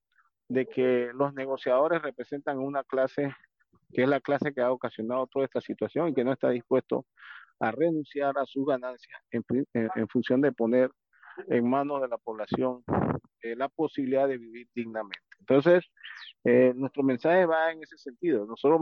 de 0.51 0.67
que 0.67 1.11
los 1.15 1.33
negociadores 1.33 2.03
representan 2.03 2.59
una 2.59 2.83
clase 2.83 3.33
que 3.93 4.03
es 4.03 4.09
la 4.09 4.21
clase 4.21 4.53
que 4.53 4.61
ha 4.61 4.73
ocasionado 4.73 5.27
toda 5.29 5.45
esta 5.45 5.61
situación 5.61 6.09
y 6.09 6.15
que 6.15 6.25
no 6.25 6.33
está 6.33 6.51
dispuesto 6.51 7.07
a 7.61 7.71
renunciar 7.71 8.37
a 8.37 8.45
sus 8.47 8.67
ganancias 8.67 9.21
en, 9.31 10.09
función 10.09 10.41
de 10.41 10.53
poner 10.53 10.91
en 11.49 11.69
manos 11.69 12.03
de 12.03 12.09
la 12.09 12.19
población 12.19 12.83
eh, 13.43 13.55
la 13.57 13.69
posibilidad 13.69 14.27
de 14.27 14.39
vivir 14.39 14.69
dignamente. 14.75 15.21
Entonces, 15.39 15.85
eh, 16.45 16.73
nuestro 16.75 17.03
mensaje 17.03 17.47
va 17.47 17.71
en 17.73 17.83
ese 17.83 17.97
sentido. 17.97 18.45
Nosotros 18.47 18.81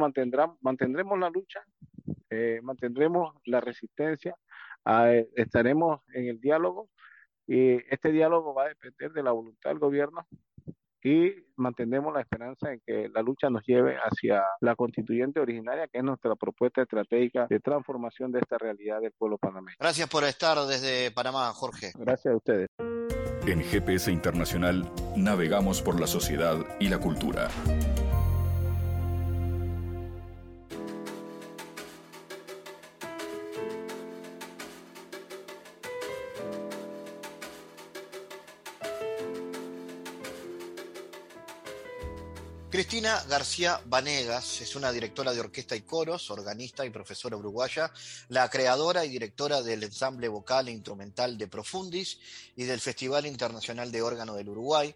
mantendremos 0.61 1.19
la 1.19 1.31
lucha, 1.31 1.63
eh, 2.31 2.61
mantendremos 2.63 3.35
la 3.45 3.61
resistencia, 3.61 4.37
ah, 4.85 5.13
eh, 5.13 5.29
estaremos 5.35 6.01
en 6.15 6.29
el 6.29 6.41
diálogo 6.41 6.89
y 7.47 7.77
este 7.93 8.11
diálogo 8.11 8.55
va 8.55 8.65
a 8.65 8.69
depender 8.69 9.13
de 9.13 9.23
la 9.23 9.33
voluntad 9.33 9.71
del 9.71 9.79
gobierno 9.79 10.27
y 11.03 11.33
mantendremos 11.57 12.13
la 12.13 12.21
esperanza 12.21 12.73
en 12.73 12.81
que 12.87 13.09
la 13.09 13.23
lucha 13.23 13.51
nos 13.51 13.63
lleve 13.67 13.97
hacia 13.97 14.43
la 14.61 14.75
constituyente 14.75 15.41
originaria, 15.41 15.89
que 15.89 15.99
es 15.99 16.05
nuestra 16.05 16.35
propuesta 16.37 16.83
estratégica 16.83 17.47
de 17.49 17.61
transformación 17.61 18.33
de 18.33 18.41
esta 18.41 18.59
realidad 18.59 19.01
del 19.01 19.13
pueblo 19.13 19.39
panameño. 19.39 19.77
Gracias 19.79 20.09
por 20.09 20.25
estar 20.25 20.59
desde 20.67 21.11
Panamá, 21.11 21.53
Jorge. 21.55 21.93
Gracias 21.97 22.33
a 22.33 22.37
ustedes. 22.37 22.69
En 23.47 23.63
GPS 23.63 24.11
Internacional 24.13 24.85
navegamos 25.17 25.81
por 25.81 25.99
la 25.99 26.07
sociedad 26.07 26.59
y 26.81 26.89
la 26.89 26.99
cultura. 26.99 27.49
Cristina 42.71 43.25
García 43.31 43.81
Vanegas 43.87 44.61
es 44.61 44.77
una 44.77 44.93
directora 44.93 45.33
de 45.33 45.41
orquesta 45.41 45.75
y 45.75 45.81
coros, 45.81 46.31
organista 46.31 46.85
y 46.85 46.91
profesora 46.91 47.35
uruguaya, 47.35 47.91
la 48.29 48.51
creadora 48.51 49.07
y 49.07 49.09
directora 49.09 49.63
del 49.63 49.85
ensamble 49.85 50.29
vocal 50.29 50.69
e 50.69 50.73
instrumental 50.73 51.39
de 51.39 51.49
Profundis 51.49 52.19
y 52.57 52.65
del 52.65 52.79
Festival 52.79 53.25
Internacional 53.25 53.91
de 53.91 54.03
Órgano 54.03 54.35
del 54.35 54.51
Uruguay, 54.51 54.95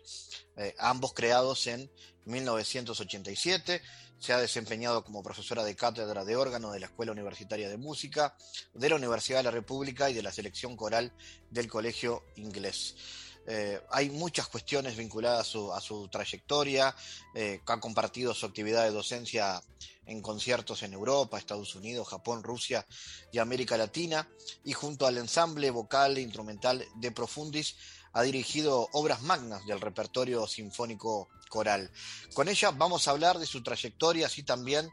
eh, 0.58 0.74
ambos 0.78 1.14
creados 1.14 1.66
en 1.66 1.90
1987. 2.26 3.80
Se 4.18 4.34
ha 4.34 4.38
desempeñado 4.38 5.02
como 5.02 5.22
profesora 5.22 5.64
de 5.64 5.74
cátedra 5.74 6.26
de 6.26 6.36
órgano 6.36 6.72
de 6.72 6.80
la 6.80 6.86
Escuela 6.86 7.12
Universitaria 7.12 7.70
de 7.70 7.78
Música, 7.78 8.36
de 8.74 8.90
la 8.90 8.96
Universidad 8.96 9.38
de 9.38 9.44
la 9.44 9.50
República 9.50 10.10
y 10.10 10.14
de 10.14 10.22
la 10.22 10.30
selección 10.30 10.76
coral 10.76 11.10
del 11.50 11.68
Colegio 11.68 12.22
Inglés. 12.36 12.96
Eh, 13.46 13.80
hay 13.90 14.10
muchas 14.10 14.48
cuestiones 14.48 14.96
vinculadas 14.96 15.54
a 15.74 15.80
su, 15.80 16.08
trayectoria, 16.08 16.94
eh, 17.34 17.60
ha 17.66 17.80
compartido 17.80 18.34
su 18.34 18.46
actividad 18.46 18.84
de 18.84 18.90
docencia 18.90 19.60
en 20.06 20.22
conciertos 20.22 20.82
en 20.82 20.92
Europa, 20.92 21.38
Estados 21.38 21.74
Unidos, 21.74 22.08
Japón, 22.08 22.42
Rusia 22.42 22.86
y 23.32 23.38
América 23.38 23.76
Latina, 23.76 24.28
y 24.64 24.72
junto 24.72 25.06
al 25.06 25.18
ensamble 25.18 25.70
vocal 25.70 26.16
e 26.16 26.22
instrumental 26.22 26.84
de 26.96 27.10
Profundis 27.12 27.76
ha 28.12 28.22
dirigido 28.22 28.88
obras 28.92 29.22
magnas 29.22 29.64
del 29.66 29.80
repertorio 29.80 30.46
sinfónico 30.46 31.28
coral. 31.48 31.90
Con 32.34 32.48
ella 32.48 32.70
vamos 32.70 33.06
a 33.06 33.12
hablar 33.12 33.38
de 33.38 33.46
su 33.46 33.62
trayectoria, 33.62 34.26
así 34.26 34.42
también 34.42 34.90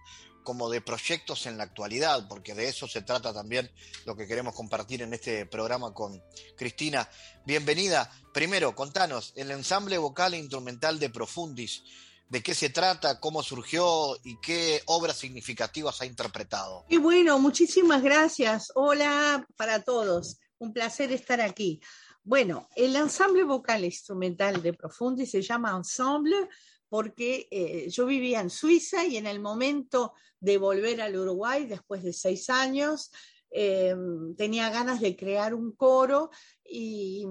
como 0.50 0.68
de 0.68 0.82
proyectos 0.82 1.46
en 1.46 1.60
la 1.60 1.66
actualidad, 1.66 2.28
porque 2.28 2.56
de 2.56 2.68
eso 2.68 2.88
se 2.88 3.04
trata 3.04 3.32
también 3.32 3.70
lo 4.08 4.18
que 4.18 4.26
queremos 4.26 4.56
compartir 4.56 5.04
en 5.04 5.14
este 5.14 5.46
programa 5.46 5.94
con 5.94 6.20
Cristina. 6.58 7.08
Bienvenida. 7.46 8.12
Primero, 8.34 8.74
contanos, 8.74 9.32
el 9.36 9.52
ensamble 9.52 10.00
vocal 10.00 10.34
e 10.34 10.40
instrumental 10.40 10.98
de 10.98 11.12
Profundis, 11.12 11.84
¿de 12.30 12.42
qué 12.42 12.56
se 12.56 12.72
trata, 12.72 13.20
cómo 13.20 13.44
surgió 13.44 14.18
y 14.24 14.42
qué 14.42 14.82
obras 14.88 15.18
significativas 15.18 16.02
ha 16.02 16.08
interpretado? 16.08 16.84
Y 16.90 16.98
bueno, 16.98 17.38
muchísimas 17.38 18.02
gracias. 18.02 18.72
Hola 18.74 19.46
para 19.56 19.84
todos. 19.84 20.40
Un 20.58 20.74
placer 20.74 21.12
estar 21.12 21.42
aquí. 21.42 21.80
Bueno, 22.24 22.68
el 22.76 22.96
ensamble 22.96 23.44
vocal 23.44 23.84
e 23.84 23.86
instrumental 23.86 24.64
de 24.64 24.74
Profundis 24.74 25.30
se 25.30 25.44
llama 25.44 25.78
Ensemble 25.78 26.50
porque 26.90 27.48
eh, 27.52 27.90
yo 27.90 28.06
vivía 28.06 28.42
en 28.42 28.50
Suiza 28.50 29.06
y 29.06 29.18
en 29.18 29.28
el 29.28 29.40
momento 29.40 30.14
de 30.40 30.58
volver 30.58 31.02
al 31.02 31.16
Uruguay, 31.16 31.66
después 31.66 32.04
de 32.04 32.14
seis 32.14 32.50
años, 32.50 33.12
eh, 33.52 33.96
tenía 34.38 34.70
ganas 34.70 35.00
de 35.00 35.16
crear 35.16 35.56
un 35.56 35.72
coro 35.72 36.30
y, 36.64 37.26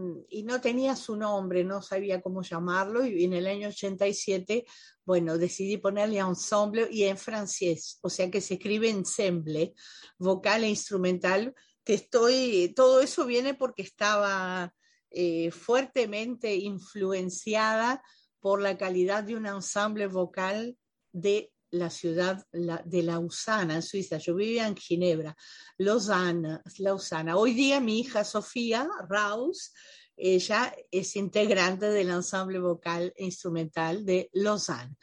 no 0.44 0.60
tenía 0.60 0.96
su 0.96 1.14
nombre, 1.14 1.62
no 1.62 1.82
sabía 1.82 2.20
cómo 2.20 2.42
llamarlo 2.42 3.04
y 3.04 3.24
en 3.24 3.34
el 3.34 3.46
año 3.46 3.68
87, 3.68 4.64
bueno, 5.04 5.38
decidí 5.38 5.76
ponerle 5.76 6.18
ensemble 6.18 6.88
y 6.90 7.04
en 7.04 7.18
francés, 7.18 7.98
o 8.00 8.10
sea 8.10 8.30
que 8.30 8.40
se 8.40 8.54
escribe 8.54 8.88
ensemble, 8.88 9.74
vocal 10.18 10.64
e 10.64 10.70
instrumental, 10.70 11.54
que 11.84 11.94
estoy, 11.94 12.72
todo 12.74 13.00
eso 13.00 13.26
viene 13.26 13.54
porque 13.54 13.82
estaba 13.82 14.74
eh, 15.10 15.50
fuertemente 15.50 16.54
influenciada 16.56 18.02
por 18.40 18.60
la 18.60 18.76
calidad 18.76 19.24
de 19.24 19.36
un 19.36 19.46
ensamble 19.46 20.06
vocal 20.06 20.76
de 21.12 21.52
la 21.70 21.90
ciudad 21.90 22.46
de 22.52 23.02
Lausana, 23.02 23.76
en 23.76 23.82
Suiza. 23.82 24.18
Yo 24.18 24.34
vivía 24.34 24.66
en 24.66 24.76
Ginebra, 24.76 25.36
Lausanne, 25.76 26.60
Lausana. 26.78 27.36
Hoy 27.36 27.52
día 27.52 27.80
mi 27.80 28.00
hija 28.00 28.24
Sofía 28.24 28.88
Raus, 29.08 29.72
ella 30.16 30.74
es 30.90 31.14
integrante 31.16 31.86
del 31.86 32.10
ensamble 32.10 32.58
vocal 32.58 33.12
instrumental 33.16 34.04
de 34.04 34.30
Lausanne. 34.32 34.96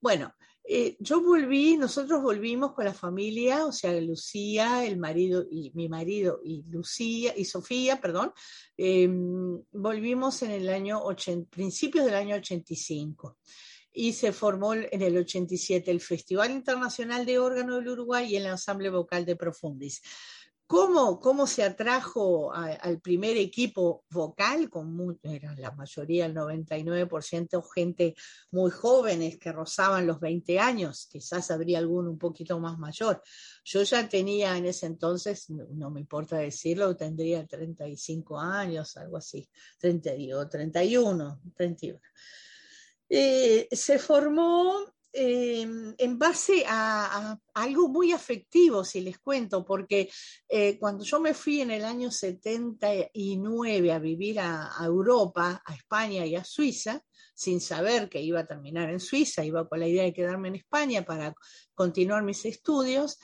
Bueno, 0.00 0.34
Eh, 0.64 0.96
yo 1.00 1.20
volví, 1.20 1.76
nosotros 1.76 2.22
volvimos 2.22 2.72
con 2.72 2.84
la 2.84 2.94
familia, 2.94 3.66
o 3.66 3.72
sea, 3.72 3.92
Lucía, 4.00 4.84
el 4.84 4.96
marido 4.96 5.44
y 5.50 5.72
mi 5.74 5.88
marido 5.88 6.40
y 6.44 6.62
Lucía 6.68 7.34
y 7.36 7.44
Sofía, 7.44 8.00
perdón, 8.00 8.32
em, 8.76 9.60
volvimos 9.72 10.42
en 10.42 10.52
el 10.52 10.68
año 10.68 11.02
80, 11.02 11.50
principios 11.50 12.04
del 12.04 12.14
año 12.14 12.36
85 12.36 13.38
y 13.92 14.12
se 14.12 14.32
formó 14.32 14.74
en 14.74 15.02
el 15.02 15.16
87 15.16 15.90
el 15.90 16.00
Festival 16.00 16.50
Internacional 16.50 17.26
de 17.26 17.38
Órgano 17.38 17.76
del 17.76 17.88
Uruguay 17.88 18.32
y 18.32 18.36
el 18.36 18.46
Ensamble 18.46 18.88
Vocal 18.88 19.24
de 19.26 19.36
Profundis. 19.36 20.00
¿Cómo, 20.72 21.20
cómo 21.20 21.46
se 21.46 21.62
atrajo 21.64 22.50
al 22.50 22.98
primer 23.02 23.36
equipo 23.36 24.06
vocal? 24.08 24.70
Con 24.70 25.18
era 25.22 25.54
la 25.56 25.70
mayoría, 25.72 26.24
el 26.24 26.34
99%, 26.34 27.62
gente 27.74 28.14
muy 28.52 28.70
jóvenes 28.70 29.36
que 29.36 29.52
rozaban 29.52 30.06
los 30.06 30.18
20 30.18 30.58
años, 30.58 31.06
quizás 31.10 31.50
habría 31.50 31.78
alguno 31.78 32.10
un 32.10 32.18
poquito 32.18 32.58
más 32.58 32.78
mayor. 32.78 33.22
Yo 33.62 33.82
ya 33.82 34.08
tenía 34.08 34.56
en 34.56 34.64
ese 34.64 34.86
entonces, 34.86 35.50
no, 35.50 35.90
me 35.90 36.00
importa 36.00 36.38
decirlo, 36.38 36.96
tendría 36.96 37.46
35 37.46 38.40
años, 38.40 38.96
algo 38.96 39.18
así, 39.18 39.46
30, 39.78 40.12
digo, 40.14 40.48
31, 40.48 41.42
31. 41.54 42.00
Eh, 43.10 43.68
se 43.70 43.98
formó 43.98 44.86
Em, 45.14 45.94
en 45.98 46.18
base 46.18 46.64
a, 46.66 47.38
algo 47.52 47.88
muy 47.88 48.12
afectivo, 48.12 48.82
si 48.82 49.02
les 49.02 49.18
cuento, 49.18 49.62
porque 49.62 50.10
eh, 50.48 50.78
cuando 50.78 51.04
yo 51.04 51.20
me 51.20 51.34
fui 51.34 51.60
en 51.60 51.70
el 51.70 51.84
año 51.84 52.10
79 52.10 53.92
a 53.92 53.98
vivir 53.98 54.40
a, 54.40 54.70
Europa, 54.82 55.62
a 55.66 55.74
España 55.74 56.24
y 56.24 56.34
a 56.34 56.44
Suiza, 56.44 57.02
sin 57.34 57.60
saber 57.60 58.08
que 58.08 58.22
iba 58.22 58.40
a 58.40 58.46
terminar 58.46 58.88
en 58.88 59.00
Suiza, 59.00 59.44
iba 59.44 59.68
con 59.68 59.80
la 59.80 59.88
idea 59.88 60.04
de 60.04 60.14
quedarme 60.14 60.48
en 60.48 60.56
España 60.56 61.04
para 61.04 61.34
continuar 61.74 62.22
mis 62.22 62.46
estudios. 62.46 63.18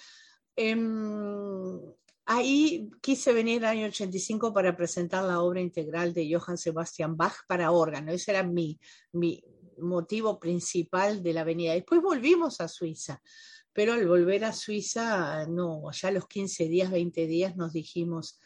Em, 0.57 1.81
ahí 2.27 2.91
quise 3.01 3.33
venir 3.33 3.59
el 3.63 3.65
año 3.65 3.87
85 3.87 4.53
para 4.53 4.77
presentar 4.77 5.25
la 5.25 5.41
obra 5.41 5.63
integral 5.63 6.13
de 6.13 6.31
Johann 6.31 6.59
Sebastian 6.59 7.17
Bach 7.17 7.47
para 7.47 7.71
órgano. 7.71 8.13
Ese 8.13 8.33
era 8.33 8.43
mi, 8.43 8.79
mi, 9.13 9.43
motivo 9.81 10.39
principal 10.39 11.23
de 11.23 11.33
la 11.33 11.43
avenida. 11.43 11.75
Después 11.75 12.03
volvimos 12.03 12.61
a 12.61 12.69
Suiza, 12.69 13.23
pero 13.73 13.93
al 13.93 14.07
volver 14.07 14.45
a 14.45 14.53
Suiza, 14.53 15.47
no, 15.47 15.91
ya 15.93 16.11
los 16.11 16.27
15 16.27 16.69
días, 16.69 16.91
20 16.91 17.27
días 17.27 17.57
nos 17.57 17.73
dijimos, 17.73 18.41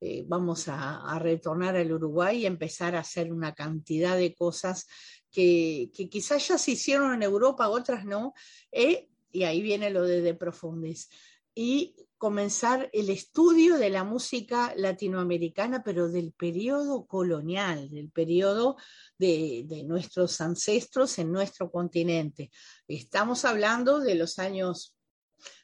eh, 0.00 0.24
vamos 0.28 0.68
a, 0.68 1.18
retornar 1.18 1.76
al 1.76 1.90
Uruguay 1.90 2.42
y 2.42 2.46
empezar 2.46 2.94
a 2.94 3.00
hacer 3.00 3.32
una 3.32 3.54
cantidad 3.54 4.16
de 4.16 4.34
cosas 4.34 4.86
que, 5.30 5.90
quizás 6.10 6.48
ya 6.48 6.58
se 6.58 6.72
hicieron 6.72 7.14
en 7.14 7.22
Europa, 7.22 7.68
otras 7.68 8.04
no, 8.04 8.34
eh, 8.72 9.08
y 9.32 9.44
ahí 9.44 9.62
viene 9.62 9.90
lo 9.90 10.04
de 10.04 10.20
De 10.20 10.34
Profundis. 10.34 11.08
Y 11.54 11.96
comenzar 12.26 12.90
el 12.92 13.08
estudio 13.10 13.76
de 13.76 13.88
la 13.88 14.02
música 14.02 14.74
latinoamericana, 14.76 15.84
pero 15.84 16.08
del 16.08 16.32
periodo 16.32 17.06
colonial, 17.06 17.88
del 17.88 18.10
periodo 18.10 18.74
de, 19.16 19.84
nuestros 19.86 20.40
ancestros 20.40 21.20
en 21.20 21.30
nuestro 21.30 21.70
continente. 21.70 22.50
Estamos 22.88 23.44
hablando 23.44 24.00
de 24.00 24.16
los 24.16 24.40
años 24.40 24.96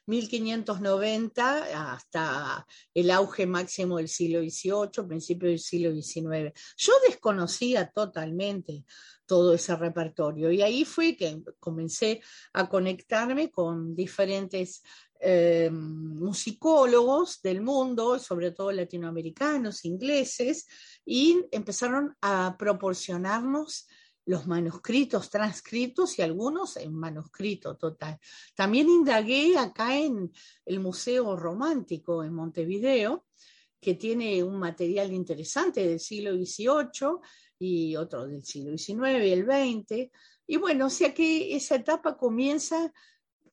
1590 0.06 1.94
hasta 1.94 2.64
el 2.94 3.10
auge 3.10 3.44
máximo 3.44 3.96
del 3.96 4.08
siglo 4.08 4.38
XVIII, 4.40 5.08
principio 5.08 5.48
del 5.48 5.58
siglo 5.58 5.92
XIX. 5.92 6.52
Yo 6.76 6.92
desconocía 7.08 7.90
totalmente 7.90 8.84
todo 9.26 9.54
ese 9.54 9.74
repertorio 9.74 10.52
y 10.52 10.62
ahí 10.62 10.84
fue 10.84 11.16
que 11.16 11.42
comencé 11.58 12.20
a 12.52 12.68
conectarme 12.68 13.50
con 13.50 13.96
diferentes 13.96 14.82
eh, 15.25 15.70
musicólogos 15.70 17.41
del 17.43 17.62
mundo, 17.62 18.18
sobre 18.18 18.51
todo 18.51 18.73
latinoamericanos, 18.73 19.85
ingleses, 19.85 20.66
y 21.05 21.45
empezaron 21.53 22.16
a 22.20 22.57
proporcionarnos 22.59 23.87
los 24.25 24.49
manuscritos 24.49 25.31
transcritos 25.31 26.18
y 26.18 26.23
algunos 26.23 26.77
en 26.77 26.93
manuscrito 26.93 27.77
total. 27.77 28.18
También 28.57 28.89
indagué 28.89 29.57
acá 29.57 29.97
en 29.97 30.33
el 30.66 30.81
Museo 30.81 31.37
Romántico 31.37 32.25
en 32.25 32.33
Montevideo, 32.33 33.27
que 33.81 33.95
tiene 33.95 34.43
un 34.43 34.59
material 34.59 35.12
interesante 35.12 35.87
del 35.87 36.01
siglo 36.01 36.33
XVIII 36.33 37.18
y 37.61 37.95
otro 37.95 38.27
del 38.27 38.45
siglo 38.45 38.77
XIX 38.77 39.25
y 39.25 39.33
el 39.33 39.45
XX. 39.45 40.11
Y 40.49 40.57
bueno, 40.57 40.87
o 40.87 40.91
sea 40.91 41.14
que 41.14 41.55
esa 41.55 41.77
etapa 41.77 42.16
comienza 42.16 42.93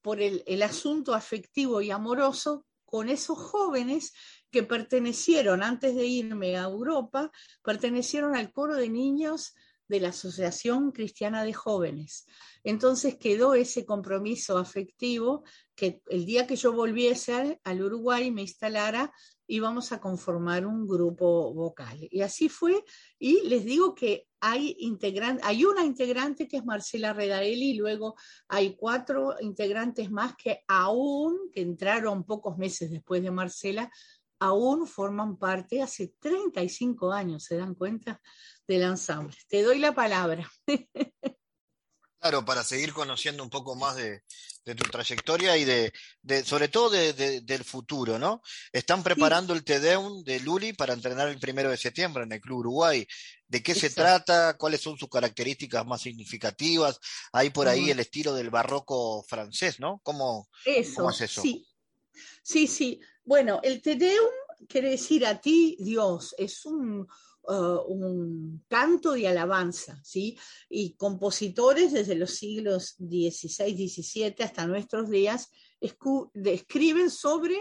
por 0.01 0.21
el, 0.21 0.61
asunto 0.63 1.13
afectivo 1.13 1.81
y 1.81 1.91
amoroso 1.91 2.65
con 2.85 3.09
esos 3.09 3.37
jóvenes 3.37 4.13
que 4.49 4.63
pertenecieron, 4.63 5.61
antes 5.61 5.95
de 5.95 6.05
irme 6.05 6.57
a 6.57 6.63
Europa, 6.63 7.31
pertenecieron 7.63 8.35
al 8.35 8.51
coro 8.51 8.75
de 8.75 8.89
niños 8.89 9.53
de 9.89 9.99
la 9.99 10.09
Asociación 10.09 10.91
Cristiana 10.91 11.43
de 11.43 11.53
Jóvenes. 11.53 12.25
Entonces 12.63 13.17
quedó 13.17 13.55
ese 13.55 13.85
compromiso 13.85 14.57
afectivo 14.57 15.43
que 15.75 16.01
el 16.07 16.25
día 16.25 16.47
que 16.47 16.55
yo 16.55 16.71
volviese 16.71 17.59
al 17.63 17.81
Uruguay 17.81 18.31
me 18.31 18.43
instalara 18.43 19.11
íbamos 19.49 19.91
a 19.91 19.99
conformar 19.99 20.65
un 20.65 20.87
grupo 20.87 21.51
vocal. 21.53 21.97
Y 22.11 22.21
así 22.21 22.49
fue, 22.49 22.83
y 23.17 23.41
les 23.47 23.65
digo 23.65 23.95
que 23.95 24.27
hay, 24.39 24.77
hay 25.41 25.65
una 25.65 25.83
integrante 25.83 26.47
que 26.47 26.57
es 26.57 26.65
Marcela 26.65 27.13
Redarelli, 27.13 27.71
y 27.71 27.73
luego 27.73 28.15
hay 28.47 28.75
cuatro 28.75 29.35
integrantes 29.41 30.11
más 30.11 30.35
que 30.35 30.63
aún, 30.67 31.49
que 31.51 31.61
entraron 31.61 32.23
pocos 32.25 32.57
meses 32.57 32.91
después 32.91 33.23
de 33.23 33.31
Marcela, 33.31 33.91
aún 34.39 34.87
forman 34.87 35.37
parte 35.37 35.81
hace 35.81 36.13
35 36.19 37.11
años, 37.11 37.43
¿se 37.43 37.57
dan 37.57 37.75
cuenta? 37.75 38.21
Del 38.67 38.83
ensamble. 38.83 39.35
Te 39.47 39.63
doy 39.63 39.79
la 39.79 39.93
palabra. 39.93 40.49
Claro, 42.19 42.43
para 42.43 42.65
seguir 42.65 42.91
conociendo 42.91 43.43
un 43.43 43.49
poco 43.49 43.75
más 43.75 43.95
de, 43.95 44.23
tu 44.65 44.83
trayectoria 44.83 45.55
y 45.55 45.63
de, 45.63 45.93
sobre 46.43 46.67
todo 46.67 46.89
del 46.89 47.63
futuro, 47.63 48.19
¿no? 48.19 48.41
Están 48.73 49.03
preparando 49.03 49.53
el 49.53 49.63
TEDEUM 49.63 50.23
de 50.23 50.41
Luli 50.41 50.73
para 50.73 50.93
entrenar 50.93 51.29
el 51.29 51.39
primero 51.39 51.71
de 51.71 51.77
septiembre 51.77 52.23
en 52.23 52.33
el 52.33 52.41
Club 52.41 52.59
Uruguay. 52.59 53.07
¿De 53.47 53.63
qué 53.63 53.73
se 53.73 53.89
trata? 53.89 54.57
¿Cuáles 54.57 54.81
son 54.81 54.97
sus 54.97 55.09
características 55.09 55.85
más 55.85 56.01
significativas? 56.01 56.99
Hay 57.31 57.51
por 57.51 57.69
ahí 57.69 57.89
el 57.89 58.01
estilo 58.01 58.33
del 58.33 58.49
barroco 58.49 59.23
francés, 59.23 59.79
¿no? 59.79 60.01
¿Cómo, 60.03 60.49
eso, 60.65 61.09
es 61.09 61.21
eso? 61.21 61.41
Sí, 61.41 61.68
sí, 62.43 62.67
sí. 62.67 62.99
Bueno, 63.23 63.59
el 63.63 63.81
TEDEUM 63.81 64.29
quiere 64.67 64.91
decir 64.91 65.25
a 65.25 65.39
ti, 65.39 65.77
Dios, 65.79 66.35
es 66.37 66.65
un 66.65 67.07
Uh, 67.41 67.81
un 67.87 68.63
canto 68.67 69.13
de 69.13 69.27
alabanza, 69.27 69.99
¿sí? 70.03 70.37
Y 70.69 70.93
compositores 70.95 71.93
desde 71.93 72.13
los 72.13 72.35
siglos 72.35 72.95
XVI, 72.99 73.87
XVII 73.87 74.35
hasta 74.43 74.67
nuestros 74.67 75.09
días 75.09 75.49
escriben 75.81 77.09
sobre 77.09 77.57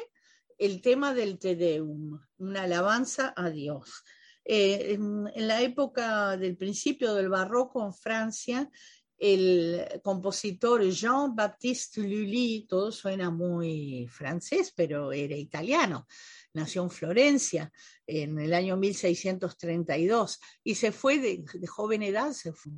el 0.59 0.83
tema 0.83 1.15
del 1.15 1.39
Te 1.39 1.57
Deum, 1.57 2.21
una 2.37 2.65
alabanza 2.65 3.33
a 3.35 3.49
Dios. 3.49 4.05
Eh, 4.45 4.95
en, 4.95 5.47
la 5.47 5.63
época 5.63 6.37
del 6.37 6.59
principio 6.59 7.15
del 7.15 7.31
barroco 7.31 7.83
en 7.83 7.95
Francia, 7.95 8.71
el 9.19 10.01
compositor 10.03 10.83
Jean-Baptiste 10.85 12.03
Lully, 12.03 12.67
todo 12.69 12.93
suena 12.93 13.31
muy 13.31 14.07
francés, 14.09 14.73
pero 14.75 15.13
era 15.13 15.37
italiano, 15.37 16.07
nació 16.53 16.85
en 16.85 16.91
Florencia 16.91 17.73
en 18.07 18.39
el 18.39 18.55
año 18.55 18.77
1632 18.77 20.41
y 20.63 20.75
se 20.77 20.93
fue 20.93 21.19
de, 21.19 21.45
joven 21.67 22.03
edad, 22.03 22.33
se 22.33 22.53
fue 22.53 22.73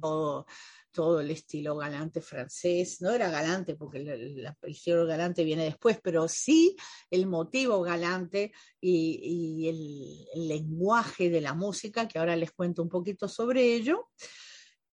todo, 0.93 1.20
el 1.20 1.30
estilo 1.30 1.76
galante 1.76 2.20
francés, 2.20 3.01
no 3.01 3.11
era 3.11 3.30
galante 3.30 3.76
porque 3.76 3.99
el, 3.99 4.47
estilo 4.62 5.07
galante 5.07 5.45
viene 5.45 5.64
después, 5.64 6.01
pero 6.03 6.26
sí 6.26 6.74
el 7.11 7.26
motivo 7.26 7.80
galante 7.82 8.53
y, 8.80 9.68
el, 9.68 10.49
lenguaje 10.49 11.30
de 11.30 11.41
la 11.41 11.55
música, 11.55 12.09
que 12.09 12.18
ahora 12.18 12.34
les 12.34 12.51
cuento 12.51 12.82
un 12.82 12.88
poquito 12.88 13.28
sobre 13.28 13.74
ello. 13.74 14.09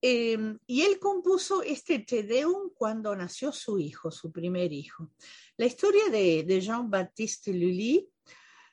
Em, 0.06 0.60
y 0.68 0.82
él 0.82 1.00
compuso 1.00 1.64
este 1.64 2.00
Te 2.00 2.24
Deum 2.24 2.72
cuando 2.76 3.16
nació 3.16 3.54
su 3.54 3.80
hijo, 3.80 4.12
su 4.12 4.34
primer 4.34 4.74
hijo. 4.74 5.12
La 5.56 5.66
historia 5.66 6.10
de, 6.10 6.60
Jean-Baptiste 6.60 7.54
Lully 7.54 8.06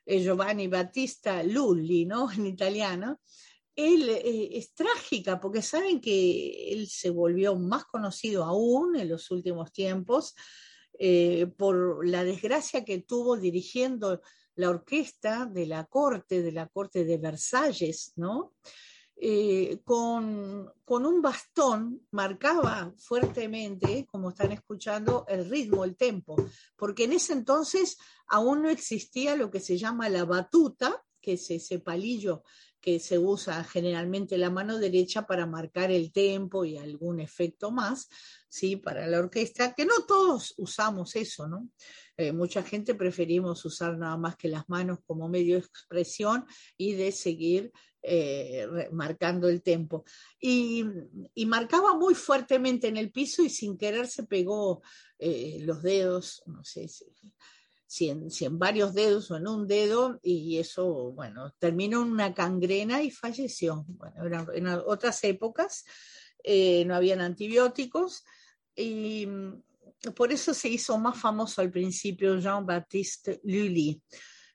Giovanni 0.04 0.66
Battista 0.66 1.44
Lulli, 1.44 2.04
¿no? 2.04 2.28
En 2.32 2.46
italiano, 2.46 3.20
él 3.76 4.08
eh, 4.08 4.58
es 4.58 4.74
trágica 4.74 5.38
porque 5.38 5.62
saben 5.62 6.00
que 6.00 6.72
él 6.72 6.88
se 6.88 7.10
volvió 7.10 7.54
más 7.54 7.84
conocido 7.84 8.42
aún 8.42 8.96
en 8.96 9.08
los 9.08 9.30
últimos 9.30 9.72
tiempos 9.72 10.34
eh, 10.98 11.46
por 11.56 12.06
la 12.08 12.24
desgracia 12.24 12.84
que 12.84 12.98
tuvo 12.98 13.36
dirigiendo 13.36 14.20
la 14.56 14.70
orquesta 14.70 15.46
de 15.46 15.66
la 15.66 15.84
corte, 15.84 16.42
de 16.42 16.50
la 16.50 16.66
corte 16.66 17.04
de 17.04 17.18
Versalles, 17.18 18.14
¿no? 18.16 18.54
Eh, 19.22 19.82
con, 19.84 20.72
con, 20.82 21.04
un 21.04 21.20
bastón 21.20 22.06
marcaba 22.10 22.90
fuertemente, 22.96 24.06
como 24.10 24.30
están 24.30 24.52
escuchando, 24.52 25.26
el 25.28 25.50
ritmo, 25.50 25.84
el 25.84 25.94
tempo, 25.94 26.36
porque 26.74 27.04
en 27.04 27.12
ese 27.12 27.34
entonces 27.34 27.98
aún 28.26 28.62
no 28.62 28.70
existía 28.70 29.36
lo 29.36 29.50
que 29.50 29.60
se 29.60 29.76
llama 29.76 30.08
la 30.08 30.24
batuta, 30.24 31.04
que 31.20 31.34
es 31.34 31.50
ese 31.50 31.80
palillo 31.80 32.42
que 32.80 32.98
se 32.98 33.18
usa 33.18 33.62
generalmente 33.64 34.38
la 34.38 34.50
mano 34.50 34.78
derecha 34.78 35.26
para 35.26 35.46
marcar 35.46 35.90
el 35.90 36.12
tempo 36.12 36.64
y 36.64 36.78
algún 36.78 37.20
efecto 37.20 37.70
más, 37.70 38.08
¿sí? 38.48 38.76
Para 38.76 39.06
la 39.06 39.18
orquesta, 39.18 39.74
que 39.74 39.84
no 39.84 40.04
todos 40.06 40.54
usamos 40.56 41.14
eso, 41.16 41.46
¿no? 41.46 41.68
Eh, 42.16 42.32
mucha 42.32 42.62
gente 42.62 42.94
preferimos 42.94 43.64
usar 43.64 43.96
nada 43.96 44.16
más 44.16 44.36
que 44.36 44.48
las 44.48 44.68
manos 44.68 44.98
como 45.06 45.28
medio 45.28 45.54
de 45.54 45.66
expresión 45.66 46.44
y 46.76 46.92
de 46.94 47.12
seguir 47.12 47.72
eh, 48.02 48.66
marcando 48.92 49.48
el 49.48 49.62
tempo. 49.62 50.04
Y, 50.40 50.84
marcaba 51.46 51.94
muy 51.94 52.14
fuertemente 52.14 52.88
en 52.88 52.96
el 52.96 53.10
piso 53.10 53.42
y 53.42 53.50
sin 53.50 53.76
querer 53.76 54.06
se 54.06 54.22
pegó 54.22 54.82
eh, 55.18 55.58
los 55.62 55.82
dedos, 55.82 56.42
no 56.46 56.64
sé 56.64 56.88
si, 56.88 57.06
en, 57.98 58.58
varios 58.58 58.94
dedos 58.94 59.30
o 59.30 59.36
en 59.36 59.48
un 59.48 59.66
dedo, 59.66 60.18
y 60.22 60.58
eso, 60.58 61.12
bueno, 61.12 61.52
terminó 61.58 62.02
en 62.02 62.12
una 62.12 62.32
cangrena 62.32 63.02
y 63.02 63.10
falleció. 63.10 63.84
Bueno, 63.88 64.46
en 64.54 64.66
otras 64.68 65.22
épocas 65.24 65.84
eh, 66.42 66.84
no 66.84 66.94
habían 66.94 67.20
antibióticos 67.20 68.24
y 68.76 69.26
mm, 69.26 69.62
por 70.14 70.32
eso 70.32 70.54
se 70.54 70.68
hizo 70.68 70.98
más 70.98 71.18
famoso 71.18 71.60
al 71.60 71.70
principio 71.70 72.38
Jean-Baptiste 72.38 73.40
Lully. 73.44 74.00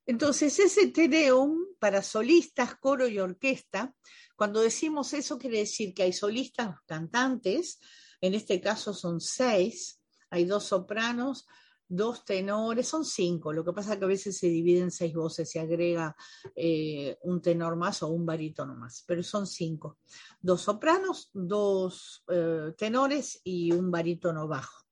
Entonces, 0.07 0.57
ese 0.59 0.88
Tedeum 0.88 1.75
para 1.79 2.01
solistas, 2.01 2.75
coro 2.75 3.07
y 3.07 3.19
orquesta, 3.19 3.93
cuando 4.36 4.61
decimos 4.61 5.13
eso 5.13 5.38
quiere 5.38 5.59
decir 5.59 5.93
que 5.93 6.03
hay 6.03 6.13
solistas 6.13 6.75
cantantes, 6.86 7.79
en 8.21 8.33
este 8.33 8.61
caso 8.61 8.93
son 8.93 9.19
seis, 9.19 9.99
hay 10.29 10.45
dos 10.45 10.65
sopranos, 10.65 11.45
dos 11.88 12.25
tenores, 12.25 12.88
son 12.88 13.05
cinco, 13.05 13.53
lo 13.53 13.63
que 13.63 13.73
pasa 13.73 13.93
es 13.93 13.99
que 13.99 14.05
a 14.05 14.07
veces 14.07 14.38
se 14.38 14.47
dividen 14.47 14.91
seis 14.91 15.13
voces, 15.13 15.49
se 15.49 15.59
agrega 15.59 16.15
eh, 16.55 17.17
un 17.23 17.41
tenor 17.41 17.75
más 17.75 18.03
o 18.03 18.07
un 18.07 18.25
barítono 18.25 18.75
más, 18.75 19.03
pero 19.07 19.23
son 19.23 19.47
cinco, 19.47 19.99
dos 20.41 20.61
sopranos, 20.61 21.29
dos 21.33 22.23
eh, 22.29 22.73
tenores 22.77 23.39
y 23.43 23.71
un 23.71 23.91
barítono 23.91 24.47
bajo. 24.47 24.86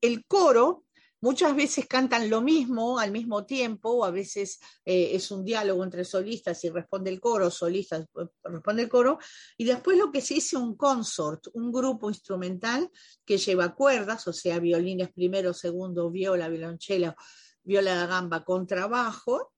El 0.00 0.24
coro 0.26 0.84
Muchas 1.20 1.56
veces 1.56 1.86
cantan 1.86 2.30
lo 2.30 2.40
mismo 2.40 2.98
al 2.98 3.10
mismo 3.10 3.44
tiempo, 3.44 3.90
o 3.90 4.04
a 4.04 4.10
veces 4.10 4.60
eh, 4.84 5.10
es 5.14 5.30
un 5.30 5.44
diálogo 5.44 5.82
entre 5.82 6.04
solistas 6.04 6.62
y 6.64 6.70
responde 6.70 7.10
el 7.10 7.20
coro, 7.20 7.50
solistas 7.50 8.02
eh, 8.02 8.26
responde 8.44 8.82
el 8.82 8.88
coro, 8.88 9.18
y 9.56 9.64
después 9.64 9.98
lo 9.98 10.12
que 10.12 10.20
se 10.20 10.34
dice 10.34 10.56
un 10.56 10.76
consort, 10.76 11.48
un 11.54 11.72
grupo 11.72 12.08
instrumental 12.08 12.88
que 13.24 13.38
lleva 13.38 13.74
cuerdas, 13.74 14.28
o 14.28 14.32
sea, 14.32 14.60
violines 14.60 15.12
primero, 15.12 15.52
segundo, 15.52 16.08
viola, 16.10 16.48
violonchela, 16.48 17.16
viola 17.64 18.00
de 18.00 18.06
gamba, 18.06 18.44
contrabajo, 18.44 19.52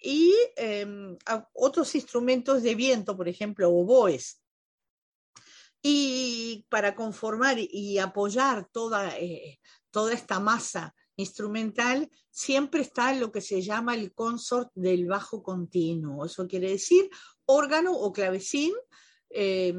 y 0.00 0.32
em, 0.56 1.16
otros 1.54 1.94
instrumentos 1.96 2.62
de 2.62 2.76
viento, 2.76 3.16
por 3.16 3.28
ejemplo, 3.28 3.70
oboes. 3.70 4.40
Y 5.82 6.66
para 6.68 6.94
conformar 6.94 7.56
y 7.58 7.98
apoyar 7.98 8.68
toda, 8.72 9.16
eh, 9.18 9.60
toda 9.96 10.12
esta 10.12 10.40
masa 10.40 10.94
instrumental, 11.16 12.10
siempre 12.30 12.82
está 12.82 13.14
lo 13.14 13.32
que 13.32 13.40
se 13.40 13.62
llama 13.62 13.94
el 13.94 14.12
consort 14.12 14.70
del 14.74 15.06
bajo 15.06 15.42
continuo. 15.42 16.26
Eso 16.26 16.46
quiere 16.46 16.68
decir 16.68 17.08
órgano 17.46 17.94
o 17.94 18.12
clavecín, 18.12 18.74
eh, 19.30 19.72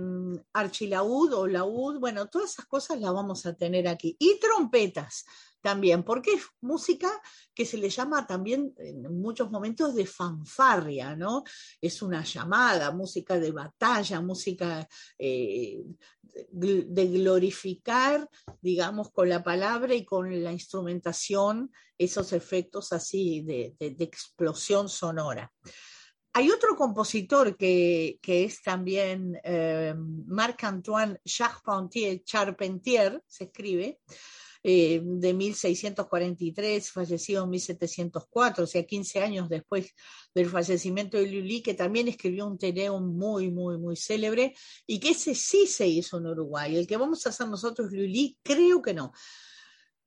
archilaúd 0.53 1.33
o 1.33 1.45
laúd, 1.45 1.99
bueno, 1.99 2.29
todas 2.29 2.53
esas 2.53 2.65
cosas 2.65 2.99
las 2.99 3.13
vamos 3.13 3.45
a 3.45 3.53
tener 3.53 3.87
aquí. 3.87 4.15
Y 4.17 4.39
trompetas 4.39 5.23
también, 5.67 6.01
porque 6.03 6.31
es 6.31 6.43
música 6.61 7.11
que 7.53 7.65
se 7.65 7.75
le 7.75 7.89
llama 7.89 8.25
también 8.25 8.73
en 8.77 9.19
muchos 9.19 9.51
momentos 9.51 9.93
de 9.95 10.05
fanfarria, 10.05 11.13
¿no? 11.13 11.43
Es 11.81 12.01
una 12.01 12.23
llamada, 12.23 12.91
música 12.91 13.37
de 13.37 13.51
batalla, 13.51 14.21
música 14.21 14.87
eh, 15.19 15.83
de 16.21 17.07
glorificar, 17.07 18.29
digamos, 18.61 19.11
con 19.11 19.27
la 19.27 19.43
palabra 19.43 19.93
y 19.93 20.05
con 20.05 20.41
la 20.41 20.53
instrumentación, 20.53 21.69
esos 21.97 22.31
efectos 22.31 22.93
así 22.93 23.41
de, 23.41 23.75
explosión 23.77 24.87
sonora. 24.87 25.51
Hay 26.31 26.49
otro 26.49 26.77
compositor 26.77 27.57
que, 27.57 28.19
es 28.23 28.61
también 28.61 29.37
eh, 29.43 29.93
Marc-Antoine 30.27 31.19
Charpentier, 31.25 32.23
Charpentier, 32.23 33.21
se 33.27 33.45
escribe, 33.45 33.99
eh, 34.63 35.01
de 35.03 35.33
1643, 35.33 36.91
fallecido 36.91 37.43
en 37.43 37.49
1704, 37.51 38.63
o 38.63 38.67
sea, 38.67 38.83
15 38.83 39.19
años 39.21 39.49
después 39.49 39.93
del 40.33 40.49
fallecimiento 40.49 41.17
de 41.17 41.27
Lully, 41.27 41.61
que 41.61 41.73
también 41.73 42.07
escribió 42.07 42.47
un 42.47 42.57
Teneum 42.57 43.15
muy, 43.15 43.51
muy, 43.51 43.77
muy 43.77 43.95
célebre, 43.95 44.53
y 44.85 44.99
que 44.99 45.09
ese 45.09 45.35
sí 45.35 45.67
se 45.67 45.87
hizo 45.87 46.17
en 46.17 46.27
Uruguay. 46.27 46.75
El 46.75 46.87
que 46.87 46.97
vamos 46.97 47.25
a 47.25 47.29
hacer 47.29 47.47
nosotros, 47.47 47.91
Lully, 47.91 48.37
creo 48.43 48.81
que 48.81 48.93
no. 48.93 49.11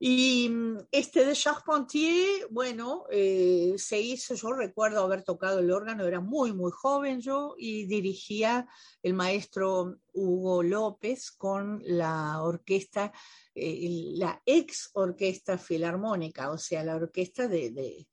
Y 0.03 0.49
mm, 0.49 0.87
este 0.91 1.23
de 1.23 1.33
Charpentier, 1.33 2.47
bueno, 2.49 3.05
eh, 3.11 3.75
se 3.77 4.01
hizo, 4.01 4.33
yo 4.33 4.51
recuerdo 4.51 5.03
haber 5.03 5.21
tocado 5.21 5.59
el 5.59 5.69
órgano, 5.69 6.07
era 6.07 6.19
muy, 6.19 6.53
muy 6.53 6.71
joven 6.71 7.21
yo, 7.21 7.53
y 7.55 7.85
dirigía 7.85 8.67
el 9.03 9.13
maestro 9.13 9.99
Hugo 10.11 10.63
López 10.63 11.29
con 11.29 11.83
la 11.85 12.41
orquesta, 12.41 13.13
eh, 13.53 14.13
la 14.15 14.41
ex 14.43 14.89
orquesta 14.93 15.59
filarmónica, 15.59 16.49
o 16.49 16.57
sea, 16.57 16.83
la 16.83 16.95
orquesta 16.95 17.47
de, 17.47 17.69
de, 17.69 18.07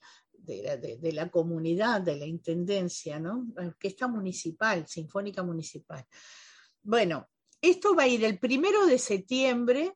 de, 1.01 1.13
la 1.15 1.31
comunidad, 1.31 2.03
de 2.03 2.19
la 2.19 2.27
intendencia, 2.27 3.19
¿no? 3.19 3.47
La 3.55 3.69
orquesta 3.69 4.09
municipal, 4.09 4.87
sinfónica 4.87 5.43
municipal. 5.43 6.05
Bueno, 6.83 7.31
esto 7.63 7.95
va 7.95 8.03
a 8.03 8.09
ir 8.09 8.27
el 8.27 8.39
primero 8.39 8.85
de 8.85 8.99
septiembre 8.99 9.95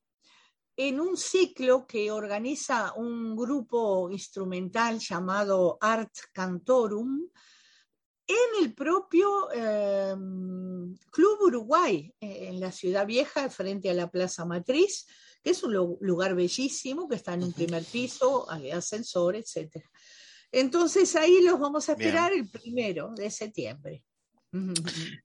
en 0.77 1.01
un 1.01 1.17
ciclo 1.17 1.87
que 1.87 2.11
organiza 2.11 2.93
un 2.95 3.37
grupo 3.37 4.11
instrumental 4.11 4.99
llamado 4.99 5.79
Art 5.81 6.15
Cantorum 6.33 7.29
en 8.27 8.65
el 8.65 8.75
propio 8.75 9.51
em, 9.53 10.97
Club 11.11 11.43
Uruguay, 11.43 12.13
eh, 12.21 12.49
en 12.49 12.61
la 12.61 12.73
ciudad 12.73 13.07
vieja, 13.07 13.51
frente 13.51 13.91
a 13.91 13.95
la 13.95 14.11
Plaza 14.11 14.45
Matriz, 14.45 15.07
que 15.43 15.51
es 15.51 15.63
un 15.63 15.75
lugar 16.01 16.35
bellísimo, 16.35 17.09
que 17.09 17.17
está 17.17 17.35
en 17.35 17.45
un 17.45 17.53
primer 17.53 17.85
piso, 17.85 18.49
hay 18.51 18.71
ascensor, 18.71 19.37
etc. 19.37 19.85
Entonces 20.53 21.17
ahí 21.17 21.43
los 21.43 21.59
vamos 21.59 21.89
a 21.89 21.93
esperar 21.93 22.33
el 22.33 22.49
primero 22.49 23.13
de 23.15 23.31
septiembre. 23.31 24.05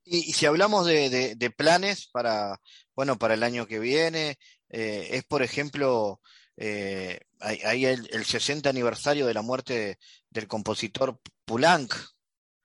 Y, 0.06 0.32
si 0.32 0.46
hablamos 0.46 0.86
de, 0.86 1.54
planes 1.56 2.08
para, 2.08 2.60
bueno, 2.96 3.18
para 3.18 3.34
el 3.34 3.44
año 3.44 3.68
que 3.68 3.78
viene, 3.78 4.38
eh, 4.70 5.10
es 5.12 5.24
por 5.24 5.42
ejemplo, 5.42 6.22
eh, 6.56 7.20
hay, 7.40 7.86
el, 7.86 8.26
60 8.26 8.70
aniversario 8.70 9.26
de 9.26 9.34
la 9.34 9.42
muerte 9.42 10.00
del 10.30 10.48
compositor 10.48 11.20
Poulenc. 11.46 11.94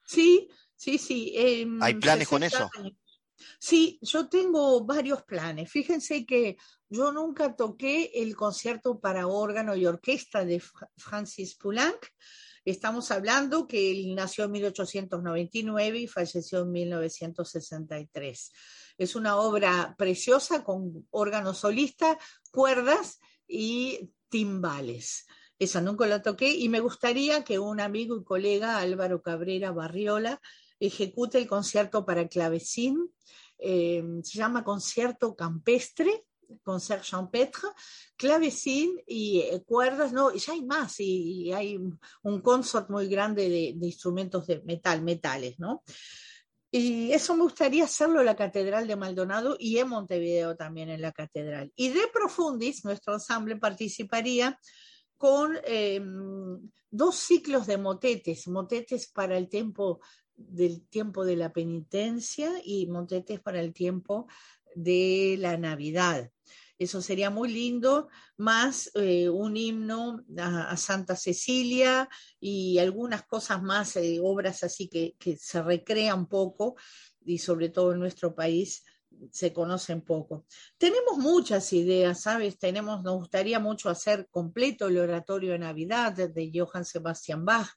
Sí, 0.05 0.49
sí, 0.75 0.99
sí. 0.99 1.33
Em, 1.37 1.83
¿Hay 1.83 1.95
planes 1.95 2.29
con 2.29 2.43
eso? 2.43 2.71
Sí, 3.59 3.99
yo 4.03 4.29
tengo 4.29 4.85
varios 4.85 5.23
planes. 5.23 5.71
Fíjense 5.71 6.25
que 6.27 6.57
yo 6.89 7.13
nunca 7.13 7.55
toqué 7.55 8.11
el 8.15 8.37
concierto 8.37 9.01
para 9.01 9.27
órgano 9.27 9.75
y 9.77 9.87
orquesta 9.87 10.45
de 10.45 10.63
Francis 10.97 11.57
Poulenc, 11.57 12.07
Estamos 12.65 13.11
hablando 13.11 13.67
que 13.67 13.91
él 13.91 14.15
nació 14.15 14.45
en 14.45 14.53
1899 14.53 15.99
y 15.99 16.07
falleció 16.07 16.61
en 16.61 16.71
1963. 16.71 18.53
Es 18.99 19.17
una 19.17 19.37
obra 19.37 19.97
preciosa 19.99 20.63
con 20.63 21.07
órgano 21.11 21.55
solista, 21.55 22.19
cuerdas 22.53 23.19
y 23.49 24.13
timbales. 24.29 25.27
Esa 25.59 25.81
nunca 25.81 26.07
la 26.07 26.23
toqué 26.23 26.51
y 26.51 26.69
me 26.69 26.81
gustaría 26.81 27.43
que 27.43 27.59
un 27.59 27.81
amigo 27.81 28.17
y 28.17 28.25
colega, 28.25 28.79
Álvaro 28.79 29.23
Cabrera 29.23 29.73
Barriola, 29.73 30.41
ejecute 30.79 31.39
el 31.39 31.49
concierto 31.49 32.05
para 32.05 32.29
clavecín. 32.29 33.13
Eh, 33.59 34.03
se 34.23 34.39
llama 34.39 34.65
Concierto 34.65 35.35
Campestre 35.35 36.25
concert 36.63 37.03
champêtre, 37.03 37.69
clavecín 38.17 39.01
y 39.07 39.41
eh, 39.41 39.63
cuerdas, 39.65 40.13
no, 40.13 40.33
ya 40.35 40.53
hay 40.53 40.65
más, 40.65 41.01
y, 41.01 41.53
hay 41.53 41.79
un 42.23 42.41
consort 42.41 42.91
muy 42.91 43.09
grande 43.09 43.49
de, 43.49 43.87
instrumentos 43.87 44.47
de 44.47 44.63
metal, 44.63 45.03
metales, 45.03 45.59
¿no? 45.59 45.83
Y 46.75 47.13
eso 47.13 47.37
me 47.37 47.43
gustaría 47.43 47.85
hacerlo 47.85 48.21
en 48.21 48.27
la 48.27 48.37
Catedral 48.37 48.87
de 48.87 48.97
Maldonado 48.97 49.57
y 49.59 49.77
en 49.77 49.89
Montevideo 49.89 50.57
también 50.57 50.89
en 50.89 51.03
la 51.03 51.13
Catedral. 51.13 51.71
Y 51.77 51.91
de 51.91 52.09
Profundis, 52.11 52.83
nuestro 52.83 53.13
ensamble 53.13 53.57
participaría 53.57 54.59
con 55.19 55.59
em, 55.65 56.71
dos 56.91 57.17
ciclos 57.17 57.67
de 57.67 57.77
motetes, 57.77 58.49
motetes 58.49 59.07
para 59.09 59.37
el 59.37 59.51
tiempo 59.51 60.01
del 60.35 60.87
tiempo 60.89 61.25
de 61.25 61.37
la 61.37 61.53
penitencia 61.53 62.51
y 62.65 62.87
motetes 62.87 63.41
para 63.41 63.61
el 63.61 63.73
tiempo 63.73 64.27
de 64.75 65.37
la 65.39 65.57
Navidad. 65.57 66.31
Eso 66.83 67.01
sería 67.01 67.31
muy 67.31 67.49
lindo, 67.51 68.09
más 68.37 68.91
eh, 68.95 69.29
un 69.29 69.57
himno 69.57 70.25
a, 70.39 70.77
Santa 70.77 71.17
Cecilia 71.17 72.09
y 72.41 72.79
algunas 72.79 73.25
cosas 73.25 73.63
más, 73.63 73.97
eh, 73.97 74.19
obras 74.23 74.65
así 74.65 74.89
que, 74.89 75.15
que 75.19 75.37
se 75.37 75.63
recrean 75.63 76.27
poco 76.27 76.77
y 77.25 77.39
sobre 77.39 77.69
todo 77.69 77.93
en 77.93 78.01
nuestro 78.01 78.35
país 78.35 78.85
se 79.31 79.53
conocen 79.53 80.03
poco. 80.03 80.47
Tenemos 80.79 81.19
muchas 81.19 81.73
ideas, 81.73 82.23
¿sabes? 82.23 82.59
Tenemos, 82.59 83.03
nos 83.03 83.17
gustaría 83.17 83.59
mucho 83.59 83.89
hacer 83.89 84.29
completo 84.31 84.89
el 84.89 84.99
oratorio 84.99 85.53
de 85.53 85.59
Navidad 85.59 86.13
de 86.13 86.51
Johann 86.55 86.85
Sebastian 86.85 87.45
Bach. 87.45 87.69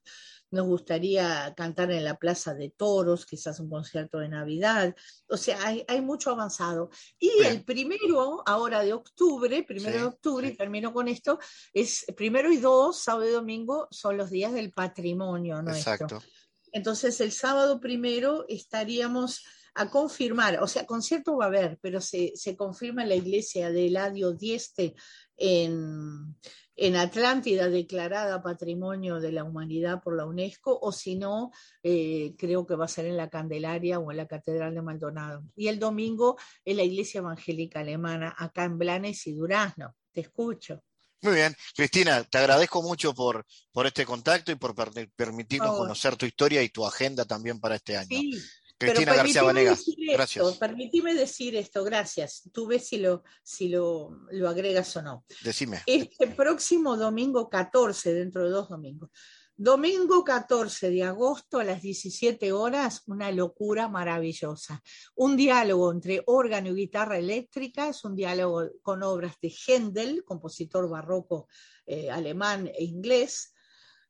Nos 0.51 0.67
gustaría 0.67 1.53
cantar 1.55 1.91
en 1.91 2.03
la 2.03 2.17
Plaza 2.17 2.53
de 2.53 2.69
Toros, 2.69 3.25
quizás 3.25 3.59
un 3.59 3.69
concierto 3.69 4.19
de 4.19 4.29
Navidad. 4.29 4.95
O 5.27 5.37
sea, 5.37 5.65
hay, 5.65 5.83
hay 5.87 6.01
mucho 6.01 6.31
avanzado. 6.31 6.89
Y 7.19 7.29
el 7.43 7.63
primero, 7.63 8.43
ahora 8.45 8.83
de 8.83 8.93
octubre, 8.93 9.63
primero 9.63 9.97
de 9.97 10.05
octubre, 10.05 10.47
y 10.47 10.55
termino 10.55 10.93
con 10.93 11.07
esto, 11.07 11.39
es 11.73 12.05
primero 12.15 12.51
y 12.51 12.57
dos, 12.57 13.01
sábado 13.01 13.27
y 13.27 13.31
domingo, 13.31 13.87
son 13.91 14.17
los 14.17 14.29
días 14.29 14.53
del 14.53 14.71
patrimonio 14.71 15.61
nuestro. 15.61 15.93
Exacto. 15.93 16.23
Entonces, 16.71 17.19
el 17.21 17.31
sábado 17.31 17.79
primero 17.79 18.45
estaríamos 18.47 19.43
a 19.75 19.89
confirmar, 19.89 20.61
o 20.61 20.67
sea, 20.67 20.85
concierto 20.85 21.35
va 21.35 21.45
a 21.45 21.47
haber, 21.47 21.77
pero 21.81 21.99
se, 21.99 22.31
se 22.35 22.55
confirma 22.55 23.03
en 23.03 23.09
la 23.09 23.15
iglesia 23.15 23.71
de 23.71 23.87
Eladio 23.87 24.31
Dieste 24.31 24.95
en, 25.35 26.37
en 26.75 26.95
Atlántida, 26.95 27.69
declarada 27.69 28.41
Patrimonio 28.41 29.19
de 29.19 29.31
la 29.31 29.43
Humanidad 29.43 30.01
por 30.03 30.15
la 30.15 30.25
UNESCO, 30.25 30.77
o 30.81 30.91
si 30.91 31.15
no, 31.15 31.51
eh, 31.83 32.35
creo 32.37 32.65
que 32.65 32.75
va 32.75 32.85
a 32.85 32.89
ser 32.89 33.05
en 33.05 33.17
la 33.17 33.29
Candelaria 33.29 33.99
o 33.99 34.11
en 34.11 34.17
la 34.17 34.27
Catedral 34.27 34.75
de 34.75 34.81
Maldonado. 34.81 35.43
Y 35.55 35.67
el 35.69 35.79
domingo 35.79 36.37
en 36.65 36.77
la 36.77 36.83
Iglesia 36.83 37.19
Evangélica 37.19 37.79
Alemana, 37.79 38.35
acá 38.37 38.65
en 38.65 38.77
Blanes 38.77 39.25
y 39.27 39.33
Durazno. 39.33 39.95
Te 40.11 40.21
escucho. 40.21 40.83
Muy 41.21 41.35
bien, 41.35 41.55
Cristina, 41.75 42.23
te 42.23 42.37
agradezco 42.37 42.83
mucho 42.83 43.13
por, 43.13 43.45
por 43.71 43.87
este 43.87 44.05
contacto 44.05 44.51
y 44.51 44.55
por 44.55 44.75
permitirnos 45.15 45.75
conocer 45.75 46.15
tu 46.17 46.25
historia 46.25 46.61
y 46.61 46.69
tu 46.69 46.85
agenda 46.85 47.25
también 47.25 47.59
para 47.59 47.75
este 47.75 47.97
año. 47.97 48.07
Sí. 48.09 48.39
Cristina 48.77 49.15
García 49.15 49.43
Vanegas. 49.43 49.85
Gracias. 49.97 50.57
Permitime 50.57 51.13
decir 51.13 51.55
esto, 51.55 51.83
gracias. 51.83 52.49
Tú 52.51 52.67
ves 52.67 52.87
si 52.87 52.97
lo, 52.97 53.23
si 53.43 53.69
lo, 53.69 54.19
lo 54.31 54.49
agregas 54.49 54.95
o 54.97 55.01
no. 55.01 55.25
Decime. 55.41 55.81
Este 55.85 56.27
próximo 56.27 56.97
domingo 56.97 57.49
14, 57.49 58.13
dentro 58.13 58.43
de 58.43 58.49
dos 58.49 58.69
domingos. 58.69 59.09
Domingo 59.57 60.25
14 60.25 60.89
de 60.89 61.03
agosto 61.03 61.59
a 61.59 61.63
las 61.63 61.81
17 61.81 62.51
horas, 62.51 63.03
una 63.07 63.31
locura 63.31 63.87
maravillosa. 63.87 64.83
Un 65.15 65.37
diálogo 65.37 65.93
entre 65.93 66.21
órgano 66.25 66.71
y 66.71 66.75
guitarra 66.75 67.17
eléctrica, 67.17 67.87
es 67.87 68.03
un 68.03 68.17
diálogo 68.17 68.69
con 68.81 69.01
obras 69.01 69.35
de 69.41 69.53
Händel, 69.65 70.25
compositor 70.25 70.89
barroco 70.89 71.47
eh, 71.85 72.11
alemán 72.11 72.67
e 72.67 72.83
inglés, 72.83 73.53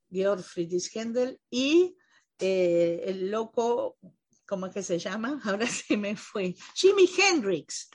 Georg 0.09 0.41
Friedrich 0.41 0.89
Händel, 0.95 1.39
y 1.51 1.95
eh, 2.39 3.03
el 3.05 3.29
loco 3.29 3.97
¿cómo 4.47 4.67
es 4.67 4.73
que 4.73 4.83
se 4.83 4.99
llama? 4.99 5.39
Ahora 5.43 5.67
se 5.67 5.97
me 5.97 6.15
fue. 6.15 6.55
Jimi 6.75 7.09
Hendrix. 7.17 7.89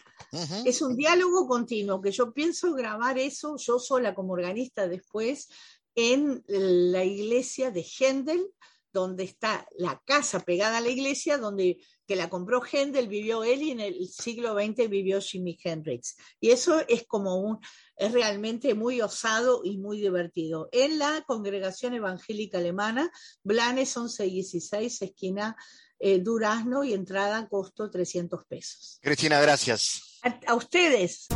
Es 0.66 0.82
un 0.82 0.96
diálogo 0.96 1.48
continuo 1.48 2.00
que 2.00 2.12
yo 2.12 2.32
pienso 2.32 2.74
grabar 2.74 3.18
eso 3.18 3.56
yo 3.56 3.78
sola 3.78 4.14
como 4.14 4.34
organista 4.34 4.86
después 4.86 5.48
en 5.94 6.44
la 6.46 7.04
iglesia 7.04 7.70
de 7.70 7.82
Händel, 7.82 8.46
donde 8.92 9.24
está 9.24 9.66
la 9.78 10.00
casa 10.04 10.40
pegada 10.40 10.78
a 10.78 10.80
la 10.80 10.88
iglesia, 10.88 11.38
donde 11.38 11.78
que 12.06 12.16
la 12.16 12.28
compró 12.28 12.60
Händel, 12.60 13.06
vivió 13.06 13.44
él 13.44 13.62
y 13.62 13.70
en 13.70 13.80
el 13.80 14.08
siglo 14.08 14.54
XX 14.54 14.88
vivió 14.88 15.20
Jimi 15.20 15.56
Hendrix. 15.62 16.16
Y 16.40 16.50
eso 16.50 16.80
es 16.88 17.06
como 17.06 17.36
un, 17.36 17.58
es 17.96 18.12
realmente 18.12 18.74
muy 18.74 19.00
osado 19.00 19.60
y 19.62 19.78
muy 19.78 20.00
divertido. 20.00 20.68
En 20.72 20.98
la 20.98 21.22
congregación 21.26 21.94
evangélica 21.94 22.58
alemana, 22.58 23.12
Blanes 23.44 23.96
1116, 23.96 25.02
esquina 25.02 25.56
eh, 26.00 26.18
Durazno 26.18 26.82
y 26.82 26.94
entrada 26.94 27.38
a 27.38 27.48
costo 27.48 27.90
300 27.90 28.44
pesos. 28.46 28.98
Cristina, 29.02 29.40
gracias. 29.40 30.18
a 30.46 30.54
ustedes. 30.54 31.28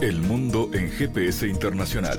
El 0.00 0.20
mundo 0.20 0.70
en 0.72 0.90
GPS 0.90 1.48
internacional. 1.48 2.18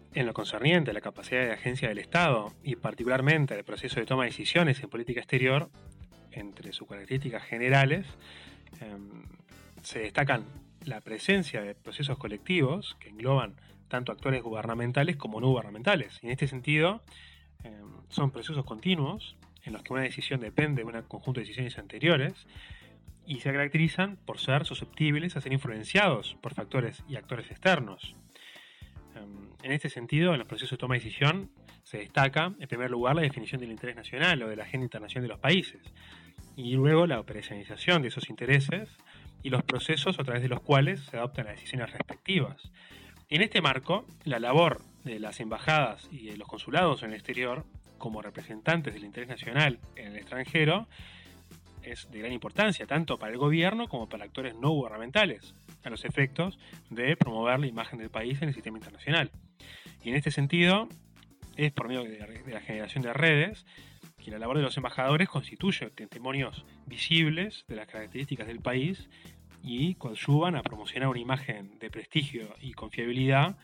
En 0.13 0.25
lo 0.25 0.33
concerniente 0.33 0.91
a 0.91 0.93
la 0.93 0.99
capacidad 0.99 1.41
de 1.41 1.53
agencia 1.53 1.87
del 1.87 1.97
Estado 1.97 2.53
y 2.63 2.75
particularmente 2.75 3.53
al 3.53 3.63
proceso 3.63 3.99
de 3.99 4.05
toma 4.05 4.23
de 4.23 4.29
decisiones 4.31 4.83
en 4.83 4.89
política 4.89 5.21
exterior, 5.21 5.69
entre 6.31 6.73
sus 6.73 6.87
características 6.87 7.43
generales, 7.43 8.07
em, 8.81 9.23
se 9.81 9.99
destacan 9.99 10.45
la 10.83 10.99
presencia 10.99 11.61
de 11.61 11.75
procesos 11.75 12.17
colectivos 12.17 12.97
que 12.99 13.09
engloban 13.09 13.55
tanto 13.87 14.11
actores 14.11 14.41
gubernamentales 14.43 15.15
como 15.15 15.39
no 15.39 15.47
gubernamentales. 15.47 16.19
Y 16.21 16.25
en 16.25 16.31
este 16.33 16.47
sentido, 16.47 17.01
em, 17.63 18.01
son 18.09 18.31
procesos 18.31 18.65
continuos 18.65 19.37
en 19.63 19.71
los 19.71 19.83
que 19.83 19.93
una 19.93 20.01
decisión 20.01 20.41
depende 20.41 20.83
de 20.83 20.89
un 20.89 21.01
conjunto 21.03 21.39
de 21.39 21.45
decisiones 21.45 21.77
anteriores 21.77 22.47
y 23.25 23.39
se 23.39 23.51
caracterizan 23.51 24.17
por 24.17 24.39
ser 24.39 24.65
susceptibles 24.65 25.37
a 25.37 25.41
ser 25.41 25.53
influenciados 25.53 26.35
por 26.41 26.53
factores 26.53 27.03
y 27.07 27.15
actores 27.15 27.49
externos. 27.49 28.15
Em, 29.21 29.49
en 29.63 29.71
este 29.71 29.89
sentido, 29.89 30.33
en 30.33 30.39
los 30.39 30.47
procesos 30.47 30.71
de 30.71 30.77
toma 30.77 30.95
de 30.95 31.01
decisión 31.01 31.51
se 31.83 31.97
destaca, 31.97 32.53
en 32.59 32.67
primer 32.67 32.89
lugar, 32.89 33.15
la 33.15 33.21
definición 33.21 33.61
del 33.61 33.71
interés 33.71 33.95
nacional 33.95 34.41
o 34.43 34.47
de 34.47 34.55
la 34.55 34.63
agenda 34.63 34.85
internacional 34.85 35.23
de 35.23 35.33
los 35.33 35.39
países, 35.39 35.81
y 36.55 36.73
luego 36.73 37.07
la 37.07 37.19
operacionalización 37.19 38.01
de 38.01 38.09
esos 38.09 38.29
intereses 38.29 38.89
y 39.43 39.49
los 39.49 39.63
procesos 39.63 40.19
a 40.19 40.23
través 40.23 40.41
de 40.41 40.49
los 40.49 40.61
cuales 40.61 41.01
se 41.01 41.17
adoptan 41.17 41.45
las 41.45 41.55
decisiones 41.55 41.91
respectivas. 41.91 42.71
En 43.29 43.41
este 43.41 43.61
marco, 43.61 44.05
la 44.25 44.39
labor 44.39 44.81
de 45.03 45.19
las 45.19 45.39
embajadas 45.39 46.07
y 46.11 46.27
de 46.27 46.37
los 46.37 46.47
consulados 46.47 47.01
en 47.03 47.09
el 47.09 47.15
exterior, 47.15 47.65
como 47.97 48.21
representantes 48.21 48.93
del 48.93 49.05
interés 49.05 49.29
nacional 49.29 49.79
en 49.95 50.07
el 50.07 50.17
extranjero, 50.17 50.87
es 51.81 52.09
de 52.11 52.19
gran 52.19 52.31
importancia, 52.31 52.85
tanto 52.85 53.17
para 53.17 53.31
el 53.31 53.39
gobierno 53.39 53.87
como 53.87 54.07
para 54.07 54.25
actores 54.25 54.55
no 54.55 54.69
gubernamentales, 54.69 55.55
a 55.83 55.89
los 55.89 56.05
efectos 56.05 56.59
de 56.89 57.15
promover 57.15 57.59
la 57.59 57.67
imagen 57.67 57.99
del 57.99 58.09
país 58.09 58.41
en 58.41 58.49
el 58.49 58.53
sistema 58.53 58.77
internacional. 58.77 59.31
Y 60.03 60.09
en 60.09 60.15
este 60.15 60.31
sentido, 60.31 60.87
es 61.55 61.71
por 61.71 61.87
medio 61.87 62.03
de 62.03 62.51
la, 62.51 62.61
generación 62.61 63.03
de 63.03 63.13
redes 63.13 63.65
que 64.23 64.31
la 64.31 64.39
labor 64.39 64.57
de 64.57 64.63
los 64.63 64.77
embajadores 64.77 65.29
constituye 65.29 65.89
testimonios 65.89 66.65
visibles 66.85 67.65
de 67.67 67.75
las 67.75 67.87
características 67.87 68.47
del 68.47 68.59
país 68.59 69.09
y 69.63 69.95
coadyuvan 69.95 70.55
a 70.55 70.63
promocionar 70.63 71.09
una 71.09 71.19
imagen 71.19 71.77
de 71.79 71.89
prestigio 71.89 72.55
y 72.61 72.73
confiabilidad 72.73 73.57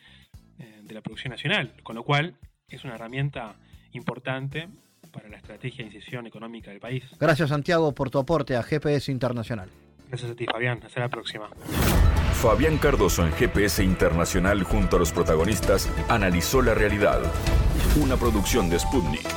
eh, 0.60 0.82
de 0.84 0.94
la 0.94 1.02
producción 1.02 1.32
nacional, 1.32 1.74
con 1.84 1.96
lo 1.96 2.04
cual 2.04 2.36
es 2.70 2.84
una 2.84 2.96
herramienta 2.96 3.56
importante 3.94 4.68
para 5.12 5.30
la 5.30 5.38
estrategia 5.38 5.86
de 5.86 5.94
incisión 5.94 6.28
económica 6.28 6.72
del 6.72 6.80
país. 6.80 7.04
Gracias 7.20 7.50
Santiago 7.50 7.94
por 7.94 8.10
tu 8.10 8.20
aporte 8.20 8.56
a 8.56 8.64
GPS 8.64 9.12
Internacional. 9.12 9.70
Gracias 10.10 10.32
a 10.32 10.36
ti 10.36 10.46
Fabián, 10.46 10.80
hasta 10.86 11.02
la 11.02 11.10
próxima. 11.10 11.50
Fabián 12.42 12.78
Cardoso 12.78 13.26
en 13.26 13.34
GPS 13.34 13.84
Internacional 13.84 14.64
junto 14.64 14.96
a 14.96 15.00
los 15.00 15.12
protagonistas 15.12 15.90
analizó 16.08 16.62
la 16.62 16.74
realidad. 16.74 17.20
Una 18.00 18.16
producción 18.16 18.70
de 18.70 18.80
Sputnik. 18.80 19.28